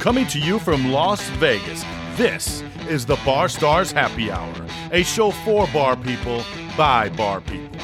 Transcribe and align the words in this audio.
Coming 0.00 0.26
to 0.28 0.38
you 0.38 0.58
from 0.58 0.92
Las 0.92 1.20
Vegas, 1.32 1.84
this 2.16 2.62
is 2.88 3.04
the 3.04 3.16
Bar 3.16 3.50
Stars 3.50 3.92
Happy 3.92 4.30
Hour, 4.30 4.66
a 4.92 5.02
show 5.02 5.30
for 5.30 5.66
bar 5.74 5.94
people 5.94 6.42
by 6.74 7.10
bar 7.10 7.42
people. 7.42 7.78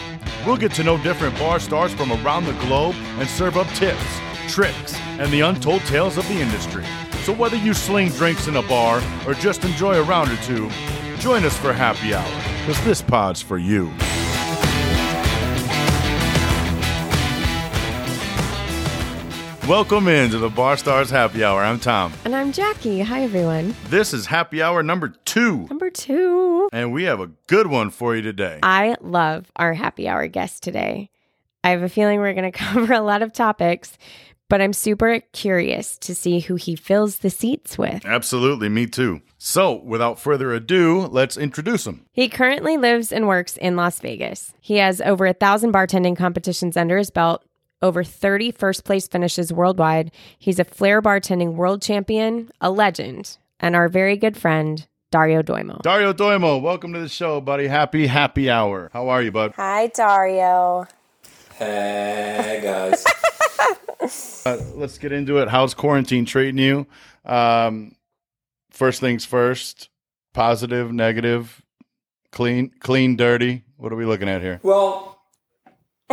We'll 0.46 0.56
get 0.56 0.72
to 0.76 0.82
know 0.82 0.96
different 1.02 1.38
bar 1.38 1.60
stars 1.60 1.92
from 1.92 2.10
around 2.12 2.46
the 2.46 2.54
globe 2.54 2.94
and 3.18 3.28
serve 3.28 3.58
up 3.58 3.66
tips, 3.74 4.02
tricks, 4.48 4.98
and 5.18 5.30
the 5.30 5.42
untold 5.42 5.82
tales 5.82 6.16
of 6.16 6.26
the 6.28 6.40
industry. 6.40 6.86
So 7.24 7.34
whether 7.34 7.58
you 7.58 7.74
sling 7.74 8.08
drinks 8.12 8.48
in 8.48 8.56
a 8.56 8.62
bar 8.62 9.02
or 9.26 9.34
just 9.34 9.66
enjoy 9.66 9.96
a 9.96 10.02
round 10.02 10.30
or 10.30 10.36
two, 10.38 10.70
join 11.18 11.44
us 11.44 11.58
for 11.58 11.74
Happy 11.74 12.14
Hour, 12.14 12.60
because 12.60 12.82
this 12.86 13.02
pod's 13.02 13.42
for 13.42 13.58
you. 13.58 13.92
Welcome 19.66 20.06
into 20.06 20.38
the 20.38 20.48
Bar 20.48 20.76
Stars 20.76 21.10
Happy 21.10 21.42
Hour. 21.42 21.60
I'm 21.64 21.80
Tom. 21.80 22.12
And 22.24 22.36
I'm 22.36 22.52
Jackie. 22.52 23.00
Hi, 23.00 23.22
everyone. 23.24 23.74
This 23.88 24.14
is 24.14 24.26
Happy 24.26 24.62
Hour 24.62 24.84
number 24.84 25.08
two, 25.24 25.66
Number 25.66 25.90
two. 25.90 26.68
and 26.72 26.92
we 26.92 27.02
have 27.04 27.18
a 27.18 27.26
good 27.48 27.66
one 27.66 27.90
for 27.90 28.14
you 28.14 28.22
today. 28.22 28.60
I 28.62 28.94
love 29.00 29.50
our 29.56 29.74
happy 29.74 30.06
hour 30.08 30.28
guest 30.28 30.62
today. 30.62 31.10
I 31.64 31.70
have 31.70 31.82
a 31.82 31.88
feeling 31.88 32.20
we're 32.20 32.34
going 32.34 32.50
to 32.52 32.56
cover 32.56 32.92
a 32.92 33.00
lot 33.00 33.22
of 33.22 33.32
topics, 33.32 33.98
but 34.48 34.60
I'm 34.60 34.72
super 34.72 35.20
curious 35.32 35.98
to 35.98 36.14
see 36.14 36.38
who 36.38 36.54
he 36.54 36.76
fills 36.76 37.18
the 37.18 37.30
seats 37.30 37.76
with. 37.76 38.04
Absolutely, 38.04 38.68
me 38.68 38.86
too. 38.86 39.20
So, 39.36 39.74
without 39.74 40.20
further 40.20 40.52
ado, 40.52 41.06
let's 41.06 41.36
introduce 41.36 41.88
him. 41.88 42.06
He 42.12 42.28
currently 42.28 42.76
lives 42.76 43.10
and 43.10 43.26
works 43.26 43.56
in 43.56 43.74
Las 43.74 43.98
Vegas. 43.98 44.54
He 44.60 44.76
has 44.76 45.00
over 45.00 45.26
a 45.26 45.32
thousand 45.32 45.72
bartending 45.72 46.16
competitions 46.16 46.76
under 46.76 46.98
his 46.98 47.10
belt, 47.10 47.42
over 47.86 48.04
30 48.04 48.50
first 48.50 48.84
place 48.84 49.08
finishes 49.08 49.52
worldwide. 49.52 50.10
He's 50.38 50.58
a 50.58 50.64
flair 50.64 51.00
bartending 51.00 51.54
world 51.54 51.80
champion, 51.80 52.50
a 52.60 52.70
legend, 52.70 53.38
and 53.60 53.74
our 53.74 53.88
very 53.88 54.16
good 54.16 54.36
friend, 54.36 54.86
Dario 55.10 55.42
Doimo. 55.42 55.80
Dario 55.82 56.12
Doimo, 56.12 56.60
welcome 56.60 56.92
to 56.92 56.98
the 57.00 57.08
show, 57.08 57.40
buddy. 57.40 57.68
Happy 57.68 58.06
Happy 58.08 58.50
Hour. 58.50 58.90
How 58.92 59.08
are 59.08 59.22
you, 59.22 59.30
bud? 59.32 59.52
Hi, 59.56 59.86
Dario. 59.86 60.86
Hey 61.54 62.60
guys. 62.62 63.04
Uh, 64.44 64.58
let's 64.74 64.98
get 64.98 65.10
into 65.10 65.38
it. 65.38 65.48
How's 65.48 65.74
quarantine 65.74 66.24
treating 66.26 66.58
you? 66.58 66.86
Um, 67.24 67.96
first 68.70 69.00
things 69.00 69.24
first. 69.24 69.88
Positive, 70.34 70.92
negative, 70.92 71.60
clean, 72.30 72.70
clean, 72.78 73.16
dirty. 73.16 73.64
What 73.76 73.92
are 73.92 73.96
we 73.96 74.04
looking 74.04 74.28
at 74.28 74.42
here? 74.42 74.60
well, 74.62 75.18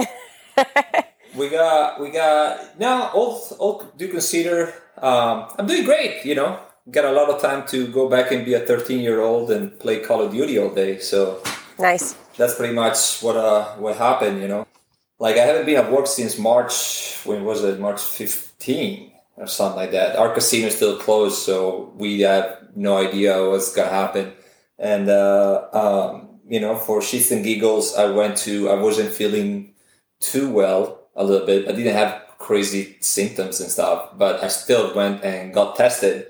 we 1.36 1.50
got 1.50 2.00
we 2.00 2.10
got 2.10 2.80
now 2.80 3.10
all 3.10 3.42
all 3.60 3.84
do 3.98 4.08
consider 4.08 4.74
um, 4.98 5.48
I'm 5.58 5.68
doing 5.68 5.84
great. 5.86 6.26
You 6.26 6.36
know, 6.36 6.60
got 6.92 7.06
a 7.06 7.12
lot 7.12 7.30
of 7.30 7.42
time 7.42 7.66
to 7.68 7.88
go 7.88 8.10
back 8.10 8.32
and 8.32 8.46
be 8.46 8.54
a 8.54 8.60
13 8.60 9.00
year 9.00 9.22
old 9.22 9.52
and 9.52 9.78
play 9.80 10.00
Call 10.00 10.22
of 10.22 10.32
Duty 10.32 10.60
all 10.60 10.74
day. 10.74 11.00
So 11.00 11.42
Nice. 11.80 12.16
that's 12.38 12.56
pretty 12.56 12.74
much 12.74 13.22
what 13.22 13.36
uh 13.36 13.76
what 13.76 13.98
happened. 13.98 14.42
You 14.42 14.48
know, 14.48 14.68
like 15.20 15.38
I 15.38 15.46
haven't 15.46 15.66
been 15.66 15.78
at 15.78 15.92
work 15.92 16.08
since 16.08 16.38
March. 16.38 17.20
When 17.26 17.44
was 17.44 17.64
it? 17.64 17.80
March 17.80 18.02
15 18.02 19.12
or 19.36 19.48
something 19.48 19.78
like 19.78 19.92
that. 19.92 20.16
Our 20.16 20.34
casino 20.34 20.68
is 20.68 20.76
still 20.76 20.98
closed, 20.98 21.40
so 21.40 21.92
we 21.98 22.22
have 22.22 22.60
no 22.76 22.98
idea 22.98 23.50
what's 23.50 23.74
gonna 23.74 23.90
happen. 23.90 24.34
And 24.78 25.10
uh, 25.10 25.68
um, 25.74 26.40
you 26.48 26.60
know, 26.60 26.76
for 26.76 27.00
shits 27.00 27.32
and 27.32 27.44
giggles, 27.44 27.96
I 27.96 28.06
went 28.06 28.38
to. 28.40 28.70
I 28.70 28.76
wasn't 28.76 29.10
feeling 29.12 29.74
too 30.20 30.50
well 30.52 31.03
a 31.16 31.24
little 31.24 31.46
bit. 31.46 31.68
I 31.68 31.72
didn't 31.72 31.94
have 31.96 32.22
crazy 32.40 32.98
symptoms 33.00 33.62
and 33.62 33.70
stuff, 33.72 34.10
but 34.18 34.44
I 34.44 34.48
still 34.48 34.94
went 34.96 35.24
and 35.24 35.54
got 35.54 35.76
tested 35.76 36.28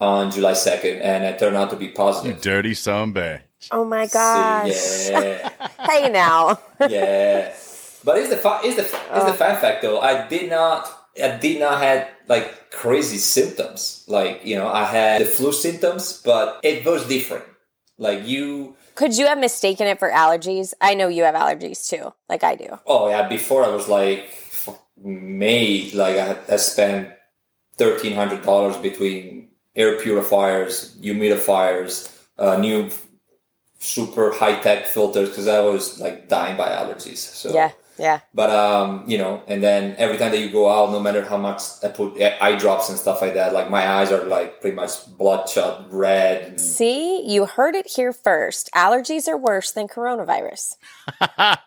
on 0.00 0.30
July 0.30 0.52
2nd, 0.52 1.00
and 1.00 1.24
it 1.24 1.38
turned 1.38 1.56
out 1.56 1.70
to 1.70 1.76
be 1.76 1.88
positive. 1.88 2.40
Dirty 2.40 2.74
Sunday. 2.74 3.42
Oh 3.70 3.84
my 3.84 4.06
So, 4.06 4.18
gosh. 4.18 5.08
yeah. 5.10 5.50
hey 5.86 6.08
now. 6.10 6.58
yeah. 6.88 7.54
But 8.04 8.18
it's 8.18 8.30
the 8.30 8.36
fa- 8.36 8.60
it's 8.64 8.74
the 8.76 8.82
it's 8.82 8.94
Oh. 9.12 9.26
the 9.26 9.32
fan 9.34 9.56
fact 9.60 9.82
though. 9.82 10.00
I 10.00 10.26
did 10.26 10.50
not 10.50 10.90
I 11.22 11.36
did 11.38 11.60
not 11.60 11.78
had 11.80 12.08
like 12.26 12.70
crazy 12.72 13.18
symptoms. 13.18 14.04
Like 14.08 14.44
you 14.44 14.56
know, 14.56 14.66
I 14.66 14.84
had 14.84 15.20
the 15.20 15.26
flu 15.26 15.52
symptoms, 15.52 16.20
but 16.24 16.58
it 16.64 16.84
was 16.84 17.06
different. 17.06 17.44
Like 17.98 18.26
you, 18.26 18.74
Could 18.94 19.16
you 19.16 19.26
have 19.26 19.38
mistaken 19.38 19.86
it 19.86 19.98
for 19.98 20.10
allergies? 20.10 20.74
I 20.80 20.94
know 20.94 21.08
you 21.08 21.24
have 21.24 21.34
allergies 21.34 21.88
too, 21.88 22.12
like 22.28 22.44
I 22.44 22.54
do. 22.56 22.78
oh 22.86 23.08
yeah. 23.08 23.28
Before 23.28 23.64
I 23.64 23.68
was 23.68 23.88
like 23.88 24.38
made 25.02 25.94
like 25.94 26.16
I, 26.16 26.24
had, 26.26 26.38
I 26.48 26.56
spent 26.56 27.10
thirteen 27.76 28.14
hundred 28.14 28.42
dollars 28.42 28.76
between 28.76 29.48
air 29.74 29.98
purifiers, 30.00 30.96
humidifiers, 31.00 32.12
uh, 32.38 32.56
new 32.58 32.90
super 33.78 34.32
high 34.32 34.60
tech 34.60 34.86
filters 34.86 35.28
because 35.30 35.48
I 35.48 35.60
was 35.60 35.98
like 35.98 36.28
dying 36.28 36.56
by 36.56 36.68
allergies. 36.68 37.18
So 37.18 37.52
Yeah, 37.52 37.72
yeah. 37.98 38.20
But 38.34 38.50
um, 38.50 39.04
you 39.06 39.18
know, 39.18 39.42
and 39.46 39.62
then 39.62 39.94
every 39.98 40.16
time 40.16 40.30
that 40.32 40.40
you 40.40 40.50
go 40.50 40.68
out, 40.70 40.90
no 40.92 41.00
matter 41.00 41.22
how 41.24 41.36
much 41.36 41.62
I 41.82 41.88
put 41.88 42.20
eye 42.20 42.56
drops 42.56 42.88
and 42.88 42.98
stuff 42.98 43.20
like 43.22 43.34
that, 43.34 43.52
like 43.52 43.70
my 43.70 43.86
eyes 43.86 44.10
are 44.10 44.24
like 44.24 44.60
pretty 44.60 44.76
much 44.76 44.92
bloodshot 45.18 45.92
red. 45.92 46.42
And, 46.44 46.60
See, 46.60 47.22
you 47.30 47.46
heard 47.46 47.74
it 47.74 47.86
here 47.86 48.12
first. 48.12 48.70
Allergies 48.74 49.28
are 49.28 49.36
worse 49.36 49.72
than 49.72 49.88
coronavirus. 49.88 50.76
I 51.20 51.58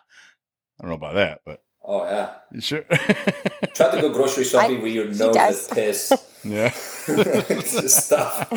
don't 0.80 0.90
know 0.90 0.96
about 0.96 1.14
that, 1.14 1.40
but 1.46 1.62
oh 1.82 2.04
yeah, 2.04 2.34
you 2.52 2.60
sure. 2.60 2.82
try 3.74 3.90
to 3.94 4.00
go 4.00 4.12
grocery 4.12 4.44
shopping 4.44 4.78
I- 4.78 4.82
with 4.82 4.92
your 4.92 5.06
nose 5.06 5.34
does. 5.34 5.60
is 5.62 5.68
piss. 5.68 6.12
yeah. 6.44 6.72
it's 7.08 7.80
just 7.80 8.06
stuff. 8.06 8.48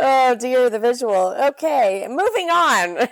Oh 0.00 0.36
dear, 0.36 0.70
the 0.70 0.78
visual. 0.78 1.34
Okay, 1.48 2.06
moving 2.08 2.50
on. 2.50 3.08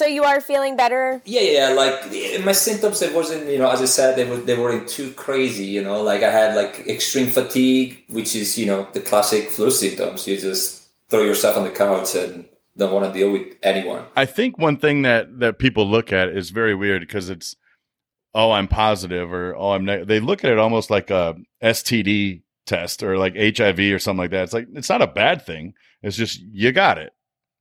So 0.00 0.06
you 0.06 0.24
are 0.24 0.40
feeling 0.40 0.76
better? 0.76 1.20
Yeah, 1.26 1.42
yeah, 1.42 1.68
yeah, 1.68 1.74
like 1.74 1.94
eh, 2.10 2.42
my 2.42 2.52
symptoms. 2.52 3.02
It 3.02 3.14
wasn't, 3.14 3.50
you 3.50 3.58
know, 3.58 3.70
as 3.70 3.82
I 3.82 3.84
said, 3.84 4.16
they 4.16 4.24
were 4.24 4.38
they 4.38 4.56
weren't 4.58 4.88
too 4.88 5.12
crazy. 5.12 5.66
You 5.66 5.84
know, 5.84 6.00
like 6.02 6.22
I 6.22 6.30
had 6.30 6.56
like 6.56 6.88
extreme 6.88 7.26
fatigue, 7.26 8.04
which 8.08 8.34
is 8.34 8.56
you 8.56 8.64
know 8.64 8.88
the 8.94 9.00
classic 9.00 9.50
flu 9.50 9.70
symptoms. 9.70 10.26
You 10.26 10.40
just 10.40 10.88
throw 11.10 11.22
yourself 11.22 11.58
on 11.58 11.64
the 11.64 11.70
couch 11.70 12.14
and 12.14 12.46
don't 12.78 12.94
want 12.94 13.12
to 13.12 13.18
deal 13.18 13.30
with 13.30 13.48
anyone. 13.62 14.04
I 14.16 14.24
think 14.24 14.56
one 14.56 14.78
thing 14.78 15.02
that 15.02 15.38
that 15.40 15.58
people 15.58 15.86
look 15.86 16.14
at 16.14 16.28
is 16.28 16.48
very 16.48 16.74
weird 16.74 17.02
because 17.02 17.28
it's 17.28 17.54
oh 18.34 18.52
I'm 18.52 18.68
positive 18.68 19.30
or 19.30 19.54
oh 19.54 19.72
I'm 19.72 19.84
neg-. 19.84 20.06
they 20.06 20.20
look 20.20 20.44
at 20.44 20.50
it 20.50 20.58
almost 20.58 20.88
like 20.88 21.10
a 21.10 21.36
STD 21.62 22.40
test 22.64 23.02
or 23.02 23.18
like 23.18 23.36
HIV 23.36 23.80
or 23.80 23.98
something 23.98 24.24
like 24.24 24.30
that. 24.30 24.44
It's 24.44 24.54
like 24.54 24.68
it's 24.72 24.88
not 24.88 25.02
a 25.02 25.06
bad 25.06 25.44
thing. 25.44 25.74
It's 26.02 26.16
just 26.16 26.40
you 26.40 26.72
got 26.72 26.96
it, 26.96 27.12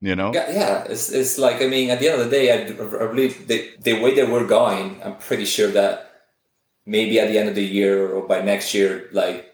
you 0.01 0.15
know. 0.15 0.31
Yeah, 0.33 0.51
yeah. 0.51 0.83
It's, 0.83 1.11
it's 1.11 1.37
like 1.37 1.61
I 1.61 1.67
mean, 1.67 1.89
at 1.89 1.99
the 1.99 2.09
end 2.09 2.21
of 2.21 2.29
the 2.29 2.31
day, 2.31 2.51
I, 2.51 2.65
I 3.03 3.07
believe 3.07 3.47
the 3.47 3.71
the 3.79 4.01
way 4.01 4.15
that 4.15 4.29
we're 4.29 4.47
going, 4.47 5.01
I'm 5.03 5.17
pretty 5.17 5.45
sure 5.45 5.69
that 5.71 6.11
maybe 6.85 7.19
at 7.19 7.29
the 7.29 7.37
end 7.37 7.49
of 7.49 7.55
the 7.55 7.65
year 7.65 8.09
or 8.09 8.27
by 8.27 8.41
next 8.41 8.73
year, 8.73 9.09
like 9.11 9.45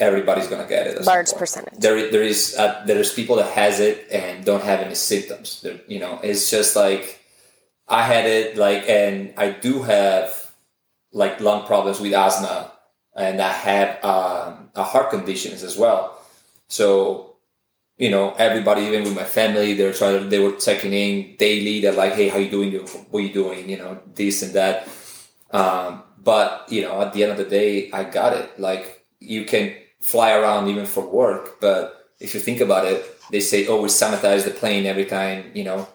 everybody's 0.00 0.48
gonna 0.48 0.68
get 0.68 0.86
it. 0.86 0.98
at 0.98 1.04
Large 1.04 1.28
point. 1.30 1.38
percentage. 1.38 1.78
There, 1.78 2.10
there 2.10 2.22
is 2.22 2.56
uh, 2.58 2.82
there 2.86 2.98
is 2.98 3.12
people 3.12 3.36
that 3.36 3.50
has 3.52 3.80
it 3.80 4.06
and 4.10 4.44
don't 4.44 4.62
have 4.62 4.80
any 4.80 4.94
symptoms. 4.94 5.60
There, 5.62 5.80
you 5.88 5.98
know, 6.00 6.20
it's 6.22 6.50
just 6.50 6.76
like 6.76 7.20
I 7.88 8.02
had 8.02 8.26
it, 8.26 8.56
like, 8.56 8.88
and 8.88 9.34
I 9.36 9.50
do 9.50 9.82
have 9.82 10.52
like 11.12 11.40
lung 11.40 11.66
problems 11.66 12.00
with 12.00 12.12
asthma, 12.12 12.72
and 13.14 13.40
I 13.40 13.52
have 13.52 14.04
um, 14.04 14.70
a 14.74 14.82
heart 14.82 15.10
conditions 15.10 15.62
as 15.62 15.76
well. 15.76 16.18
So 16.68 17.33
you 17.96 18.10
know, 18.10 18.34
everybody, 18.34 18.82
even 18.82 19.04
with 19.04 19.14
my 19.14 19.24
family, 19.24 19.74
they're 19.74 19.92
trying 19.92 20.28
they 20.28 20.40
were 20.40 20.52
checking 20.52 20.92
in 20.92 21.36
daily. 21.36 21.80
They're 21.80 21.92
like, 21.92 22.14
hey, 22.14 22.28
how 22.28 22.38
you 22.38 22.50
doing? 22.50 22.72
What 23.10 23.22
you 23.22 23.32
doing? 23.32 23.68
You 23.68 23.78
know, 23.78 24.00
this 24.14 24.42
and 24.42 24.52
that. 24.54 24.88
Um, 25.50 26.02
but, 26.18 26.66
you 26.70 26.82
know, 26.82 27.00
at 27.02 27.12
the 27.12 27.22
end 27.22 27.32
of 27.32 27.38
the 27.38 27.44
day, 27.44 27.90
I 27.92 28.04
got 28.04 28.32
it. 28.32 28.58
Like, 28.58 29.06
you 29.20 29.44
can 29.44 29.74
fly 30.00 30.32
around 30.32 30.68
even 30.68 30.86
for 30.86 31.06
work, 31.06 31.60
but 31.60 32.10
if 32.18 32.34
you 32.34 32.40
think 32.40 32.60
about 32.60 32.86
it, 32.86 33.04
they 33.30 33.40
say, 33.40 33.66
oh, 33.66 33.80
we 33.80 33.88
sanitize 33.88 34.44
the 34.44 34.50
plane 34.50 34.86
every 34.86 35.04
time, 35.04 35.50
you 35.54 35.64
know, 35.64 35.88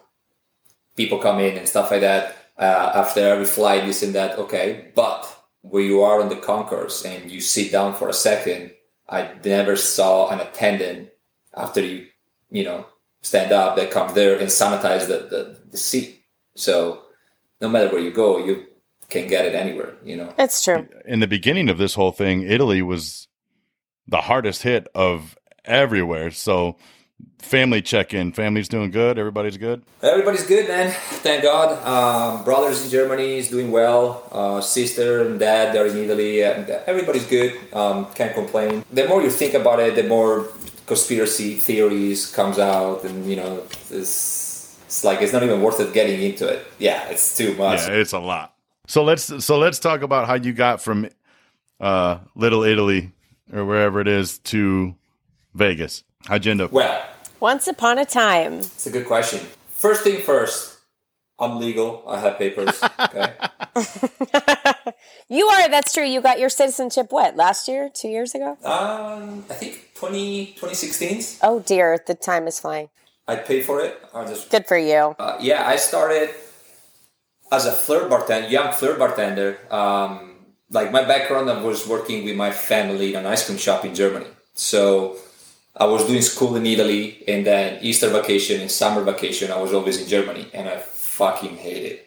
people 0.96 1.18
come 1.18 1.38
in 1.40 1.56
and 1.56 1.68
stuff 1.68 1.90
like 1.90 2.00
that. 2.00 2.36
Uh, 2.58 2.92
after 2.94 3.20
every 3.20 3.46
flight, 3.46 3.86
this 3.86 4.02
and 4.02 4.14
that. 4.14 4.38
Okay. 4.38 4.90
But 4.94 5.26
where 5.62 5.82
you 5.82 6.02
are 6.02 6.20
on 6.20 6.28
the 6.28 6.36
concourse 6.36 7.04
and 7.04 7.30
you 7.30 7.40
sit 7.40 7.72
down 7.72 7.94
for 7.94 8.08
a 8.08 8.12
second, 8.12 8.72
I 9.08 9.30
never 9.44 9.76
saw 9.76 10.28
an 10.28 10.40
attendant 10.40 11.10
after 11.56 11.80
you, 11.80 12.06
you 12.50 12.64
know, 12.64 12.86
stand 13.22 13.52
up 13.52 13.76
that 13.76 13.90
come 13.90 14.14
there 14.14 14.38
and 14.38 14.48
sanitize 14.48 15.06
the, 15.06 15.26
the, 15.28 15.58
the 15.70 15.76
seat. 15.76 16.22
So 16.56 17.02
no 17.60 17.68
matter 17.68 17.88
where 17.90 18.00
you 18.00 18.12
go, 18.12 18.44
you 18.44 18.66
can 19.08 19.26
get 19.26 19.44
it 19.44 19.54
anywhere, 19.54 19.94
you 20.04 20.16
know. 20.16 20.32
It's 20.38 20.64
true. 20.64 20.88
In 21.04 21.20
the 21.20 21.26
beginning 21.26 21.68
of 21.68 21.78
this 21.78 21.94
whole 21.94 22.12
thing, 22.12 22.42
Italy 22.42 22.82
was 22.82 23.28
the 24.06 24.22
hardest 24.22 24.62
hit 24.62 24.88
of 24.94 25.36
everywhere. 25.64 26.30
So 26.30 26.76
family 27.42 27.82
check 27.82 28.14
in. 28.14 28.32
Family's 28.32 28.68
doing 28.68 28.90
good. 28.90 29.18
Everybody's 29.18 29.56
good. 29.56 29.82
Everybody's 30.02 30.46
good, 30.46 30.68
man. 30.68 30.92
Thank 31.22 31.42
God. 31.42 31.68
Um, 31.84 32.44
brothers 32.44 32.84
in 32.84 32.90
Germany 32.90 33.38
is 33.38 33.48
doing 33.48 33.70
well. 33.70 34.22
Uh, 34.30 34.60
sister 34.60 35.26
and 35.26 35.38
dad 35.40 35.74
they're 35.74 35.86
in 35.86 35.96
Italy. 35.96 36.42
Everybody's 36.42 37.26
good. 37.26 37.58
Um, 37.72 38.06
can't 38.14 38.34
complain. 38.34 38.84
The 38.92 39.08
more 39.08 39.22
you 39.22 39.30
think 39.30 39.54
about 39.54 39.80
it, 39.80 39.96
the 39.96 40.04
more 40.04 40.48
conspiracy 40.86 41.54
theories 41.54 42.30
comes 42.32 42.58
out, 42.58 43.04
and 43.04 43.24
you 43.28 43.36
know, 43.36 43.62
it's, 43.90 44.76
it's 44.86 45.04
like 45.04 45.22
it's 45.22 45.32
not 45.32 45.42
even 45.42 45.62
worth 45.62 45.80
it 45.80 45.92
getting 45.92 46.20
into 46.22 46.48
it. 46.48 46.66
Yeah, 46.78 47.08
it's 47.08 47.36
too 47.36 47.54
much. 47.54 47.80
Yeah, 47.80 47.94
it's 47.94 48.12
a 48.12 48.18
lot. 48.18 48.54
So 48.86 49.04
let's 49.04 49.44
so 49.44 49.58
let's 49.58 49.78
talk 49.78 50.02
about 50.02 50.26
how 50.26 50.34
you 50.34 50.52
got 50.52 50.82
from 50.82 51.08
uh, 51.80 52.18
Little 52.34 52.64
Italy 52.64 53.12
or 53.52 53.64
wherever 53.64 54.00
it 54.00 54.08
is 54.08 54.38
to 54.38 54.94
Vegas. 55.54 56.04
How'd 56.26 56.44
you 56.44 56.50
end 56.50 56.60
up? 56.60 56.72
Well, 56.72 57.02
Once 57.40 57.66
upon 57.66 57.98
a 57.98 58.04
time. 58.04 58.58
it's 58.60 58.86
a 58.86 58.90
good 58.90 59.06
question. 59.06 59.40
First 59.70 60.04
thing 60.04 60.20
first, 60.20 60.78
I'm 61.38 61.58
legal. 61.58 62.04
I 62.06 62.20
have 62.20 62.38
papers. 62.38 62.80
Okay. 63.00 63.34
You 65.30 65.46
are, 65.46 65.68
that's 65.68 65.92
true. 65.92 66.02
You 66.02 66.20
got 66.20 66.40
your 66.40 66.48
citizenship 66.48 67.12
what, 67.12 67.36
last 67.36 67.68
year? 67.68 67.88
Two 67.88 68.08
years 68.08 68.34
ago? 68.34 68.58
um, 68.64 69.44
I 69.48 69.54
think 69.54 69.92
20, 69.94 70.58
2016. 70.58 71.38
Oh 71.44 71.60
dear, 71.60 72.02
the 72.04 72.16
time 72.16 72.48
is 72.48 72.58
flying. 72.58 72.88
I 73.28 73.36
paid 73.36 73.64
for 73.64 73.80
it. 73.80 73.96
I 74.12 74.24
just 74.26 74.50
Good 74.50 74.66
for 74.66 74.76
you. 74.76 75.14
Uh, 75.20 75.38
yeah, 75.40 75.68
I 75.68 75.76
started 75.76 76.30
as 77.52 77.64
a 77.64 77.70
flair 77.70 78.08
bartender, 78.08 78.48
young 78.48 78.72
flair 78.72 78.98
bartender. 78.98 79.58
Um, 79.70 80.46
like 80.68 80.90
my 80.90 81.04
background, 81.04 81.48
I 81.48 81.62
was 81.62 81.86
working 81.86 82.24
with 82.24 82.34
my 82.34 82.50
family 82.50 83.14
in 83.14 83.20
an 83.20 83.26
ice 83.26 83.46
cream 83.46 83.56
shop 83.56 83.84
in 83.84 83.94
Germany. 83.94 84.26
So 84.54 85.16
I 85.80 85.86
was 85.86 86.06
doing 86.06 86.22
school 86.22 86.56
in 86.56 86.66
Italy, 86.66 87.24
and 87.26 87.40
then 87.46 87.66
Easter 87.82 88.10
vacation 88.10 88.60
and 88.60 88.70
summer 88.70 89.02
vacation, 89.02 89.50
I 89.50 89.58
was 89.64 89.72
always 89.72 89.96
in 90.02 90.06
Germany, 90.06 90.44
and 90.52 90.68
I 90.68 90.76
fucking 90.78 91.56
hate 91.56 91.84
it 91.92 91.98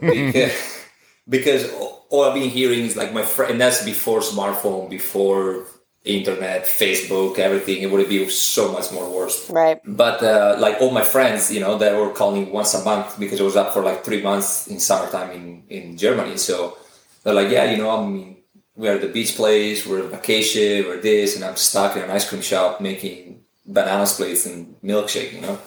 because, 0.00 0.52
because 1.28 1.62
all 2.08 2.24
I've 2.24 2.34
been 2.34 2.50
hearing 2.50 2.80
is 2.88 2.96
like 2.96 3.12
my 3.12 3.22
friend, 3.22 3.52
and 3.52 3.60
that's 3.60 3.84
before 3.84 4.20
smartphone, 4.20 4.88
before 4.88 5.66
internet, 6.04 6.64
Facebook, 6.64 7.38
everything. 7.38 7.82
It 7.82 7.90
would 7.90 8.08
be 8.08 8.26
so 8.30 8.72
much 8.72 8.90
more 8.90 9.08
worse 9.14 9.50
Right. 9.50 9.78
but 9.84 10.22
uh, 10.22 10.56
like 10.58 10.80
all 10.80 10.90
my 10.92 11.02
friends 11.04 11.52
you 11.52 11.60
know 11.60 11.76
they 11.76 11.92
were 11.94 12.08
calling 12.10 12.50
once 12.50 12.72
a 12.72 12.82
month 12.82 13.18
because 13.20 13.38
I 13.38 13.44
was 13.44 13.54
up 13.56 13.74
for 13.74 13.82
like 13.82 14.02
three 14.02 14.22
months 14.22 14.66
in 14.72 14.80
summertime 14.80 15.30
in, 15.38 15.44
in 15.68 15.96
germany 15.98 16.38
so 16.38 16.78
they're 17.22 17.34
like 17.34 17.50
yeah 17.50 17.70
you 17.70 17.76
know 17.76 17.90
i 17.90 18.00
mean 18.06 18.38
we're 18.80 18.94
at 18.94 19.00
the 19.00 19.08
beach 19.08 19.36
place 19.36 19.86
we're 19.86 20.02
on 20.02 20.10
vacation 20.10 20.86
we're 20.86 21.00
this 21.00 21.36
and 21.36 21.44
i'm 21.44 21.56
stuck 21.56 21.96
in 21.96 22.02
an 22.02 22.10
ice 22.10 22.28
cream 22.28 22.42
shop 22.42 22.80
making 22.80 23.40
banana 23.66 24.06
splits 24.06 24.46
and 24.46 24.74
milkshake 24.82 25.32
you 25.32 25.40
know 25.40 25.58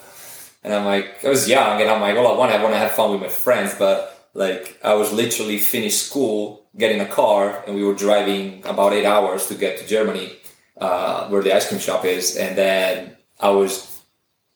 and 0.63 0.73
i'm 0.73 0.85
like 0.85 1.23
i 1.23 1.29
was 1.29 1.47
young 1.47 1.79
and 1.81 1.89
i'm 1.89 2.01
like 2.01 2.17
all 2.17 2.27
i 2.33 2.37
want 2.37 2.51
i 2.51 2.61
want 2.61 2.73
to 2.73 2.79
have 2.79 2.91
fun 2.91 3.11
with 3.11 3.21
my 3.21 3.27
friends 3.27 3.75
but 3.75 4.29
like 4.33 4.79
i 4.83 4.93
was 4.93 5.13
literally 5.13 5.59
finished 5.59 6.07
school 6.07 6.65
getting 6.77 7.01
a 7.01 7.05
car 7.05 7.63
and 7.65 7.75
we 7.75 7.83
were 7.83 7.93
driving 7.93 8.61
about 8.65 8.93
eight 8.93 9.05
hours 9.05 9.47
to 9.47 9.55
get 9.55 9.77
to 9.77 9.87
germany 9.87 10.33
uh, 10.77 11.27
where 11.29 11.43
the 11.43 11.55
ice 11.55 11.67
cream 11.67 11.79
shop 11.79 12.03
is 12.03 12.35
and 12.35 12.57
then 12.57 13.15
i 13.39 13.49
was 13.49 13.93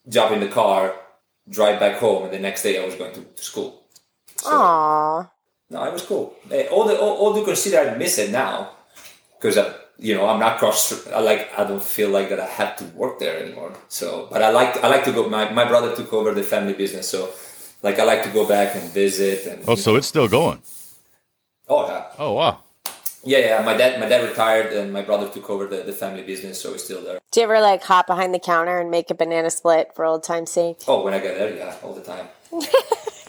jump 0.09 0.31
in 0.31 0.39
the 0.39 0.47
car, 0.47 0.95
drive 1.49 1.79
back 1.79 1.97
home, 1.97 2.23
and 2.23 2.33
the 2.33 2.39
next 2.39 2.63
day 2.63 2.81
I 2.81 2.85
was 2.85 2.95
going 2.95 3.13
to, 3.13 3.21
to 3.21 3.43
school. 3.43 3.83
So, 4.37 4.51
Aww. 4.51 5.29
No, 5.69 5.83
it 5.83 5.93
was 5.93 6.03
cool. 6.03 6.35
Eh, 6.51 6.67
All 6.71 6.85
the 6.85 6.97
all, 6.99 7.17
all 7.17 7.33
the 7.33 7.43
consider 7.43 7.79
I 7.89 7.95
miss 7.97 8.17
it 8.17 8.31
now 8.31 8.71
because 9.37 9.57
I, 9.57 9.73
you 9.99 10.15
know 10.15 10.27
I'm 10.27 10.39
not 10.39 10.57
cross. 10.59 11.07
I 11.09 11.19
like 11.19 11.49
I 11.57 11.63
don't 11.63 11.83
feel 11.83 12.09
like 12.09 12.29
that 12.29 12.39
I 12.39 12.45
have 12.47 12.75
to 12.77 12.85
work 12.95 13.19
there 13.19 13.37
anymore. 13.43 13.73
So, 13.89 14.27
but 14.31 14.41
I 14.41 14.49
like 14.49 14.83
I 14.83 14.87
like 14.87 15.03
to 15.05 15.11
go. 15.11 15.27
My 15.29 15.49
my 15.51 15.65
brother 15.65 15.95
took 15.95 16.13
over 16.13 16.33
the 16.33 16.43
family 16.43 16.73
business, 16.73 17.07
so 17.09 17.29
like 17.83 17.99
I 17.99 18.03
like 18.03 18.23
to 18.23 18.29
go 18.29 18.47
back 18.47 18.75
and 18.75 18.89
visit. 18.91 19.45
And 19.45 19.63
Oh, 19.67 19.75
so 19.75 19.95
it's 19.95 20.07
still 20.07 20.27
going. 20.27 20.61
oh 21.69 21.87
yeah, 21.87 22.05
Oh 22.17 22.33
wow. 22.33 22.59
yeah, 23.23 23.39
yeah. 23.39 23.61
My 23.65 23.75
dad 23.75 23.99
my 23.99 24.07
dad 24.07 24.23
retired, 24.29 24.71
and 24.73 24.93
my 24.93 25.01
brother 25.01 25.27
took 25.29 25.49
over 25.49 25.65
the, 25.67 25.83
the 25.83 25.93
family 25.93 26.23
business, 26.23 26.61
so 26.61 26.71
he's 26.71 26.83
still 26.83 27.03
there. 27.03 27.19
Do 27.31 27.41
you 27.41 27.43
ever 27.43 27.59
like 27.59 27.83
hop 27.83 28.07
behind 28.07 28.33
the 28.33 28.39
counter 28.39 28.77
and 28.79 28.89
make 28.89 29.09
a 29.11 29.15
banana 29.15 29.49
split 29.51 29.91
for 29.95 30.05
old 30.05 30.23
time's 30.23 30.49
sake? 30.51 30.77
Oh, 30.87 31.03
when 31.03 31.13
I 31.13 31.19
get 31.19 31.37
there, 31.37 31.53
yeah, 31.55 31.75
all 31.83 31.93
the 31.93 32.01
time. 32.01 32.27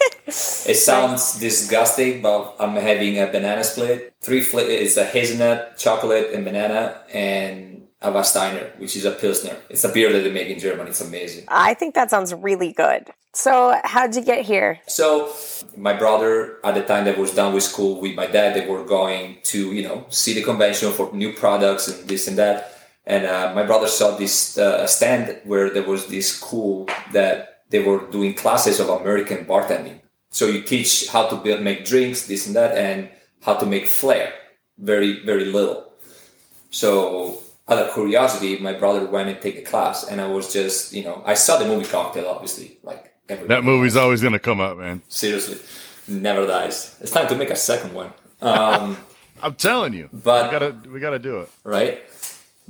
it 0.27 0.77
sounds 0.77 1.39
disgusting, 1.39 2.23
but 2.23 2.57
I'm 2.59 2.75
having 2.77 3.19
a 3.19 3.27
banana 3.27 3.65
split. 3.65 4.15
Three 4.21 4.43
fl- 4.43 4.59
it's 4.59 4.97
a 4.97 5.05
hazelnut, 5.05 5.77
chocolate, 5.77 6.33
and 6.35 6.45
banana, 6.45 7.01
and 7.13 7.87
a 8.01 8.11
Warsteiner, 8.13 8.79
which 8.79 8.97
is 8.97 9.05
a 9.05 9.11
pilsner. 9.11 9.57
It's 9.71 9.85
a 9.85 9.89
beer 9.89 10.13
that 10.13 10.21
they 10.21 10.31
make 10.31 10.49
in 10.49 10.59
Germany. 10.59 10.91
It's 10.91 11.01
amazing. 11.01 11.45
I 11.49 11.75
think 11.75 11.95
that 11.95 12.11
sounds 12.11 12.33
really 12.33 12.73
good. 12.73 13.11
So, 13.35 13.79
how'd 13.85 14.17
you 14.17 14.23
get 14.23 14.45
here? 14.45 14.81
So 14.87 15.33
my 15.77 15.93
brother, 15.93 16.59
at 16.65 16.75
the 16.75 16.83
time 16.83 17.05
that 17.05 17.19
was 17.19 17.35
done 17.35 17.55
with 17.55 17.63
school 17.63 18.01
with 18.01 18.15
my 18.15 18.27
dad, 18.27 18.55
they 18.55 18.67
were 18.67 18.85
going 18.85 19.39
to 19.45 19.73
you 19.73 19.83
know 19.83 20.07
see 20.09 20.35
the 20.35 20.43
convention 20.43 20.93
for 20.93 21.13
new 21.13 21.33
products 21.33 21.89
and 21.89 22.09
this 22.09 22.27
and 22.29 22.39
that. 22.39 22.75
And 23.07 23.27
uh, 23.27 23.53
my 23.55 23.63
brother 23.63 23.89
saw 23.89 24.17
this 24.17 24.59
uh, 24.59 24.87
stand 24.87 25.41
where 25.45 25.71
there 25.71 25.83
was 25.83 26.07
this 26.07 26.39
cool 26.39 26.89
that 27.13 27.58
they 27.71 27.81
were 27.81 28.01
doing 28.11 28.35
classes 28.35 28.81
of 28.81 28.89
American 28.89 29.45
bartending. 29.45 30.01
So 30.31 30.47
you 30.47 30.63
teach 30.63 31.09
how 31.09 31.27
to 31.29 31.37
build, 31.37 31.63
make 31.63 31.85
drinks, 31.85 32.27
this 32.27 32.47
and 32.47 32.55
that, 32.57 32.77
and 32.77 33.09
how 33.43 33.55
to 33.55 33.67
make 33.67 33.87
flair. 33.87 34.33
Very 34.79 35.25
very 35.25 35.47
little. 35.47 35.93
So 36.71 37.43
out 37.69 37.79
of 37.79 37.93
curiosity, 37.95 38.59
my 38.59 38.73
brother 38.73 39.05
went 39.07 39.29
and 39.29 39.41
take 39.41 39.59
a 39.59 39.63
class, 39.63 40.05
and 40.09 40.21
I 40.21 40.27
was 40.27 40.53
just 40.53 40.93
you 40.93 41.05
know 41.05 41.23
I 41.27 41.35
saw 41.35 41.59
the 41.59 41.67
movie 41.67 41.87
Cocktail, 41.87 42.27
obviously, 42.29 42.79
like 42.83 43.13
That 43.27 43.65
movie's 43.65 43.97
always 43.97 44.23
gonna 44.23 44.39
come 44.39 44.61
up, 44.61 44.79
man. 44.79 45.03
Seriously, 45.09 45.59
never 46.07 46.47
dies. 46.47 46.97
It's 47.01 47.11
time 47.13 47.29
to 47.29 47.37
make 47.37 47.51
a 47.51 47.57
second 47.57 47.93
one. 47.95 48.13
Um, 48.41 48.97
I'm 49.43 49.55
telling 49.55 49.95
you. 49.95 50.09
But- 50.13 50.47
we 50.47 50.51
gotta 50.59 50.91
we 50.95 51.01
gotta 51.01 51.19
do 51.19 51.41
it. 51.41 51.51
right? 51.65 52.03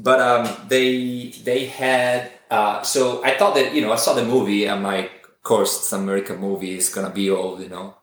But 0.00 0.20
um, 0.20 0.68
they 0.68 1.30
they 1.44 1.66
had 1.66 2.30
uh, 2.50 2.82
so 2.82 3.22
I 3.24 3.36
thought 3.36 3.54
that 3.54 3.74
you 3.74 3.80
know 3.82 3.92
I 3.92 3.96
saw 3.96 4.14
the 4.14 4.24
movie. 4.24 4.68
I'm 4.68 4.82
like, 4.82 5.10
of 5.24 5.42
course, 5.42 5.78
it's 5.78 5.92
an 5.92 6.02
American 6.02 6.38
movie. 6.38 6.74
It's 6.76 6.92
gonna 6.92 7.10
be 7.10 7.30
all 7.30 7.60
you 7.60 7.68
know, 7.68 7.94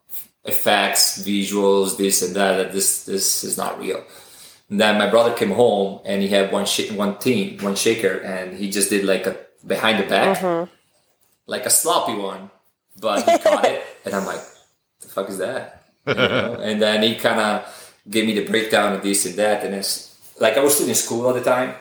effects, 0.44 1.24
visuals, 1.24 1.97
this 1.97 2.21
and 2.21 2.36
that. 2.36 2.57
that 2.57 2.74
This 2.74 3.06
this 3.06 3.44
is 3.44 3.57
not 3.57 3.80
real. 3.80 4.03
And 4.69 4.80
then 4.81 4.97
my 4.97 5.09
brother 5.09 5.33
came 5.33 5.51
home 5.51 6.01
and 6.06 6.21
he 6.21 6.27
had 6.27 6.51
one 6.51 6.65
sh- 6.65 6.92
one 6.92 7.18
team, 7.19 7.59
one 7.59 7.75
shaker, 7.75 8.18
and 8.19 8.57
he 8.57 8.69
just 8.69 8.89
did 8.89 9.06
like 9.06 9.27
a 9.27 9.38
behind 9.65 10.03
the 10.03 10.07
back, 10.07 10.42
like 11.48 11.65
a 11.65 11.69
sloppy 11.69 12.15
one, 12.15 12.50
but 13.00 13.27
he 13.30 13.38
caught 13.38 13.65
it, 13.65 13.83
and 14.06 14.13
I'm 14.13 14.25
like, 14.25 14.41
the 15.01 15.07
fuck 15.07 15.30
is 15.30 15.38
that? 15.39 15.83
You 16.07 16.13
know? 16.15 16.57
and 16.62 16.81
then 16.81 17.03
he 17.03 17.15
kind 17.15 17.39
of 17.39 17.94
gave 18.09 18.25
me 18.25 18.33
the 18.33 18.45
breakdown 18.45 18.94
of 18.94 19.01
this 19.03 19.25
and 19.25 19.36
that, 19.36 19.63
and 19.63 19.74
it's 19.75 20.15
like 20.39 20.58
I 20.58 20.63
was 20.63 20.75
still 20.75 20.88
in 20.89 20.96
school 20.96 21.29
at 21.29 21.36
the 21.36 21.48
time. 21.48 21.75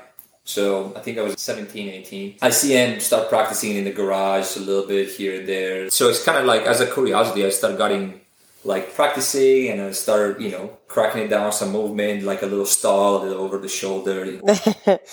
So 0.44 0.92
I 0.94 1.00
think 1.00 1.18
I 1.18 1.22
was 1.22 1.40
17, 1.40 1.88
18. 1.88 2.36
I 2.42 2.50
see 2.50 2.72
him 2.72 3.00
start 3.00 3.30
practicing 3.30 3.76
in 3.76 3.84
the 3.84 3.92
garage 3.92 4.56
a 4.56 4.60
little 4.60 4.86
bit 4.86 5.08
here 5.08 5.40
and 5.40 5.48
there. 5.48 5.90
So 5.90 6.08
it's 6.10 6.22
kind 6.22 6.38
of 6.38 6.44
like 6.44 6.62
as 6.62 6.80
a 6.80 6.86
curiosity, 6.86 7.44
I 7.46 7.48
started 7.48 7.78
getting 7.78 8.20
like 8.62 8.94
practicing 8.94 9.68
and 9.68 9.80
I 9.80 9.92
started, 9.92 10.42
you 10.42 10.50
know, 10.50 10.78
cracking 10.86 11.22
it 11.22 11.28
down 11.28 11.52
some 11.52 11.72
movement, 11.72 12.24
like 12.24 12.42
a 12.42 12.46
little 12.46 12.66
stall, 12.66 13.22
a 13.22 13.24
little 13.24 13.42
over 13.42 13.58
the 13.58 13.68
shoulder. 13.68 14.22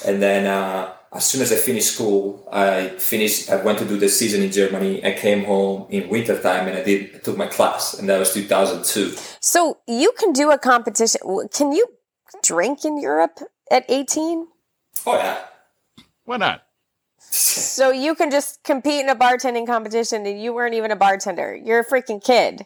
and 0.06 0.22
then 0.22 0.48
uh, 0.48 0.94
as 1.14 1.26
soon 1.26 1.42
as 1.42 1.52
I 1.52 1.56
finished 1.56 1.94
school, 1.94 2.48
I 2.52 2.90
finished, 2.90 3.50
I 3.50 3.58
went 3.64 3.80
to 3.80 3.86
do 3.86 3.98
the 3.98 4.10
season 4.10 4.42
in 4.42 4.52
Germany. 4.52 5.04
I 5.06 5.14
came 5.14 5.46
home 5.46 5.88
in 5.90 6.10
winter 6.10 6.42
time 6.42 6.68
and 6.68 6.78
I 6.78 6.84
did, 6.84 7.16
I 7.16 7.20
took 7.20 7.38
my 7.38 7.48
class 7.48 7.94
and 7.94 8.08
that 8.10 8.20
was 8.20 8.34
2002. 8.34 9.16
So, 9.40 9.80
you 9.88 10.12
can 10.18 10.34
do 10.34 10.52
a 10.52 10.58
competition. 10.58 11.22
Can 11.54 11.72
you 11.72 11.88
drink 12.44 12.86
in 12.86 13.00
Europe 13.02 13.40
at 13.70 13.86
18? 13.90 14.48
Oh 15.06 15.16
yeah. 15.16 15.40
Why 16.26 16.38
not? 16.38 16.64
So, 17.18 17.92
you 17.92 18.14
can 18.16 18.30
just 18.30 18.62
compete 18.64 19.02
in 19.02 19.10
a 19.10 19.16
bartending 19.16 19.66
competition 19.66 20.26
and 20.26 20.42
you 20.42 20.54
weren't 20.54 20.74
even 20.74 20.92
a 20.92 20.96
bartender. 20.96 21.56
You're 21.56 21.80
a 21.80 21.86
freaking 21.86 22.22
kid. 22.24 22.66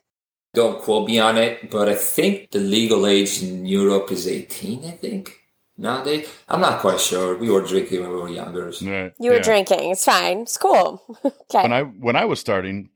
Don't 0.53 0.81
quote 0.81 1.07
me 1.07 1.19
on 1.19 1.37
it, 1.37 1.69
but 1.69 1.87
I 1.87 1.95
think 1.95 2.51
the 2.51 2.59
legal 2.59 3.05
age 3.05 3.43
in 3.43 3.65
Europe 3.65 4.11
is 4.11 4.27
18, 4.27 4.85
I 4.85 4.91
think. 4.91 5.37
Nowadays, 5.77 6.29
I'm 6.47 6.61
not 6.61 6.79
quite 6.79 7.01
sure. 7.01 7.37
We 7.37 7.49
were 7.49 7.61
drinking 7.61 8.01
when 8.01 8.11
we 8.11 8.15
were 8.15 8.29
younger. 8.29 8.71
Right. 8.81 9.13
You 9.19 9.31
were 9.31 9.37
Yeah. 9.37 9.41
drinking. 9.43 9.91
It's 9.91 10.05
fine. 10.05 10.39
It's 10.39 10.57
cool. 10.57 11.03
okay. 11.25 11.61
When 11.61 11.73
I 11.73 11.83
when 11.83 12.15
I 12.15 12.23
was 12.25 12.39
starting, 12.39 12.89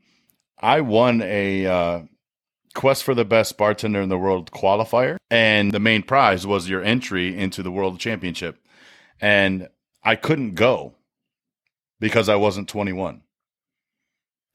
I 0.58 0.80
won 0.80 1.22
a 1.22 1.66
uh, 1.68 2.02
Quest 2.76 3.04
for 3.04 3.14
the 3.14 3.26
Best 3.26 3.58
Bartender 3.58 4.02
in 4.02 4.08
the 4.08 4.18
World 4.18 4.52
qualifier, 4.52 5.18
and 5.30 5.72
the 5.74 5.80
main 5.80 6.04
prize 6.04 6.48
was 6.48 6.70
your 6.70 6.82
entry 6.82 7.38
into 7.38 7.62
the 7.62 7.72
World 7.72 8.00
Championship. 8.00 8.58
And 9.20 9.70
I 10.04 10.16
couldn't 10.16 10.56
go 10.56 10.96
because 12.00 12.30
I 12.30 12.36
wasn't 12.36 12.70
21. 12.70 13.22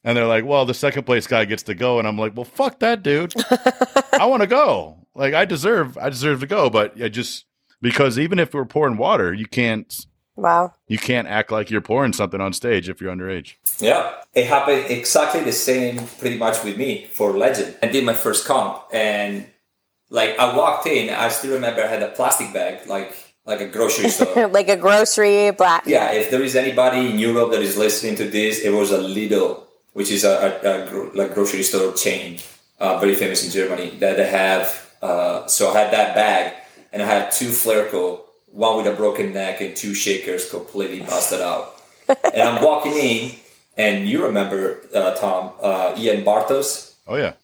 And 0.06 0.16
they're 0.16 0.26
like, 0.26 0.44
"Well, 0.44 0.66
the 0.66 0.74
second 0.74 1.04
place 1.04 1.26
guy 1.26 1.46
gets 1.46 1.62
to 1.64 1.74
go," 1.74 1.98
and 1.98 2.06
I'm 2.06 2.18
like, 2.18 2.36
"Well, 2.36 2.44
fuck 2.44 2.80
that, 2.80 3.02
dude. 3.02 3.32
I 4.12 4.26
want 4.26 4.42
to 4.42 4.46
go. 4.46 5.06
Like, 5.14 5.32
I 5.32 5.46
deserve, 5.46 5.96
I 5.96 6.10
deserve 6.10 6.40
to 6.40 6.46
go, 6.46 6.68
but 6.68 7.00
I 7.00 7.08
just 7.08 7.46
because 7.80 8.18
even 8.18 8.38
if 8.38 8.52
we're 8.52 8.66
pouring 8.66 8.98
water, 8.98 9.32
you 9.32 9.46
can't 9.46 10.06
Wow. 10.36 10.72
You 10.88 10.98
can't 10.98 11.28
act 11.28 11.52
like 11.52 11.70
you're 11.70 11.80
pouring 11.80 12.12
something 12.12 12.40
on 12.40 12.52
stage 12.52 12.88
if 12.88 13.00
you're 13.00 13.14
underage. 13.14 13.54
Yeah, 13.78 14.14
it 14.34 14.46
happened 14.46 14.86
exactly 14.88 15.42
the 15.42 15.52
same 15.52 16.06
pretty 16.18 16.36
much 16.36 16.64
with 16.64 16.76
me 16.76 17.06
for 17.12 17.32
Legend. 17.32 17.76
I 17.82 17.86
did 17.86 18.04
my 18.04 18.14
first 18.14 18.44
comp 18.44 18.82
and 18.92 19.46
like 20.10 20.38
I 20.38 20.56
walked 20.56 20.86
in, 20.86 21.10
I 21.10 21.28
still 21.28 21.54
remember 21.54 21.82
I 21.82 21.86
had 21.86 22.02
a 22.02 22.08
plastic 22.08 22.52
bag, 22.52 22.86
like 22.88 23.23
like 23.46 23.60
a 23.60 23.68
grocery 23.68 24.08
store. 24.08 24.48
like 24.58 24.68
a 24.68 24.76
grocery 24.76 25.50
black. 25.50 25.84
yeah, 25.86 26.12
if 26.12 26.30
there 26.30 26.42
is 26.42 26.56
anybody 26.56 27.10
in 27.10 27.18
Europe 27.18 27.50
that 27.52 27.62
is 27.62 27.76
listening 27.76 28.16
to 28.16 28.24
this, 28.24 28.60
it 28.60 28.70
was 28.70 28.90
a 28.90 28.98
Lidl, 28.98 29.62
which 29.92 30.10
is 30.10 30.24
a, 30.24 30.58
a, 30.64 30.84
a 30.84 30.88
gro- 30.88 31.10
like 31.14 31.34
grocery 31.34 31.62
store 31.62 31.92
chain, 31.92 32.38
uh, 32.80 32.98
very 32.98 33.14
famous 33.14 33.44
in 33.44 33.50
Germany. 33.50 33.96
That 33.98 34.16
they 34.16 34.28
have. 34.28 34.80
Uh, 35.02 35.46
so 35.46 35.70
I 35.70 35.80
had 35.80 35.92
that 35.92 36.14
bag, 36.14 36.54
and 36.92 37.02
I 37.02 37.06
had 37.06 37.30
two 37.30 37.48
Flairco, 37.48 38.20
one 38.46 38.78
with 38.78 38.86
a 38.86 38.96
broken 38.96 39.34
neck 39.34 39.60
and 39.60 39.76
two 39.76 39.94
shakers 39.94 40.48
completely 40.48 41.00
busted 41.00 41.42
out. 41.42 41.74
and 42.08 42.42
I'm 42.42 42.62
walking 42.64 42.94
in, 42.94 43.32
and 43.76 44.08
you 44.08 44.24
remember 44.24 44.80
uh, 44.94 45.14
Tom 45.14 45.52
uh, 45.60 45.94
Ian 45.98 46.24
Bartos 46.24 46.94
Oh 47.06 47.16
yeah. 47.16 47.34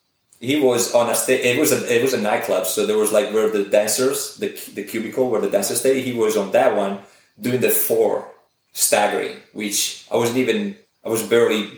He 0.40 0.59
was 0.59 0.94
on 0.94 1.11
a 1.11 1.14
stage. 1.14 1.44
It 1.44 1.61
was 1.61 1.70
a 1.70 1.94
it 1.94 2.02
was 2.02 2.14
a 2.14 2.20
nightclub, 2.20 2.66
so 2.66 2.87
there 2.87 2.99
was 2.99 3.12
like 3.12 3.32
where 3.32 3.50
the 3.50 3.64
dancers, 3.64 4.37
the 4.37 4.49
the 4.75 4.82
cubicle 4.82 5.30
where 5.30 5.40
the 5.40 5.50
dancers 5.50 5.80
stay. 5.80 6.00
He 6.00 6.12
was 6.12 6.37
on 6.37 6.50
that 6.52 6.75
one 6.76 7.00
doing 7.40 7.61
the 7.61 7.70
four 7.70 8.32
staggering, 8.73 9.37
which 9.52 10.06
I 10.11 10.16
wasn't 10.16 10.38
even. 10.38 10.76
I 11.04 11.09
was 11.09 11.23
barely 11.23 11.70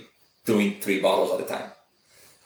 doing 0.45 0.81
three 0.81 1.01
bottles 1.01 1.31
at 1.33 1.47
the 1.47 1.55
time, 1.55 1.71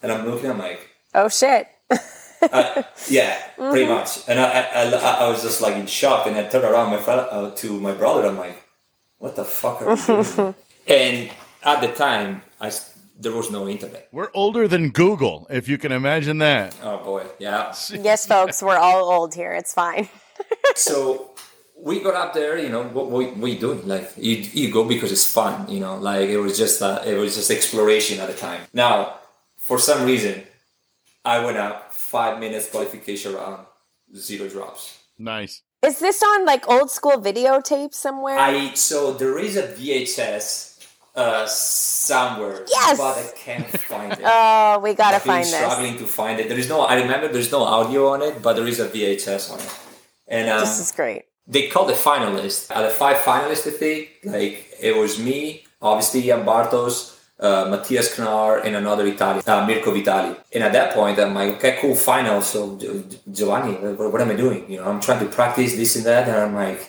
and 0.03 0.11
I'm 0.11 0.27
looking. 0.27 0.51
I'm 0.51 0.59
like, 0.59 0.91
Oh 1.17 1.29
shit. 1.31 1.67
uh, 2.53 2.83
yeah, 3.09 3.41
pretty 3.57 3.89
much. 3.89 4.29
And 4.29 4.39
I, 4.39 4.61
I, 4.61 4.83
I, 4.83 5.13
I 5.25 5.29
was 5.29 5.43
just 5.43 5.63
like 5.63 5.77
in 5.77 5.87
shock, 5.87 6.27
and 6.27 6.37
I 6.37 6.47
turned 6.47 6.65
around 6.65 6.91
my 6.91 6.99
friend, 6.99 7.27
uh, 7.31 7.51
to 7.53 7.81
my 7.81 7.93
brother. 7.93 8.27
I'm 8.27 8.37
like, 8.37 8.63
what 9.19 9.35
the 9.35 9.45
fuck 9.45 9.81
are 9.81 9.97
you 9.97 10.25
doing? 10.25 10.55
and 10.87 11.31
at 11.63 11.81
the 11.81 11.89
time, 11.89 12.43
I 12.61 12.71
there 13.19 13.33
was 13.33 13.51
no 13.51 13.69
internet. 13.69 14.09
We're 14.13 14.31
older 14.35 14.69
than 14.69 14.91
Google, 14.91 15.47
if 15.51 15.69
you 15.69 15.79
can 15.79 15.93
imagine 15.93 16.39
that. 16.39 16.77
Oh 16.83 16.99
boy, 17.03 17.27
yeah. 17.39 17.75
Yes, 17.91 18.27
folks, 18.27 18.63
we're 18.63 18.77
all 18.77 19.11
old 19.11 19.35
here. 19.35 19.53
It's 19.53 19.73
fine. 19.73 20.09
so 20.75 21.35
we 21.79 22.01
got 22.01 22.15
up 22.15 22.33
there 22.33 22.59
you 22.59 22.69
know 22.71 22.85
what, 22.85 23.11
what 23.11 23.37
we 23.37 23.57
doing 23.57 23.87
like 23.87 24.11
you, 24.17 24.37
you 24.37 24.73
go 24.73 24.85
because 24.85 25.13
it's 25.13 25.31
fun 25.31 25.69
you 25.69 25.79
know 25.79 25.97
like 25.97 26.29
it 26.29 26.39
was 26.39 26.57
just 26.57 26.81
uh, 26.83 27.03
it 27.07 27.15
was 27.15 27.37
just 27.37 27.51
exploration 27.51 28.19
at 28.19 28.29
the 28.29 28.35
time 28.35 28.61
now 28.73 29.19
for 29.59 29.79
some 29.79 30.05
reason 30.07 30.43
i 31.25 31.39
went 31.45 31.59
up 31.59 31.93
five 31.93 32.41
minutes 32.41 32.71
qualification 32.71 33.35
round 33.35 33.67
zero 34.17 34.49
drops 34.49 34.99
Nice. 35.19 35.63
Is 35.83 35.99
this 35.99 36.23
on 36.23 36.45
like 36.45 36.69
old 36.69 36.91
school 36.91 37.19
videotape 37.23 37.95
somewhere? 37.95 38.39
i 38.39 38.73
so 38.75 39.13
there 39.13 39.39
is 39.39 39.57
a 39.57 39.63
vhs 39.69 40.76
uh 41.17 41.47
somewhere 41.47 42.65
Yes! 42.69 42.99
but 42.99 43.15
i 43.19 43.25
can't 43.45 43.67
find 43.93 44.13
it 44.13 44.21
oh, 44.25 44.79
we 44.85 44.95
gotta 44.95 45.17
I've 45.17 45.25
been 45.25 45.33
find 45.33 45.45
this. 45.45 45.55
struggling 45.55 45.97
to 45.99 46.07
find 46.07 46.39
it 46.41 46.49
there 46.49 46.59
is 46.59 46.69
no 46.69 46.83
i 46.83 46.95
remember 47.01 47.29
there's 47.29 47.51
no 47.53 47.63
audio 47.63 48.09
on 48.15 48.23
it 48.23 48.43
but 48.43 48.53
there 48.57 48.67
is 48.67 48.79
a 48.81 48.89
vhs 48.89 49.51
on 49.53 49.59
it 49.61 49.73
and 50.29 50.49
um, 50.51 50.61
This 50.61 50.79
is 50.81 50.91
great. 50.93 51.23
they 51.47 51.69
called 51.69 51.89
the 51.89 51.99
finalists. 52.11 52.69
Out 52.73 52.85
of 52.85 52.93
five 52.93 53.19
finalists, 53.19 53.67
I 53.73 53.75
think, 53.83 54.01
like 54.25 54.55
it 54.89 54.97
was 54.97 55.21
me, 55.21 55.63
obviously 55.81 56.21
Ian 56.27 56.43
Bartos, 56.45 57.17
uh, 57.39 57.67
Matthias 57.71 58.19
Knar, 58.19 58.59
and 58.67 58.75
another 58.75 59.07
Italian, 59.07 59.45
uh, 59.47 59.65
Mirko 59.65 59.93
Vitali. 59.93 60.35
And 60.53 60.65
at 60.65 60.73
that 60.73 60.95
point, 60.95 61.21
I'm 61.21 61.33
like, 61.33 61.51
okay, 61.59 61.79
cool, 61.81 61.95
final. 61.95 62.41
So 62.43 62.77
Giovanni, 63.31 63.75
what, 63.99 64.11
what 64.13 64.21
am 64.21 64.31
I 64.31 64.35
doing? 64.35 64.69
You 64.69 64.79
know, 64.79 64.89
I'm 64.91 65.01
trying 65.01 65.21
to 65.21 65.31
practice 65.33 65.77
this 65.77 65.95
and 65.95 66.05
that, 66.07 66.27
and 66.27 66.37
I'm 66.37 66.55
like, 66.57 66.81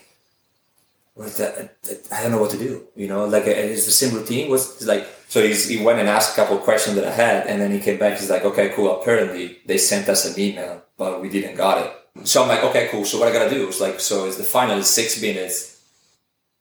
what 1.18 1.32
the, 1.32 1.70
I 2.12 2.22
don't 2.22 2.32
know 2.32 2.40
what 2.40 2.52
to 2.52 2.58
do. 2.58 2.88
You 2.96 3.08
know, 3.08 3.26
like 3.26 3.46
it's 3.48 3.86
the 3.86 3.92
same 3.92 4.14
routine. 4.14 4.52
Was 4.52 4.86
like 4.86 5.08
so 5.28 5.44
he's, 5.44 5.68
he 5.68 5.84
went 5.84 6.00
and 6.00 6.08
asked 6.08 6.34
a 6.34 6.36
couple 6.36 6.58
of 6.58 6.64
questions 6.64 6.96
that 6.96 7.06
I 7.06 7.12
had, 7.12 7.48
and 7.48 7.60
then 7.60 7.72
he 7.72 7.80
came 7.80 7.98
back. 7.98 8.20
He's 8.20 8.30
like, 8.30 8.46
okay, 8.46 8.70
cool. 8.70 9.02
Apparently 9.02 9.58
they 9.66 9.80
sent 9.80 10.08
us 10.10 10.26
an 10.26 10.40
email, 10.40 10.84
but 10.96 11.22
we 11.22 11.30
didn't 11.30 11.56
got 11.56 11.86
it. 11.86 12.28
So 12.28 12.44
I'm 12.44 12.48
like, 12.48 12.64
okay, 12.66 12.88
cool. 12.92 13.04
So 13.04 13.20
what 13.20 13.28
I 13.28 13.34
gotta 13.34 13.50
do 13.50 13.68
is 13.68 13.82
like, 13.82 14.00
so 14.00 14.26
is 14.26 14.38
the 14.38 14.44
final 14.44 14.78
is 14.78 14.88
six 14.88 15.20
minutes, 15.22 15.82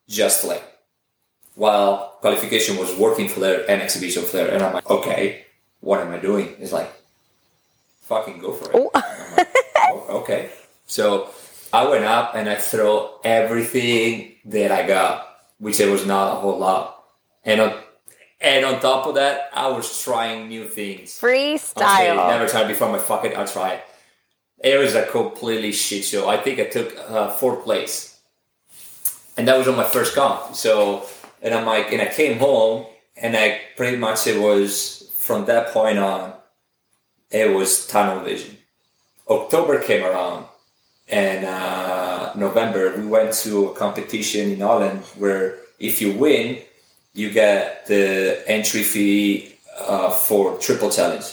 just 0.09 0.45
like, 0.45 0.65
while 1.55 2.17
qualification 2.21 2.79
was 2.79 2.95
working 2.97 3.29
flair 3.29 3.71
and 3.71 3.83
exhibition 3.83 4.23
flair, 4.23 4.49
and 4.49 4.63
I'm 4.63 4.73
like, 4.73 4.91
okay, 4.91 5.45
what 5.81 6.01
am 6.01 6.11
I 6.13 6.19
doing? 6.19 6.57
It's 6.59 6.73
like, 6.73 6.91
fucking 8.03 8.39
go 8.39 8.53
for 8.53 8.71
it. 8.71 8.75
Oh. 8.75 8.91
I'm 8.95 9.37
like, 9.37 9.49
"Oh, 9.79 10.21
okay. 10.23 10.51
So 10.87 11.31
I 11.77 11.87
went 11.91 12.07
up 12.07 12.35
and 12.35 12.49
I 12.49 12.55
throw 12.55 13.21
everything 13.23 14.37
that 14.47 14.73
I 14.73 14.87
got, 14.87 15.29
which 15.59 15.79
it 15.79 15.91
was 15.91 16.07
not 16.07 16.33
a 16.33 16.37
whole 16.37 16.59
lot, 16.59 17.05
and 17.45 17.61
on, 17.61 17.75
and 18.41 18.65
on 18.65 18.81
top 18.81 19.07
of 19.07 19.17
that, 19.17 19.51
I 19.53 19.69
was 19.69 20.03
trying 20.03 20.49
new 20.49 20.67
things. 20.69 21.21
Freestyle. 21.21 22.31
never 22.31 22.49
tried 22.49 22.69
before. 22.69 22.91
My 22.91 22.99
fucking, 22.99 23.37
I'll 23.37 23.47
try 23.47 23.75
it. 23.75 23.85
It 24.65 24.79
was 24.79 24.95
a 24.95 25.05
completely 25.05 25.73
shit 25.73 26.07
show. 26.07 26.27
I 26.27 26.39
think 26.39 26.61
I 26.61 26.65
took 26.65 26.97
uh, 26.97 27.29
fourth 27.33 27.63
place, 27.63 28.21
and 29.37 29.47
that 29.47 29.59
was 29.59 29.69
on 29.69 29.77
my 29.77 29.85
first 29.85 30.15
comp. 30.15 30.57
So, 30.57 31.07
and 31.43 31.53
I'm 31.53 31.67
like, 31.67 31.93
and 31.93 32.01
I 32.01 32.09
came 32.09 32.39
home, 32.39 32.87
and 33.19 33.37
I 33.37 33.61
pretty 33.77 33.99
much 33.99 34.27
it 34.27 34.41
was 34.41 35.13
from 35.15 35.45
that 35.45 35.75
point 35.75 35.99
on, 35.99 36.33
it 37.31 37.55
was 37.55 37.87
tunnel 37.87 38.25
vision. 38.25 38.57
October 39.29 39.83
came 39.83 40.03
around, 40.03 40.47
and 41.09 41.45
uh, 41.45 42.33
November 42.35 42.97
we 42.97 43.07
went 43.07 43.33
to 43.35 43.69
a 43.69 43.75
competition 43.75 44.51
in 44.51 44.61
Holland 44.61 45.03
where 45.17 45.59
if 45.79 46.01
you 46.01 46.13
win, 46.13 46.59
you 47.15 47.31
get 47.31 47.87
the 47.87 48.43
entry 48.47 48.83
fee 48.83 49.55
uh, 49.79 50.11
for 50.11 50.59
triple 50.59 50.91
challenge. 50.91 51.25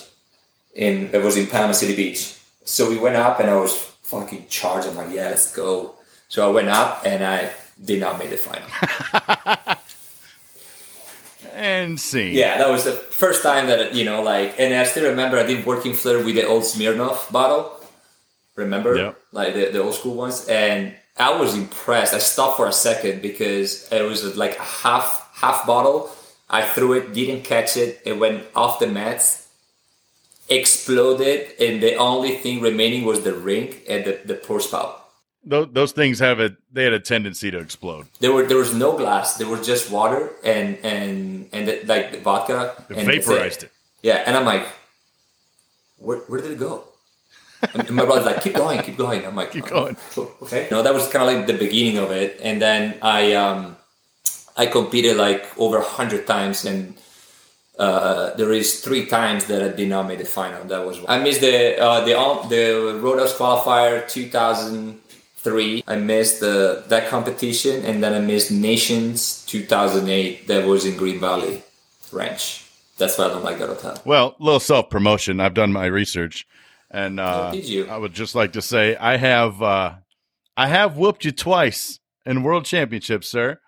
In 0.75 1.09
it 1.13 1.21
was 1.21 1.37
in 1.37 1.47
Panama 1.47 1.73
City 1.73 1.95
Beach. 1.95 2.35
So 2.65 2.89
we 2.89 2.97
went 2.97 3.15
up 3.15 3.39
and 3.39 3.49
I 3.49 3.55
was 3.55 3.75
fucking 4.03 4.47
charged. 4.49 4.87
I'm 4.87 4.95
like, 4.95 5.11
yeah, 5.11 5.29
let's 5.29 5.53
go. 5.55 5.95
So 6.29 6.47
I 6.47 6.51
went 6.51 6.69
up 6.69 7.03
and 7.05 7.23
I 7.23 7.51
did 7.83 7.99
not 7.99 8.17
make 8.17 8.29
the 8.29 8.37
final. 8.37 9.77
And 11.55 11.99
see. 11.99 12.31
yeah, 12.31 12.57
that 12.57 12.69
was 12.69 12.83
the 12.83 12.93
first 12.93 13.43
time 13.43 13.67
that 13.67 13.93
you 13.93 14.03
know, 14.05 14.23
like, 14.23 14.59
and 14.59 14.73
I 14.73 14.83
still 14.85 15.09
remember 15.09 15.37
I 15.37 15.43
did 15.43 15.65
working 15.65 15.93
flare 15.93 16.17
with 16.23 16.35
the 16.35 16.47
old 16.47 16.63
Smirnoff 16.63 17.31
bottle. 17.31 17.79
Remember, 18.55 18.95
Yeah. 18.95 19.13
like 19.31 19.53
the, 19.55 19.69
the 19.71 19.81
old 19.81 19.95
school 19.95 20.13
ones, 20.15 20.47
and 20.47 20.93
I 21.17 21.37
was 21.39 21.55
impressed. 21.55 22.13
I 22.13 22.19
stopped 22.19 22.57
for 22.57 22.67
a 22.67 22.73
second 22.73 23.21
because 23.21 23.87
it 23.91 24.01
was 24.03 24.35
like 24.35 24.57
a 24.57 24.61
half 24.61 25.29
half 25.33 25.65
bottle. 25.65 26.09
I 26.49 26.61
threw 26.61 26.93
it, 26.93 27.13
didn't 27.13 27.43
catch 27.43 27.77
it. 27.77 27.99
It 28.05 28.19
went 28.19 28.45
off 28.55 28.79
the 28.79 28.85
mats, 28.87 29.47
exploded, 30.49 31.51
and 31.59 31.81
the 31.81 31.95
only 31.95 32.35
thing 32.35 32.61
remaining 32.61 33.05
was 33.05 33.21
the 33.23 33.33
ring 33.33 33.75
and 33.89 34.05
the, 34.05 34.19
the 34.25 34.35
pour 34.35 34.59
spout. 34.59 34.99
Those, 35.45 35.67
those 35.73 35.91
things 35.91 36.19
have 36.19 36.39
a 36.39 36.55
they 36.71 36.83
had 36.85 36.93
a 36.93 36.99
tendency 36.99 37.51
to 37.51 37.57
explode. 37.57 38.07
There 38.19 38.31
were 38.31 38.43
there 38.45 38.57
was 38.57 38.73
no 38.73 38.95
glass. 38.95 39.35
There 39.37 39.47
was 39.47 39.65
just 39.65 39.91
water 39.91 40.31
and 40.43 40.77
and 40.83 41.49
and 41.51 41.67
the, 41.67 41.81
like 41.85 42.11
the 42.11 42.19
vodka. 42.19 42.75
It 42.89 42.97
and 42.97 43.07
vaporized 43.07 43.63
it. 43.63 43.71
Yeah, 44.03 44.23
and 44.25 44.37
I'm 44.37 44.45
like, 44.45 44.65
where, 45.97 46.19
where 46.29 46.39
did 46.41 46.51
it 46.51 46.59
go? 46.59 46.85
And 47.73 47.89
my 47.91 48.05
brother's 48.05 48.25
like, 48.25 48.41
keep 48.43 48.53
going, 48.55 48.81
keep 48.81 48.97
going. 48.97 49.25
I'm 49.25 49.35
like, 49.35 49.51
Keep 49.51 49.65
"Oh, 49.67 49.69
going. 49.69 49.97
cool, 50.11 50.31
okay. 50.43 50.67
No, 50.71 50.81
that 50.83 50.93
was 50.93 51.07
kind 51.09 51.23
of 51.29 51.33
like 51.37 51.47
the 51.47 51.53
beginning 51.65 51.97
of 51.97 52.11
it, 52.11 52.39
and 52.43 52.61
then 52.61 52.97
I 53.01 53.33
um, 53.33 53.77
I 54.57 54.65
competed 54.67 55.17
like 55.17 55.45
over 55.57 55.77
a 55.77 55.83
hundred 55.83 56.27
times, 56.27 56.65
and 56.65 56.95
uh, 57.79 58.33
there 58.35 58.51
is 58.51 58.81
three 58.81 59.05
times 59.07 59.45
that 59.45 59.61
I 59.63 59.69
did 59.69 59.89
not 59.89 60.07
make 60.07 60.19
the 60.19 60.25
final. 60.25 60.63
That 60.65 60.85
was 60.85 60.99
I 61.07 61.19
missed 61.19 61.41
the 61.41 61.79
uh, 61.79 62.01
the 62.05 62.13
all- 62.17 62.43
the 62.47 62.99
Roadhouse 63.01 63.33
qualifier 63.37 64.07
2003. 64.09 65.83
I 65.87 65.95
missed 65.95 66.39
the 66.39 66.83
that 66.87 67.07
competition, 67.09 67.83
and 67.85 68.03
then 68.03 68.13
I 68.13 68.19
missed 68.19 68.51
Nations 68.51 69.43
2008. 69.47 70.47
That 70.47 70.65
was 70.67 70.85
in 70.85 70.97
Green 70.97 71.19
Valley 71.19 71.63
Ranch. 72.11 72.65
That's 72.97 73.17
why 73.17 73.25
I 73.25 73.29
don't 73.29 73.43
like 73.43 73.57
that 73.59 73.69
hotel. 73.69 73.97
Well, 74.05 74.35
little 74.39 74.59
self 74.59 74.89
promotion. 74.89 75.39
I've 75.39 75.55
done 75.55 75.71
my 75.73 75.85
research, 75.87 76.45
and 76.93 77.19
uh? 77.19 77.51
I 77.53 77.97
would 77.97 78.13
just 78.13 78.35
like 78.35 78.53
to 78.53 78.61
say 78.61 78.95
I 78.95 79.17
have 79.17 79.61
uh, 79.61 79.95
I 80.55 80.67
have 80.67 80.95
whooped 80.95 81.25
you 81.25 81.31
twice 81.31 81.99
in 82.25 82.43
World 82.43 82.63
Championships, 82.65 83.27
sir, 83.27 83.59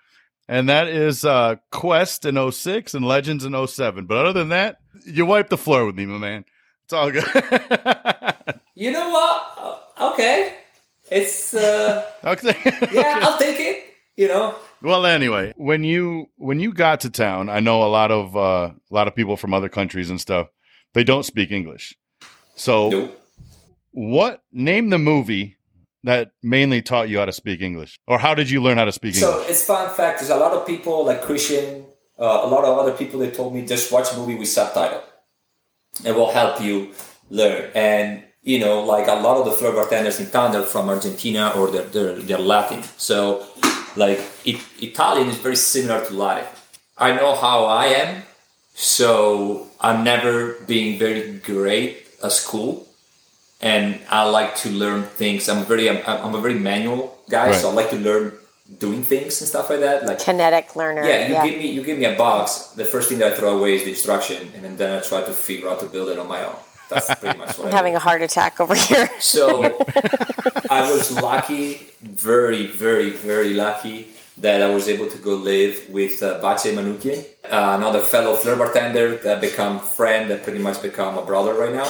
and 0.48 0.70
that 0.70 0.88
is 0.88 1.26
uh, 1.26 1.56
Quest 1.72 2.26
in 2.26 2.52
06 2.52 2.94
and 2.94 3.06
Legends 3.06 3.44
in 3.44 3.68
07. 3.68 4.06
But 4.06 4.18
other 4.18 4.40
than 4.40 4.50
that, 4.50 4.78
you 5.06 5.26
wiped 5.26 5.50
the 5.50 5.58
floor 5.58 5.86
with 5.86 5.96
me, 5.96 6.06
my 6.06 6.18
man. 6.18 6.46
It's 6.86 6.94
all 6.94 7.12
good. 7.12 7.26
You 8.76 8.92
know 8.92 9.10
what? 9.10 9.54
Uh, 9.58 9.80
Okay, 10.12 10.54
it's 11.10 11.54
uh, 11.54 12.04
okay. 12.26 12.54
yeah, 12.92 13.20
I'll 13.22 13.40
take 13.40 13.58
it. 13.60 13.84
You 14.18 14.28
know, 14.28 14.56
Well, 14.82 15.06
anyway, 15.06 15.54
when 15.56 15.86
you 15.86 16.28
when 16.38 16.60
you 16.60 16.74
got 16.74 17.00
to 17.02 17.10
town, 17.10 17.48
I 17.50 17.62
know 17.62 17.84
a 17.84 17.88
lot 17.88 18.12
of 18.12 18.36
uh, 18.36 18.72
a 18.74 18.94
lot 18.94 19.08
of 19.08 19.16
people 19.16 19.38
from 19.38 19.54
other 19.54 19.70
countries 19.70 20.10
and 20.10 20.20
stuff. 20.20 20.48
They 20.94 21.06
don't 21.06 21.24
speak 21.24 21.52
English. 21.52 21.96
So, 22.56 22.90
Nope. 22.90 23.22
what 23.92 24.44
name 24.52 24.90
the 24.90 24.98
movie 24.98 25.58
that 26.04 26.32
mainly 26.44 26.82
taught 26.82 27.10
you 27.10 27.20
how 27.20 27.26
to 27.26 27.34
speak 27.34 27.62
English, 27.62 28.00
or 28.08 28.18
how 28.18 28.34
did 28.34 28.50
you 28.50 28.62
learn 28.62 28.78
how 28.78 28.86
to 28.86 28.92
speak 28.92 29.16
So 29.16 29.30
English? 29.30 29.46
So 29.46 29.52
it's 29.52 29.66
fun 29.66 29.94
fact. 29.94 30.20
There's 30.20 30.30
a 30.30 30.38
lot 30.38 30.54
of 30.54 30.66
people 30.66 31.06
like 31.06 31.22
Christian, 31.22 31.86
uh, 32.20 32.42
a 32.44 32.48
lot 32.48 32.64
of 32.64 32.78
other 32.78 32.92
people 32.94 33.20
that 33.22 33.34
told 33.34 33.54
me 33.54 33.66
just 33.66 33.92
watch 33.92 34.14
a 34.14 34.18
movie 34.18 34.36
with 34.36 34.48
subtitle. 34.48 35.04
It 36.06 36.14
will 36.14 36.32
help 36.32 36.62
you 36.62 36.92
learn. 37.30 37.72
And 37.74 38.24
you 38.44 38.60
know, 38.60 38.84
like 38.84 39.08
a 39.08 39.16
lot 39.16 39.38
of 39.38 39.46
the 39.46 39.52
floor 39.52 39.74
bartenders 39.74 40.20
in 40.20 40.30
town, 40.30 40.52
they're 40.52 40.62
from 40.62 40.88
Argentina 40.90 41.52
or 41.56 41.72
they're 41.72 41.86
they're, 41.86 42.16
they're 42.16 42.38
Latin. 42.38 42.84
So 42.98 43.46
like 43.96 44.20
it, 44.46 44.62
Italian 44.80 45.28
is 45.30 45.38
very 45.38 45.56
similar 45.56 46.06
to 46.06 46.14
Latin. 46.14 46.48
I 46.98 47.16
know 47.16 47.36
how 47.36 47.66
I 47.66 47.88
am, 47.88 48.24
so 48.76 49.68
I'm 49.82 50.04
never 50.04 50.54
being 50.68 51.00
very 51.00 51.40
great 51.40 52.05
at 52.24 52.32
school 52.32 52.88
and 53.62 54.00
I 54.10 54.30
like 54.30 54.56
to 54.58 54.70
learn 54.70 55.04
things. 55.04 55.48
I'm 55.50 55.66
very, 55.66 55.90
I'm, 55.90 56.02
I'm 56.06 56.36
a 56.36 56.42
very 56.42 56.54
manual 56.56 57.18
guy, 57.30 57.52
so 57.54 57.70
I 57.70 57.74
like 57.74 57.90
to 57.92 57.96
learn 57.98 58.34
doing 58.80 59.04
things 59.04 59.40
and 59.42 59.48
stuff 59.48 59.70
like 59.70 59.80
that. 59.80 60.06
Like, 60.06 60.20
Kinetic 60.20 60.76
learner. 60.76 61.04
yeah, 61.06 61.28
you 61.44 61.50
give 61.52 61.60
me, 61.62 61.68
you 61.72 61.84
give 61.84 61.98
me 61.98 62.06
a 62.06 62.16
box. 62.18 62.68
The 62.76 62.86
first 62.86 63.10
thing 63.10 63.20
that 63.20 63.34
I 63.34 63.36
throw 63.36 63.58
away 63.58 63.76
is 63.76 63.84
the 63.84 63.90
instruction, 63.92 64.52
and 64.56 64.78
then 64.78 64.98
I 64.98 65.02
try 65.02 65.22
to 65.22 65.32
figure 65.32 65.70
out 65.70 65.80
to 65.80 65.86
build 65.88 66.10
it 66.10 66.20
on 66.20 66.28
my 66.28 66.44
own. 66.44 66.56
That's 66.90 67.14
pretty 67.16 67.38
much 67.40 67.58
what 67.58 67.68
I'm 67.68 67.74
I 67.74 67.76
having 67.78 67.94
do. 67.94 67.98
a 67.98 68.00
heart 68.00 68.22
attack 68.22 68.60
over 68.60 68.76
here. 68.76 69.10
So 69.20 69.64
I 70.70 70.92
was 70.92 71.12
lucky, 71.12 71.88
very, 72.02 72.68
very, 72.68 73.10
very 73.10 73.54
lucky 73.54 74.10
that 74.38 74.62
I 74.62 74.70
was 74.70 74.90
able 74.90 75.08
to 75.08 75.18
go 75.18 75.36
live 75.36 75.90
with 75.90 76.22
uh, 76.22 76.40
Vache 76.42 76.74
Manukian, 76.74 77.26
uh, 77.46 77.78
another 77.78 78.02
fellow 78.02 78.36
flair 78.36 78.56
bartender 78.56 79.18
that 79.18 79.40
become 79.40 79.80
friend, 79.80 80.30
that 80.30 80.44
pretty 80.44 80.60
much 80.60 80.82
become 80.82 81.18
a 81.18 81.26
brother 81.26 81.54
right 81.54 81.74
now. 81.74 81.90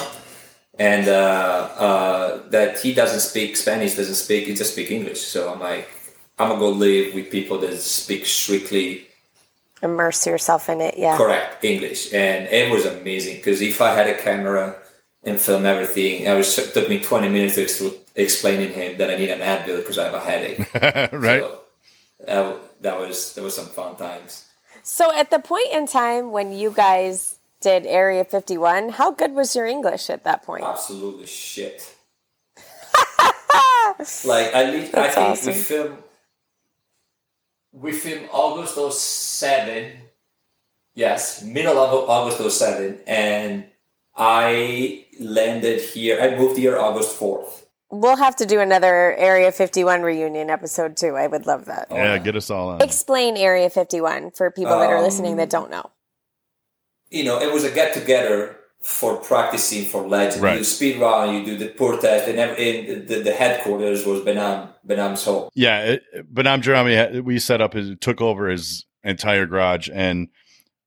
And 0.78 1.08
uh, 1.08 1.68
uh, 1.78 2.48
that 2.50 2.78
he 2.80 2.92
doesn't 2.94 3.20
speak 3.20 3.56
Spanish, 3.56 3.96
doesn't 3.96 4.14
speak, 4.14 4.46
he 4.46 4.54
just 4.54 4.72
speak 4.72 4.90
English. 4.90 5.22
So 5.22 5.52
I'm 5.52 5.60
like, 5.60 5.88
I'm 6.38 6.48
gonna 6.48 6.60
go 6.60 6.70
live 6.70 7.14
with 7.14 7.30
people 7.30 7.58
that 7.60 7.76
speak 7.80 8.26
strictly 8.26 9.06
Immerse 9.82 10.26
yourself 10.26 10.68
in 10.68 10.80
it. 10.80 10.96
Yeah. 10.96 11.16
correct 11.16 11.64
English, 11.64 12.12
and 12.12 12.48
it 12.48 12.70
was 12.72 12.86
amazing 12.86 13.36
because 13.36 13.60
if 13.60 13.80
I 13.80 13.94
had 13.94 14.06
a 14.08 14.16
camera 14.16 14.76
and 15.22 15.38
film 15.38 15.66
everything, 15.66 16.22
it 16.22 16.34
was 16.34 16.58
it 16.58 16.72
took 16.72 16.88
me 16.88 17.00
20 17.00 17.28
minutes 17.28 17.56
to 17.56 17.62
ex- 17.62 17.82
explaining 18.14 18.72
him 18.72 18.96
that 18.98 19.10
I 19.10 19.16
need 19.16 19.30
an 19.30 19.40
Advil 19.40 19.78
because 19.78 19.98
I 19.98 20.04
have 20.04 20.14
a 20.14 20.20
headache. 20.20 20.58
right? 21.12 21.42
So, 21.42 21.60
that, 22.26 22.82
that 22.82 22.98
was 22.98 23.34
that 23.34 23.42
was 23.42 23.56
some 23.56 23.66
fun 23.66 23.96
times. 23.96 24.46
So 24.82 25.12
at 25.12 25.30
the 25.30 25.38
point 25.38 25.68
in 25.72 25.86
time 25.86 26.30
when 26.30 26.52
you 26.52 26.70
guys 26.70 27.38
did 27.60 27.86
Area 27.86 28.24
51, 28.24 28.90
how 28.90 29.10
good 29.10 29.32
was 29.32 29.56
your 29.56 29.66
English 29.66 30.10
at 30.10 30.24
that 30.24 30.42
point? 30.42 30.64
Absolutely 30.64 31.26
shit. 31.26 31.94
like 34.24 34.54
at 34.54 34.72
least 34.72 34.94
I 34.94 35.08
think 35.08 35.28
awesome. 35.30 35.54
we 35.54 35.58
filmed 35.58 35.98
we 37.72 37.92
filmed 37.92 38.28
August 38.32 38.78
07. 38.98 39.92
Yes, 40.94 41.42
middle 41.42 41.78
of 41.78 42.08
August 42.08 42.58
07, 42.58 43.00
and 43.06 43.66
I 44.16 45.04
landed 45.20 45.82
here. 45.82 46.20
I 46.22 46.36
moved 46.36 46.56
here 46.56 46.78
August 46.78 47.20
4th. 47.20 47.65
We'll 47.90 48.16
have 48.16 48.34
to 48.36 48.46
do 48.46 48.60
another 48.60 49.14
Area 49.16 49.52
51 49.52 50.02
reunion 50.02 50.50
episode 50.50 50.96
too. 50.96 51.14
I 51.16 51.26
would 51.28 51.46
love 51.46 51.66
that. 51.66 51.86
Yeah, 51.90 52.18
get 52.18 52.34
us 52.36 52.50
all 52.50 52.70
on. 52.70 52.82
Explain 52.82 53.36
Area 53.36 53.70
51 53.70 54.32
for 54.32 54.50
people 54.50 54.78
that 54.78 54.90
are 54.90 54.96
Um, 54.98 55.04
listening 55.04 55.36
that 55.36 55.50
don't 55.50 55.70
know. 55.70 55.90
you 57.10 57.22
know, 57.24 57.40
it 57.40 57.52
was 57.52 57.62
a 57.64 57.70
get 57.70 57.94
together 57.94 58.56
for 58.82 59.16
practicing 59.16 59.84
for 59.84 60.06
legend. 60.06 60.42
Right. 60.42 60.58
You 60.58 60.64
speed 60.64 61.00
run, 61.00 61.34
you 61.34 61.44
do 61.44 61.56
the 61.56 61.68
pour 61.68 61.96
test, 61.98 62.28
and, 62.28 62.38
every, 62.38 62.88
and 62.88 63.08
the, 63.08 63.20
the 63.22 63.32
headquarters 63.32 64.04
was 64.04 64.20
Benam 64.22 64.68
Benam's 64.86 65.24
home. 65.24 65.48
Yeah, 65.54 65.82
it, 65.82 66.02
Benam 66.34 66.60
Jeremy, 66.62 67.20
we 67.20 67.38
set 67.38 67.60
up 67.60 67.72
his, 67.74 67.92
took 68.00 68.20
over 68.20 68.48
his 68.48 68.84
entire 69.04 69.46
garage. 69.46 69.88
And 69.92 70.28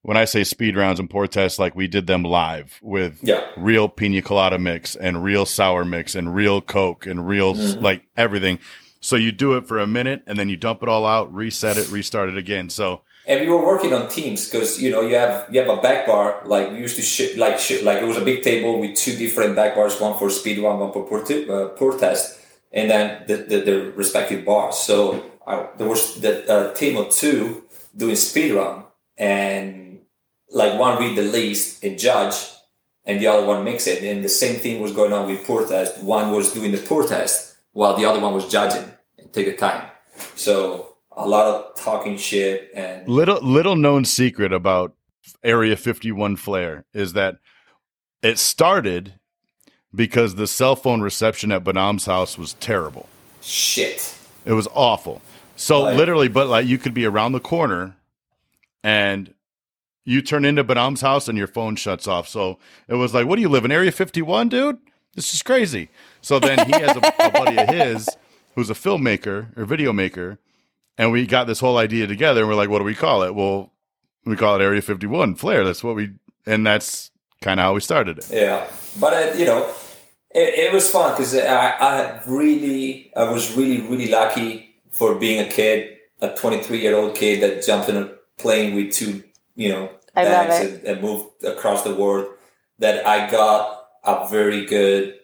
when 0.10 0.18
I 0.18 0.25
say 0.25 0.44
speed 0.44 0.75
rounds 0.75 1.00
and 1.00 1.08
pour 1.08 1.28
tests, 1.28 1.60
like 1.60 1.75
we 1.75 1.88
did 1.88 2.08
them 2.08 2.24
live 2.24 2.80
with 2.82 3.20
Yeah. 3.22 3.46
real 3.56 3.88
pina 3.88 4.24
colada 4.24 4.58
mix 4.58 4.96
and 4.96 5.24
real 5.24 5.46
sour 5.46 5.86
mix 5.86 6.16
and 6.16 6.34
real 6.34 6.62
Coke 6.62 7.06
and 7.06 7.28
real, 7.28 7.51
s 7.56 7.75
like 7.75 8.01
everything. 8.18 8.58
So 9.01 9.16
you 9.16 9.32
do 9.32 9.56
it 9.56 9.68
for 9.68 9.78
a 9.78 9.86
minute 9.86 10.24
and 10.25 10.36
then 10.39 10.50
you 10.50 10.58
dump 10.58 10.82
it 10.82 10.89
all 10.89 11.06
out, 11.06 11.32
reset 11.32 11.78
it, 11.78 11.91
restart 11.91 12.28
it 12.28 12.38
again. 12.38 12.72
So 12.72 13.02
And 13.28 13.39
we 13.41 13.48
were 13.54 13.63
working 13.63 13.93
on 13.93 14.10
teams 14.10 14.50
because 14.50 14.82
you 14.84 14.89
know 14.93 15.02
you 15.10 15.13
have 15.24 15.36
you 15.52 15.58
have 15.62 15.69
a 15.78 15.80
back 15.88 16.08
bar 16.10 16.41
like 16.54 16.65
we 16.72 16.78
used 16.88 16.95
to 17.02 17.04
ship 17.04 17.38
like 17.38 17.60
ship, 17.60 17.84
like 17.89 18.00
it 18.04 18.08
was 18.12 18.17
a 18.17 18.26
big 18.32 18.41
table 18.41 18.72
with 18.82 18.95
two 19.04 19.15
different 19.24 19.52
back 19.60 19.76
bars, 19.78 20.02
one 20.02 20.17
for 20.17 20.32
speed 20.32 20.58
one, 20.67 20.80
one 20.84 20.91
for 20.91 21.04
pour, 21.10 21.22
t- 21.24 21.48
uh, 21.48 21.67
pour 21.78 21.91
test, 22.04 22.24
and 22.78 22.86
then 22.89 23.04
the, 23.30 23.36
the, 23.52 23.58
the 23.69 23.76
respective 24.02 24.41
bars. 24.43 24.76
So 24.89 24.95
I, 25.45 25.54
there 25.78 25.88
was 25.93 26.02
the 26.26 26.32
uh, 26.56 26.74
team 26.74 26.98
of 26.98 27.06
two 27.22 27.41
doing 27.95 28.15
speed 28.17 28.54
run, 28.58 28.76
and 29.15 29.79
like 30.52 30.80
one 30.80 31.00
read 31.00 31.18
the 31.18 31.24
list 31.24 31.84
and 31.84 31.98
judge, 32.00 32.36
and 33.06 33.20
the 33.22 33.28
other 33.28 33.46
one 33.46 33.64
mix 33.64 33.88
it. 33.88 34.04
And 34.04 34.24
the 34.24 34.30
same 34.30 34.60
thing 34.60 34.82
was 34.82 34.92
going 34.92 35.14
on 35.14 35.28
with 35.28 35.46
pour 35.46 35.66
test. 35.66 36.02
One 36.04 36.32
was 36.32 36.54
doing 36.54 36.72
the 36.72 36.78
pour 36.78 37.08
test 37.08 37.56
while 37.74 37.96
the 37.96 38.06
other 38.06 38.20
one 38.20 38.34
was 38.34 38.48
judging 38.48 38.90
and 39.18 39.32
take 39.34 39.46
the 39.48 39.56
time. 39.56 39.90
So 40.36 40.96
a 41.12 41.28
lot 41.28 41.46
of 41.48 41.76
talking 41.76 42.18
shit 42.18 42.72
and 42.74 43.08
little 43.08 43.42
little 43.42 43.76
known 43.76 44.06
secret 44.06 44.52
about 44.54 44.94
Area 45.44 45.76
51 45.76 46.36
Flair 46.38 46.86
is 46.94 47.14
that 47.14 47.38
it 48.22 48.38
started 48.40 49.14
because 49.94 50.36
the 50.36 50.48
cell 50.48 50.76
phone 50.76 51.02
reception 51.02 51.52
at 51.52 51.64
Benam's 51.64 52.06
house 52.06 52.38
was 52.38 52.54
terrible. 52.54 53.08
shit. 53.42 54.16
It 54.46 54.54
was 54.54 54.68
awful. 54.74 55.22
So 55.56 55.82
Like- 55.82 55.98
literally, 55.98 56.28
but 56.28 56.48
like 56.48 56.66
you 56.68 56.78
could 56.78 56.94
be 56.94 57.06
around 57.06 57.32
the 57.34 57.40
corner 57.40 57.96
and 58.84 59.34
you 60.10 60.24
turn 60.24 60.43
into 60.43 60.63
Benam's 60.63 61.02
house 61.02 61.28
and 61.28 61.38
your 61.38 61.45
phone 61.45 61.76
shuts 61.76 62.08
off. 62.08 62.28
So 62.28 62.58
it 62.88 62.95
was 62.95 63.13
like, 63.13 63.28
what 63.28 63.36
do 63.36 63.43
you 63.43 63.50
live 63.50 63.63
in 63.63 63.72
Area 63.72 63.91
51, 63.91 64.50
dude? 64.50 64.80
This 65.13 65.36
is 65.36 65.43
crazy. 65.43 65.89
So 66.19 66.39
then 66.39 66.65
he 66.65 66.72
has 66.72 66.98
a, 66.98 67.13
a 67.19 67.30
buddy 67.30 67.60
of 67.60 67.69
his 67.69 68.10
who's 68.56 68.72
a 68.72 68.74
filmmaker 68.74 69.56
or 69.56 69.65
video 69.65 69.93
maker. 69.93 70.39
And 70.98 71.12
we 71.12 71.28
got 71.28 71.45
this 71.45 71.60
whole 71.60 71.78
idea 71.78 72.08
together 72.08 72.41
and 72.41 72.50
we're 72.50 72.56
like, 72.56 72.72
what 72.72 72.80
do 72.80 72.86
we 72.86 72.95
call 72.95 73.22
it? 73.22 73.36
Well, 73.36 73.72
we 74.26 74.36
call 74.36 74.56
it 74.56 74.63
Area 74.63 74.82
51 74.82 75.36
Flair. 75.36 75.63
That's 75.63 75.84
what 75.84 75.95
we, 75.95 76.13
and 76.43 76.65
that's 76.65 77.12
kind 77.41 77.60
of 77.60 77.65
how 77.65 77.76
we 77.76 77.80
started 77.80 78.17
it. 78.17 78.32
Yeah, 78.32 78.67
but 79.00 79.13
uh, 79.13 79.38
you 79.38 79.45
know, 79.45 79.72
it, 80.32 80.58
it 80.58 80.74
was 80.74 80.89
fun 80.89 81.13
because 81.13 81.36
I, 81.36 81.69
I 81.69 82.22
really, 82.26 83.12
I 83.15 83.32
was 83.32 83.56
really, 83.56 83.82
really 83.82 84.10
lucky 84.10 84.76
for 84.89 85.13
being 85.13 85.39
a 85.39 85.50
kid, 85.50 85.98
a 86.19 86.30
23 86.30 86.82
year 86.82 86.98
old 86.98 87.13
kid 87.15 87.43
that 87.43 87.63
jumped 87.63 87.89
in 87.89 87.95
a 87.95 88.12
plane 88.39 88.76
with 88.76 88.91
two, 88.91 89.24
you 89.56 89.69
know, 89.69 89.91
I 90.19 90.23
love 90.23 90.47
bags 90.47 90.65
it. 90.65 90.73
and, 90.79 90.88
and 90.88 91.01
moved 91.01 91.43
across 91.43 91.84
the 91.84 91.95
world. 91.95 92.27
That 92.79 93.05
I 93.05 93.29
got 93.29 93.88
a 94.03 94.27
very 94.29 94.65
good 94.65 95.19